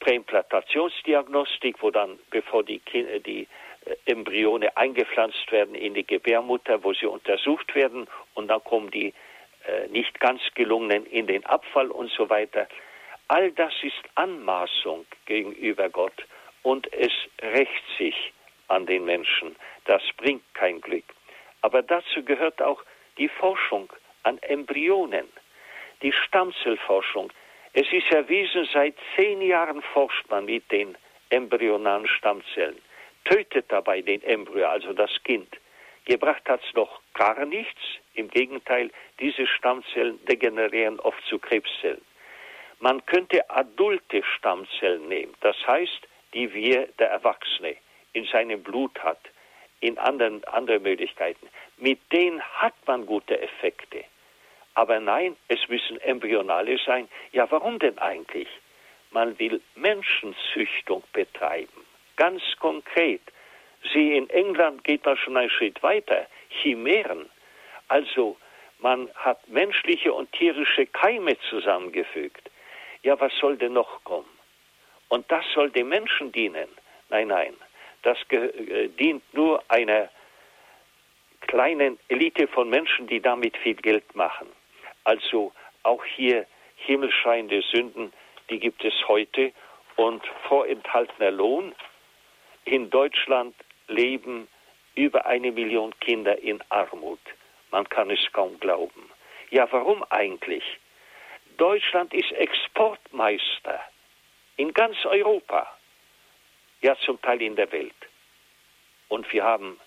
Präimplantationsdiagnostik, 0.00 1.80
wo 1.80 1.90
dann, 1.90 2.18
bevor 2.30 2.64
die, 2.64 2.80
die 3.24 3.46
äh, 3.84 3.96
Embryone 4.06 4.76
eingepflanzt 4.76 5.50
werden 5.52 5.74
in 5.76 5.94
die 5.94 6.06
Gebärmutter, 6.06 6.82
wo 6.82 6.92
sie 6.92 7.06
untersucht 7.06 7.74
werden 7.74 8.08
und 8.34 8.48
dann 8.48 8.62
kommen 8.64 8.90
die 8.90 9.14
äh, 9.66 9.86
nicht 9.88 10.18
ganz 10.18 10.40
gelungenen 10.54 11.06
in 11.06 11.28
den 11.28 11.46
Abfall 11.46 11.90
und 11.90 12.10
so 12.10 12.28
weiter. 12.28 12.66
All 13.28 13.52
das 13.52 13.74
ist 13.82 14.02
Anmaßung 14.16 15.06
gegenüber 15.26 15.88
Gott 15.88 16.26
und 16.68 16.92
es 16.92 17.12
rächt 17.40 17.84
sich 17.96 18.32
an 18.68 18.84
den 18.84 19.04
Menschen. 19.04 19.56
Das 19.86 20.02
bringt 20.18 20.42
kein 20.54 20.80
Glück. 20.80 21.04
Aber 21.62 21.82
dazu 21.82 22.22
gehört 22.22 22.60
auch 22.60 22.82
die 23.16 23.28
Forschung 23.28 23.90
an 24.22 24.38
Embryonen, 24.42 25.28
die 26.02 26.12
Stammzellforschung. 26.12 27.32
Es 27.72 27.90
ist 27.90 28.10
erwiesen, 28.10 28.68
seit 28.72 28.94
zehn 29.16 29.40
Jahren 29.40 29.80
forscht 29.94 30.28
man 30.28 30.44
mit 30.44 30.70
den 30.70 30.96
embryonalen 31.30 32.06
Stammzellen 32.06 32.78
tötet 33.24 33.66
dabei 33.68 34.00
den 34.00 34.22
Embryo, 34.22 34.66
also 34.66 34.92
das 34.92 35.10
Kind. 35.24 35.48
Gebracht 36.04 36.48
hat 36.48 36.62
es 36.66 36.74
noch 36.74 37.00
gar 37.14 37.44
nichts. 37.44 37.80
Im 38.14 38.28
Gegenteil, 38.28 38.90
diese 39.20 39.46
Stammzellen 39.46 40.18
degenerieren 40.26 40.98
oft 41.00 41.22
zu 41.26 41.38
Krebszellen. 41.38 42.00
Man 42.80 43.04
könnte 43.06 43.48
adulte 43.50 44.22
Stammzellen 44.22 45.08
nehmen, 45.08 45.34
das 45.40 45.56
heißt, 45.66 46.08
die 46.34 46.52
wir, 46.52 46.88
der 46.98 47.10
Erwachsene, 47.10 47.76
in 48.12 48.24
seinem 48.26 48.62
Blut 48.62 48.98
hat, 49.02 49.20
in 49.80 49.98
anderen 49.98 50.44
andere 50.44 50.80
Möglichkeiten. 50.80 51.48
Mit 51.76 52.00
denen 52.12 52.42
hat 52.42 52.74
man 52.86 53.06
gute 53.06 53.40
Effekte. 53.40 54.04
Aber 54.74 55.00
nein, 55.00 55.36
es 55.48 55.68
müssen 55.68 56.00
embryonale 56.00 56.78
sein. 56.84 57.08
Ja, 57.32 57.50
warum 57.50 57.78
denn 57.78 57.98
eigentlich? 57.98 58.48
Man 59.10 59.38
will 59.38 59.60
Menschenzüchtung 59.74 61.02
betreiben. 61.12 61.84
Ganz 62.16 62.42
konkret. 62.58 63.22
Sie 63.92 64.16
in 64.16 64.28
England 64.30 64.84
geht 64.84 65.04
man 65.04 65.16
schon 65.16 65.36
einen 65.36 65.50
Schritt 65.50 65.82
weiter. 65.82 66.26
Chimären. 66.48 67.30
Also 67.88 68.36
man 68.80 69.08
hat 69.14 69.48
menschliche 69.48 70.12
und 70.12 70.30
tierische 70.32 70.86
Keime 70.86 71.36
zusammengefügt. 71.48 72.50
Ja, 73.02 73.18
was 73.18 73.32
soll 73.40 73.56
denn 73.56 73.72
noch 73.72 74.04
kommen? 74.04 74.37
Und 75.08 75.30
das 75.30 75.44
soll 75.54 75.70
dem 75.70 75.88
Menschen 75.88 76.32
dienen. 76.32 76.68
Nein, 77.08 77.28
nein. 77.28 77.54
Das 78.02 78.18
äh, 78.30 78.88
dient 78.88 79.22
nur 79.34 79.62
einer 79.68 80.08
kleinen 81.42 81.98
Elite 82.08 82.46
von 82.48 82.68
Menschen, 82.68 83.06
die 83.06 83.20
damit 83.20 83.56
viel 83.56 83.74
Geld 83.74 84.14
machen. 84.14 84.48
Also 85.04 85.52
auch 85.82 86.04
hier 86.04 86.46
himmelschreiende 86.76 87.62
Sünden, 87.62 88.12
die 88.50 88.58
gibt 88.58 88.84
es 88.84 88.94
heute 89.08 89.52
und 89.96 90.24
vorenthaltener 90.48 91.30
Lohn 91.30 91.74
in 92.64 92.90
Deutschland 92.90 93.54
leben 93.88 94.48
über 94.94 95.26
eine 95.26 95.50
Million 95.52 95.98
Kinder 96.00 96.38
in 96.38 96.62
Armut. 96.68 97.20
Man 97.70 97.88
kann 97.88 98.10
es 98.10 98.20
kaum 98.32 98.58
glauben. 98.60 99.10
Ja, 99.50 99.66
warum 99.70 100.04
eigentlich? 100.10 100.64
Deutschland 101.56 102.12
ist 102.12 102.30
Exportmeister 102.32 103.80
in 104.58 104.74
ganz 104.74 104.96
Europa, 105.06 105.66
ja 106.82 106.94
zum 107.04 107.20
Teil 107.22 107.40
in 107.40 107.56
der 107.56 107.72
Welt. 107.72 107.94
Und 109.08 109.32
wir 109.32 109.44
haben, 109.44 109.80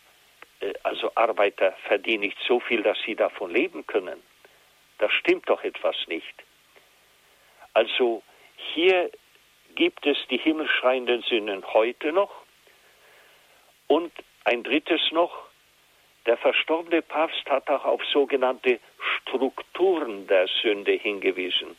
äh, 0.62 0.74
also 0.84 1.12
Arbeiter 1.16 1.74
verdienen 1.88 2.22
nicht 2.22 2.38
so 2.48 2.60
viel, 2.60 2.82
dass 2.82 2.98
sie 3.06 3.16
davon 3.16 3.52
leben 3.52 3.86
können. 3.86 4.24
Das 4.98 5.12
stimmt 5.14 5.50
doch 5.50 5.64
etwas 5.64 5.96
nicht. 6.08 6.34
Also 7.74 8.24
hier 8.74 9.12
gibt 9.76 10.06
es 10.06 10.18
die 10.30 10.38
himmelschreienden 10.38 11.22
Sünden 11.24 11.66
heute 11.74 12.12
noch? 12.12 12.32
Und 13.88 14.12
ein 14.46 14.64
drittes 14.64 15.02
noch, 15.12 15.48
der 16.26 16.38
verstorbene 16.38 17.02
Papst 17.02 17.46
hat 17.50 17.70
auch 17.70 17.84
auf 17.84 18.04
sogenannte 18.06 18.80
Strukturen 19.00 20.28
der 20.28 20.48
Sünde 20.62 20.94
hingewiesen. 20.94 21.76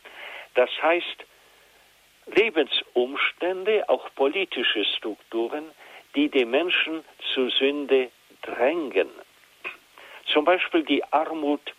Das 0.53 0.69
heißt, 0.81 1.25
Lebensumstände, 2.27 3.87
auch 3.89 4.09
politische 4.15 4.85
Strukturen, 4.85 5.71
die 6.15 6.29
die 6.29 6.45
Menschen 6.45 7.03
zu 7.33 7.49
Sünde 7.49 8.11
drängen. 8.41 9.09
Zum 10.31 10.45
Beispiel 10.45 10.83
die 10.83 11.03
Armut 11.11 11.73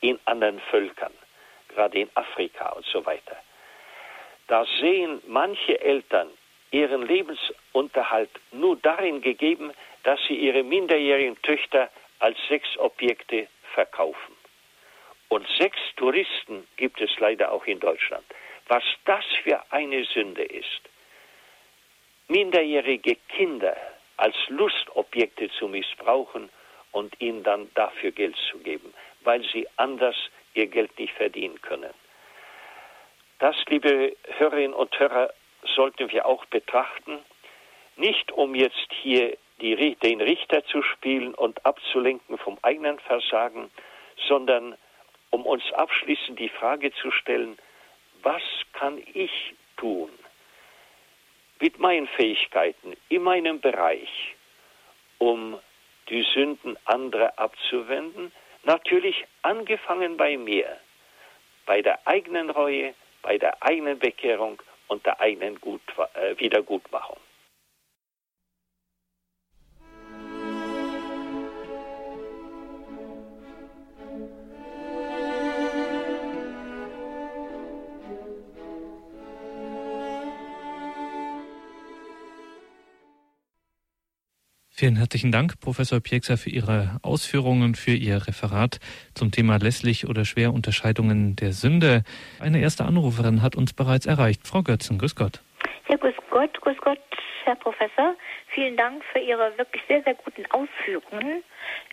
in 0.00 0.18
anderen 0.26 0.60
Völkern, 0.70 1.12
gerade 1.68 1.98
in 1.98 2.10
Afrika 2.14 2.70
und 2.72 2.84
so 2.86 3.04
weiter. 3.06 3.36
Da 4.48 4.66
sehen 4.80 5.22
manche 5.26 5.80
Eltern 5.80 6.28
ihren 6.70 7.06
Lebensunterhalt 7.06 8.30
nur 8.52 8.76
darin 8.76 9.22
gegeben, 9.22 9.72
dass 10.02 10.20
sie 10.28 10.34
ihre 10.34 10.62
minderjährigen 10.62 11.40
Töchter 11.42 11.88
als 12.18 12.36
Sexobjekte 12.48 13.48
verkaufen. 13.74 14.36
Und 15.28 15.46
Sextouristen 15.56 16.66
gibt 16.76 17.00
es 17.00 17.10
leider 17.18 17.50
auch 17.52 17.64
in 17.66 17.80
Deutschland. 17.80 18.24
Was 18.68 18.84
das 19.04 19.24
für 19.42 19.60
eine 19.70 20.04
Sünde 20.04 20.42
ist, 20.42 20.80
minderjährige 22.28 23.16
Kinder 23.28 23.76
als 24.16 24.36
Lustobjekte 24.48 25.50
zu 25.50 25.68
missbrauchen 25.68 26.48
und 26.92 27.20
ihnen 27.20 27.42
dann 27.42 27.70
dafür 27.74 28.12
Geld 28.12 28.36
zu 28.50 28.58
geben, 28.58 28.94
weil 29.22 29.42
sie 29.52 29.66
anders 29.76 30.16
ihr 30.54 30.68
Geld 30.68 30.98
nicht 30.98 31.12
verdienen 31.14 31.60
können. 31.60 31.92
Das, 33.40 33.56
liebe 33.66 34.16
Hörerinnen 34.38 34.74
und 34.74 34.98
Hörer, 34.98 35.32
sollten 35.74 36.10
wir 36.12 36.26
auch 36.26 36.44
betrachten, 36.46 37.18
nicht 37.96 38.32
um 38.32 38.54
jetzt 38.54 38.88
hier 39.02 39.36
die, 39.60 39.96
den 39.96 40.20
Richter 40.20 40.64
zu 40.66 40.82
spielen 40.82 41.34
und 41.34 41.64
abzulenken 41.66 42.38
vom 42.38 42.58
eigenen 42.62 42.98
Versagen, 43.00 43.70
sondern 44.28 44.76
um 45.30 45.46
uns 45.46 45.64
abschließend 45.72 46.38
die 46.38 46.48
Frage 46.48 46.92
zu 46.92 47.10
stellen, 47.10 47.58
was 48.24 48.42
kann 48.72 49.00
ich 49.14 49.54
tun 49.76 50.10
mit 51.60 51.78
meinen 51.78 52.08
Fähigkeiten 52.08 52.94
in 53.08 53.22
meinem 53.22 53.60
Bereich, 53.60 54.34
um 55.18 55.58
die 56.08 56.22
Sünden 56.22 56.76
anderer 56.84 57.38
abzuwenden? 57.38 58.32
Natürlich 58.64 59.24
angefangen 59.42 60.16
bei 60.16 60.36
mir, 60.36 60.80
bei 61.66 61.82
der 61.82 62.06
eigenen 62.06 62.50
Reue, 62.50 62.94
bei 63.22 63.38
der 63.38 63.62
eigenen 63.62 63.98
Bekehrung 63.98 64.60
und 64.88 65.04
der 65.06 65.20
eigenen 65.20 65.60
Gut, 65.60 65.82
äh, 66.14 66.38
Wiedergutmachung. 66.38 67.18
Vielen 84.84 84.96
herzlichen 84.96 85.32
Dank, 85.32 85.58
Professor 85.60 85.98
Piekser, 85.98 86.36
für 86.36 86.50
Ihre 86.50 87.00
Ausführungen, 87.00 87.74
für 87.74 87.92
Ihr 87.92 88.28
Referat 88.28 88.80
zum 89.14 89.30
Thema 89.30 89.56
lässlich 89.56 90.06
oder 90.06 90.26
schwer 90.26 90.52
Unterscheidungen 90.52 91.36
der 91.36 91.52
Sünde. 91.52 92.02
Eine 92.38 92.60
erste 92.60 92.84
Anruferin 92.84 93.40
hat 93.40 93.56
uns 93.56 93.72
bereits 93.72 94.04
erreicht. 94.04 94.46
Frau 94.46 94.62
Götzen, 94.62 94.98
grüß 94.98 95.16
Gott. 95.16 95.40
Ja, 95.88 95.96
grüß 95.96 96.12
Gott, 96.28 96.60
grüß 96.60 96.76
Gott, 96.82 96.98
Herr 97.44 97.54
Professor. 97.54 98.14
Vielen 98.48 98.76
Dank 98.76 99.02
für 99.10 99.20
Ihre 99.20 99.56
wirklich 99.56 99.82
sehr, 99.88 100.02
sehr 100.02 100.16
guten 100.16 100.44
Ausführungen. 100.50 101.42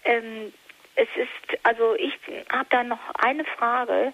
Ähm, 0.03 0.51
es 0.95 1.07
ist, 1.15 1.59
also 1.63 1.95
ich 1.95 2.19
habe 2.51 2.67
da 2.71 2.83
noch 2.83 3.15
eine 3.19 3.45
Frage. 3.57 4.11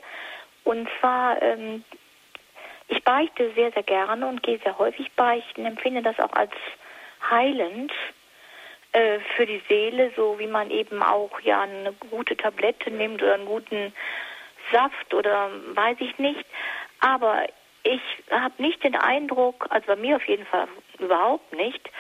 Und 0.66 0.88
zwar, 1.00 1.42
ähm, 1.42 1.84
ich 2.90 3.04
beichte 3.04 3.52
sehr, 3.56 3.72
sehr 3.72 3.82
gerne 3.82 4.28
und 4.28 4.44
gehe 4.44 4.60
sehr 4.60 4.78
häufig 4.78 5.12
beichten, 5.14 5.66
empfinde 5.66 6.04
das 6.04 6.20
auch 6.20 6.34
als 6.34 6.52
heilend. 7.28 7.92
Äh, 8.98 9.20
für 9.36 9.46
die 9.46 9.62
Seele, 9.70 10.12
so 10.16 10.40
wie 10.40 10.48
man 10.48 10.72
eben 10.72 11.04
auch 11.04 11.40
ja 11.42 11.62
eine 11.62 11.94
gute 12.10 12.36
Tablette 12.36 12.90
nimmt 12.90 13.22
oder 13.22 13.36
einen 13.36 13.46
guten 13.46 13.94
Saft 14.72 15.14
oder 15.14 15.52
weiß 15.76 15.98
ich 16.00 16.18
nicht. 16.18 16.44
Aber 17.00 17.46
ich 17.84 18.02
habe 18.32 18.60
nicht 18.60 18.84
den 18.84 18.96
Eindruck, 18.96 19.68
also 19.70 19.86
bei 19.86 19.98
mir 19.98 20.16
auf 20.16 20.28
jeden 20.28 20.48
Fall 20.48 20.68
überhaupt 20.98 21.54
nicht, 21.54 21.92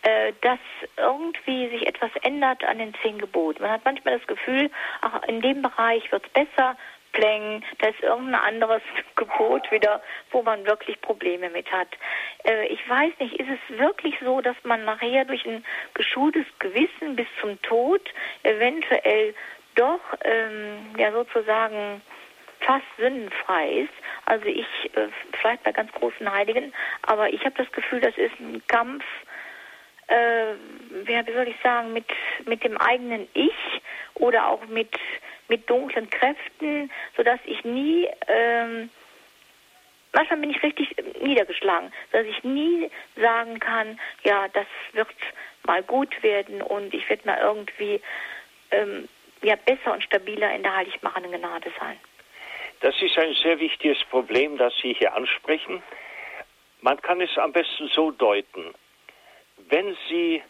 äh, 0.00 0.32
dass 0.40 0.58
irgendwie 0.96 1.68
sich 1.68 1.86
etwas 1.86 2.10
ändert 2.22 2.64
an 2.64 2.78
den 2.78 2.94
zehn 3.02 3.18
Geboten. 3.18 3.60
Man 3.60 3.72
hat 3.72 3.84
manchmal 3.84 4.16
das 4.16 4.26
Gefühl, 4.26 4.70
ach, 5.02 5.24
in 5.24 5.42
dem 5.42 5.60
Bereich 5.60 6.10
wird 6.10 6.24
es 6.24 6.32
besser, 6.46 6.74
Klängen, 7.16 7.64
da 7.78 7.88
ist 7.88 8.02
irgendein 8.02 8.34
anderes 8.34 8.82
Gebot 9.16 9.70
wieder, 9.72 10.02
wo 10.30 10.42
man 10.42 10.66
wirklich 10.66 11.00
Probleme 11.00 11.48
mit 11.48 11.70
hat. 11.72 11.88
Äh, 12.44 12.66
ich 12.66 12.88
weiß 12.88 13.12
nicht, 13.20 13.40
ist 13.40 13.48
es 13.48 13.78
wirklich 13.78 14.14
so, 14.22 14.42
dass 14.42 14.56
man 14.64 14.84
nachher 14.84 15.24
durch 15.24 15.44
ein 15.46 15.64
geschultes 15.94 16.44
Gewissen 16.58 17.16
bis 17.16 17.26
zum 17.40 17.60
Tod 17.62 18.02
eventuell 18.42 19.34
doch 19.76 20.00
ähm, 20.24 20.94
ja 20.98 21.10
sozusagen 21.10 22.02
fast 22.60 22.84
sündenfrei 22.98 23.70
ist. 23.70 23.94
Also 24.26 24.46
ich, 24.46 24.66
äh, 24.94 25.08
vielleicht 25.40 25.62
bei 25.62 25.72
ganz 25.72 25.90
großen 25.92 26.30
Heiligen, 26.30 26.74
aber 27.02 27.30
ich 27.32 27.40
habe 27.44 27.54
das 27.56 27.70
Gefühl, 27.72 28.00
das 28.00 28.16
ist 28.18 28.38
ein 28.40 28.62
Kampf, 28.68 29.04
äh, 30.08 30.54
wie 31.04 31.32
soll 31.32 31.48
ich 31.48 31.56
sagen, 31.62 31.92
mit, 31.92 32.06
mit 32.44 32.62
dem 32.64 32.76
eigenen 32.78 33.28
Ich 33.34 33.52
oder 34.14 34.48
auch 34.48 34.64
mit 34.66 34.96
mit 35.48 35.68
dunklen 35.68 36.08
Kräften, 36.10 36.90
sodass 37.16 37.40
ich 37.44 37.64
nie, 37.64 38.08
ähm, 38.26 38.90
manchmal 40.12 40.40
bin 40.40 40.50
ich 40.50 40.62
richtig 40.62 40.94
niedergeschlagen, 41.22 41.92
dass 42.12 42.26
ich 42.26 42.42
nie 42.44 42.90
sagen 43.16 43.58
kann, 43.60 44.00
ja, 44.24 44.48
das 44.48 44.66
wird 44.92 45.08
mal 45.64 45.82
gut 45.82 46.22
werden 46.22 46.62
und 46.62 46.94
ich 46.94 47.08
werde 47.08 47.26
mal 47.26 47.38
irgendwie 47.40 48.00
ähm, 48.70 49.08
ja, 49.42 49.56
besser 49.56 49.92
und 49.92 50.02
stabiler 50.02 50.54
in 50.54 50.62
der 50.62 50.76
heiligmachenden 50.76 51.32
Gnade 51.32 51.70
sein. 51.78 51.98
Das 52.80 53.00
ist 53.00 53.18
ein 53.18 53.34
sehr 53.34 53.58
wichtiges 53.58 54.02
Problem, 54.04 54.58
das 54.58 54.74
Sie 54.82 54.94
hier 54.94 55.14
ansprechen. 55.14 55.82
Man 56.82 57.00
kann 57.00 57.20
es 57.20 57.36
am 57.38 57.52
besten 57.52 57.88
so 57.88 58.10
deuten. 58.10 58.74
Wenn 59.68 59.96
Sie 60.08 60.42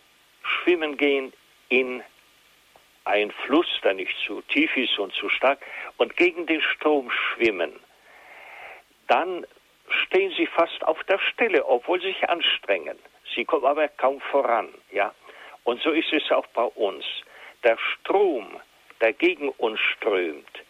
schwimmen 0.42 0.96
gehen 0.96 1.32
in 1.68 2.02
ein 3.04 3.30
Fluss, 3.30 3.68
der 3.82 3.94
nicht 3.94 4.14
zu 4.26 4.42
tief 4.42 4.76
ist 4.76 4.98
und 4.98 5.14
zu 5.14 5.28
stark, 5.28 5.60
und 5.96 6.16
gegen 6.16 6.46
den 6.46 6.60
Strom 6.60 7.10
schwimmen, 7.10 7.72
dann 9.06 9.46
stehen 9.88 10.32
sie 10.36 10.46
fast 10.46 10.82
auf 10.84 11.02
der 11.04 11.18
Stelle, 11.18 11.64
obwohl 11.66 12.00
sie 12.00 12.08
sich 12.08 12.28
anstrengen. 12.28 12.98
Sie 13.34 13.44
kommen 13.44 13.64
aber 13.64 13.88
kaum 13.88 14.20
voran, 14.20 14.68
ja. 14.90 15.14
Und 15.64 15.80
so 15.82 15.90
ist 15.90 16.12
es 16.12 16.30
auch 16.30 16.46
bei 16.48 16.64
uns. 16.64 17.04
Der 17.62 17.78
Strom, 17.78 18.60
der 19.00 19.12
gegen 19.12 19.48
uns 19.50 19.80
strömt, 19.80 20.62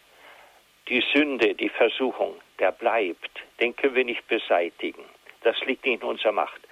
die 0.87 1.03
Sünde, 1.13 1.53
die 1.53 1.69
Versuchung, 1.69 2.39
der 2.59 2.71
bleibt. 2.71 3.31
Den 3.59 3.75
können 3.75 3.95
wir 3.95 4.05
nicht 4.05 4.27
beseitigen. 4.27 5.03
Das 5.41 5.59
liegt 5.65 5.85
nicht 5.85 6.01
in 6.01 6.07
unserer 6.07 6.31
Macht. 6.31 6.66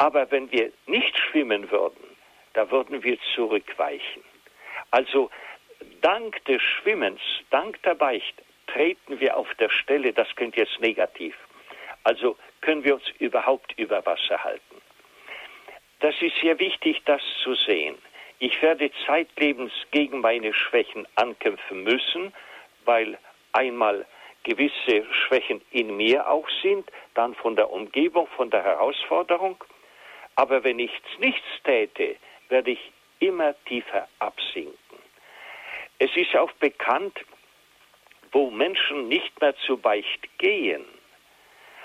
Aber 0.00 0.30
wenn 0.30 0.50
wir 0.50 0.72
nicht 0.86 1.14
schwimmen 1.18 1.70
würden, 1.70 2.16
da 2.54 2.70
würden 2.70 3.02
wir 3.02 3.18
zurückweichen. 3.34 4.24
Also 4.90 5.30
dank 6.00 6.42
des 6.46 6.62
Schwimmens, 6.62 7.20
dank 7.50 7.82
der 7.82 7.96
Beicht, 7.96 8.34
treten 8.66 9.20
wir 9.20 9.36
auf 9.36 9.54
der 9.56 9.68
Stelle, 9.68 10.14
das 10.14 10.26
klingt 10.36 10.56
jetzt 10.56 10.80
negativ. 10.80 11.36
Also 12.04 12.38
können 12.62 12.82
wir 12.82 12.94
uns 12.94 13.06
überhaupt 13.18 13.78
über 13.78 14.04
Wasser 14.06 14.42
halten. 14.42 14.80
Das 15.98 16.14
ist 16.22 16.34
sehr 16.40 16.58
wichtig, 16.58 17.02
das 17.04 17.20
zu 17.42 17.54
sehen. 17.54 17.96
Ich 18.38 18.62
werde 18.62 18.90
zeitlebens 19.04 19.72
gegen 19.90 20.22
meine 20.22 20.54
Schwächen 20.54 21.06
ankämpfen 21.16 21.84
müssen, 21.84 22.32
weil 22.86 23.18
einmal 23.52 24.06
gewisse 24.44 25.04
Schwächen 25.12 25.60
in 25.72 25.94
mir 25.94 26.26
auch 26.26 26.48
sind, 26.62 26.90
dann 27.12 27.34
von 27.34 27.54
der 27.54 27.70
Umgebung, 27.70 28.28
von 28.28 28.48
der 28.48 28.64
Herausforderung. 28.64 29.62
Aber 30.36 30.64
wenn 30.64 30.78
ich 30.78 30.92
nichts 31.18 31.46
täte, 31.64 32.16
werde 32.48 32.72
ich 32.72 32.92
immer 33.18 33.54
tiefer 33.64 34.08
absinken. 34.18 34.98
Es 35.98 36.14
ist 36.16 36.34
auch 36.34 36.52
bekannt, 36.52 37.18
wo 38.32 38.50
Menschen 38.50 39.08
nicht 39.08 39.38
mehr 39.40 39.54
zu 39.66 39.76
Beicht 39.76 40.38
gehen, 40.38 40.84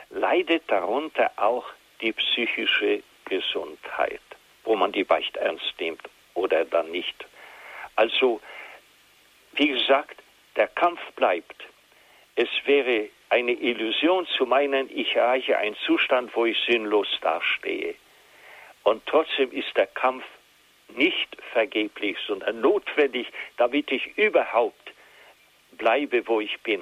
leidet 0.09 0.63
darunter 0.67 1.31
auch 1.35 1.65
die 2.01 2.13
psychische 2.13 3.03
Gesundheit, 3.25 4.21
wo 4.63 4.75
man 4.75 4.91
die 4.91 5.03
Beicht 5.03 5.35
ernst 5.37 5.73
nimmt 5.79 6.01
oder 6.33 6.65
dann 6.65 6.91
nicht. 6.91 7.25
Also, 7.95 8.41
wie 9.53 9.69
gesagt, 9.69 10.21
der 10.55 10.67
Kampf 10.67 11.01
bleibt. 11.15 11.63
Es 12.35 12.49
wäre 12.65 13.09
eine 13.29 13.53
Illusion 13.53 14.27
zu 14.37 14.45
meinen, 14.45 14.89
ich 14.95 15.15
erreiche 15.15 15.57
einen 15.57 15.75
Zustand, 15.85 16.35
wo 16.35 16.45
ich 16.45 16.57
sinnlos 16.67 17.07
dastehe. 17.21 17.95
Und 18.85 19.03
trotzdem 19.07 19.51
ist 19.51 19.75
der 19.75 19.87
Kampf 19.87 20.23
nicht 20.95 21.35
vergeblich, 21.51 22.17
sondern 22.25 22.61
notwendig, 22.61 23.27
damit 23.57 23.91
ich 23.91 24.15
überhaupt 24.17 24.93
bleibe, 25.71 26.25
wo 26.27 26.39
ich 26.39 26.61
bin. 26.61 26.81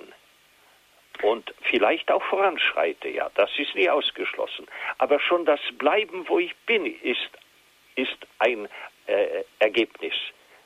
Und 1.22 1.54
vielleicht 1.62 2.12
auch 2.12 2.22
voranschreite, 2.24 3.08
ja, 3.08 3.32
das 3.36 3.49
ist 3.58 3.74
nie 3.76 3.89
ausgeschlossen. 3.89 4.68
Aber 4.97 5.20
schon 5.20 5.45
das 5.45 5.62
Bleiben, 5.78 6.28
wo 6.28 6.39
ich 6.39 6.54
bin, 6.66 6.86
ist, 6.86 7.30
ist 7.95 8.18
ein 8.39 8.68
äh, 9.08 9.43
Ergebnis, 9.60 10.14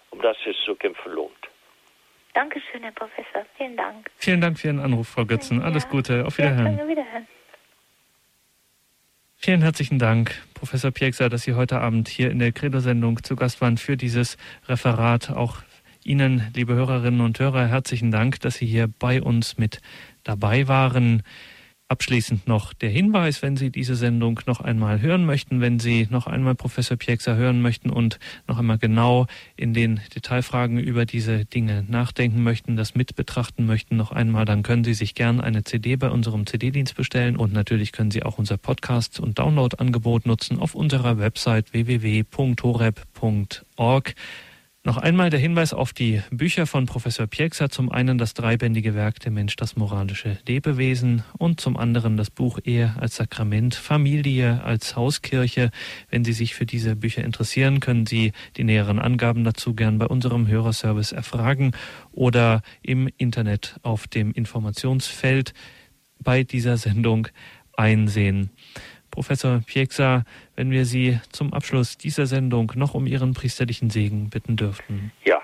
um 0.09 0.21
das 0.21 0.37
es 0.45 0.57
zu 0.65 0.75
kämpfen 0.75 1.11
lohnt. 1.11 1.33
Dankeschön, 2.33 2.81
Herr 2.81 2.91
Professor. 2.93 3.45
Vielen 3.57 3.77
Dank. 3.77 4.09
Vielen 4.15 4.41
Dank 4.41 4.57
für 4.57 4.67
Ihren 4.67 4.79
Anruf, 4.79 5.09
Frau 5.09 5.25
Götzen. 5.25 5.61
Alles 5.61 5.83
ja. 5.83 5.89
Gute. 5.89 6.25
Auf 6.25 6.37
Wiederhören. 6.37 6.77
Ja, 6.77 6.87
wiederhören. 6.87 7.27
Vielen 9.39 9.61
herzlichen 9.61 9.99
Dank, 9.99 10.33
Professor 10.55 10.89
Piekser, 10.89 11.29
dass 11.29 11.43
Sie 11.43 11.53
heute 11.53 11.79
Abend 11.79 12.09
hier 12.09 12.31
in 12.31 12.39
der 12.39 12.51
Credo-Sendung 12.51 13.21
zu 13.21 13.35
Gast 13.35 13.61
waren 13.61 13.77
für 13.77 13.95
dieses 13.95 14.35
Referat. 14.67 15.29
Auch 15.29 15.57
Ihnen, 16.03 16.47
liebe 16.55 16.73
Hörerinnen 16.73 17.21
und 17.21 17.39
Hörer, 17.39 17.67
herzlichen 17.67 18.09
Dank, 18.09 18.39
dass 18.39 18.55
Sie 18.55 18.65
hier 18.65 18.87
bei 18.87 19.21
uns 19.21 19.59
mit 19.59 19.79
dabei 20.23 20.67
waren. 20.67 21.21
Abschließend 21.89 22.49
noch 22.49 22.73
der 22.73 22.89
Hinweis, 22.89 23.41
wenn 23.41 23.55
Sie 23.55 23.69
diese 23.69 23.95
Sendung 23.95 24.41
noch 24.45 24.59
einmal 24.59 24.99
hören 24.99 25.25
möchten, 25.25 25.61
wenn 25.61 25.79
Sie 25.79 26.05
noch 26.09 26.27
einmal 26.27 26.53
Professor 26.53 26.97
Piekser 26.97 27.37
hören 27.37 27.61
möchten 27.61 27.89
und 27.89 28.19
noch 28.45 28.59
einmal 28.59 28.77
genau 28.77 29.25
in 29.55 29.73
den 29.73 30.01
Detailfragen 30.13 30.79
über 30.79 31.05
diese 31.05 31.45
Dinge 31.45 31.85
nachdenken 31.87 32.43
möchten, 32.43 32.75
das 32.75 32.93
mit 32.93 33.15
betrachten 33.15 33.65
möchten 33.65 33.95
noch 33.95 34.11
einmal, 34.11 34.43
dann 34.43 34.63
können 34.63 34.83
Sie 34.83 34.95
sich 34.95 35.15
gern 35.15 35.39
eine 35.39 35.63
CD 35.63 35.95
bei 35.95 36.09
unserem 36.09 36.45
CD-Dienst 36.45 36.93
bestellen 36.97 37.37
und 37.37 37.53
natürlich 37.53 37.93
können 37.93 38.11
Sie 38.11 38.23
auch 38.23 38.37
unser 38.37 38.57
Podcast- 38.57 39.21
und 39.21 39.39
Download-Angebot 39.39 40.25
nutzen 40.25 40.59
auf 40.59 40.75
unserer 40.75 41.19
Website 41.19 41.71
www.horeb.org. 41.71 42.25
Noch 44.87 44.95
einmal 44.95 45.29
der 45.29 45.41
Hinweis 45.41 45.73
auf 45.73 45.91
die 45.91 46.21
Bücher 46.31 46.65
von 46.65 46.85
Professor 46.85 47.27
Piekser. 47.27 47.69
Zum 47.69 47.91
einen 47.91 48.17
das 48.17 48.33
dreibändige 48.33 48.95
Werk 48.95 49.19
Der 49.19 49.33
Mensch, 49.33 49.57
das 49.57 49.75
moralische 49.75 50.37
Lebewesen 50.47 51.23
und 51.37 51.59
zum 51.59 51.75
anderen 51.75 52.15
das 52.15 52.29
Buch 52.29 52.57
Ehe 52.63 52.95
als 52.97 53.17
Sakrament, 53.17 53.75
Familie 53.75 54.63
als 54.63 54.95
Hauskirche. 54.95 55.71
Wenn 56.09 56.23
Sie 56.23 56.31
sich 56.31 56.55
für 56.55 56.65
diese 56.65 56.95
Bücher 56.95 57.25
interessieren, 57.25 57.81
können 57.81 58.05
Sie 58.05 58.31
die 58.55 58.63
näheren 58.63 58.99
Angaben 58.99 59.43
dazu 59.43 59.75
gern 59.75 59.97
bei 59.97 60.05
unserem 60.05 60.47
Hörerservice 60.47 61.11
erfragen 61.11 61.73
oder 62.13 62.61
im 62.81 63.09
Internet 63.17 63.75
auf 63.83 64.07
dem 64.07 64.31
Informationsfeld 64.31 65.53
bei 66.23 66.43
dieser 66.43 66.77
Sendung 66.77 67.27
einsehen. 67.73 68.51
Professor 69.17 69.61
Pieksa, 69.65 70.25
wenn 70.55 70.69
wir 70.69 70.85
Sie 70.85 71.19
zum 71.31 71.51
Abschluss 71.51 71.97
dieser 71.97 72.27
Sendung 72.27 72.71
noch 72.75 72.93
um 72.93 73.07
Ihren 73.07 73.33
priesterlichen 73.33 73.89
Segen 73.89 74.29
bitten 74.29 74.57
dürften. 74.57 75.11
Ja. 75.25 75.41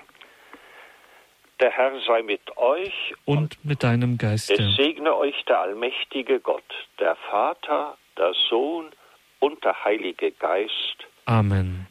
Der 1.58 1.72
Herr 1.72 1.90
sei 2.06 2.22
mit 2.22 2.56
euch 2.56 3.14
und, 3.24 3.36
und 3.36 3.64
mit 3.64 3.82
deinem 3.82 4.16
Geiste. 4.16 4.54
Es 4.54 4.76
segne 4.76 5.16
euch 5.16 5.34
der 5.48 5.58
allmächtige 5.58 6.38
Gott, 6.38 6.62
der 7.00 7.16
Vater, 7.28 7.98
der 8.16 8.32
Sohn 8.48 8.92
und 9.40 9.64
der 9.64 9.84
Heilige 9.84 10.30
Geist. 10.30 11.08
Amen. 11.24 11.88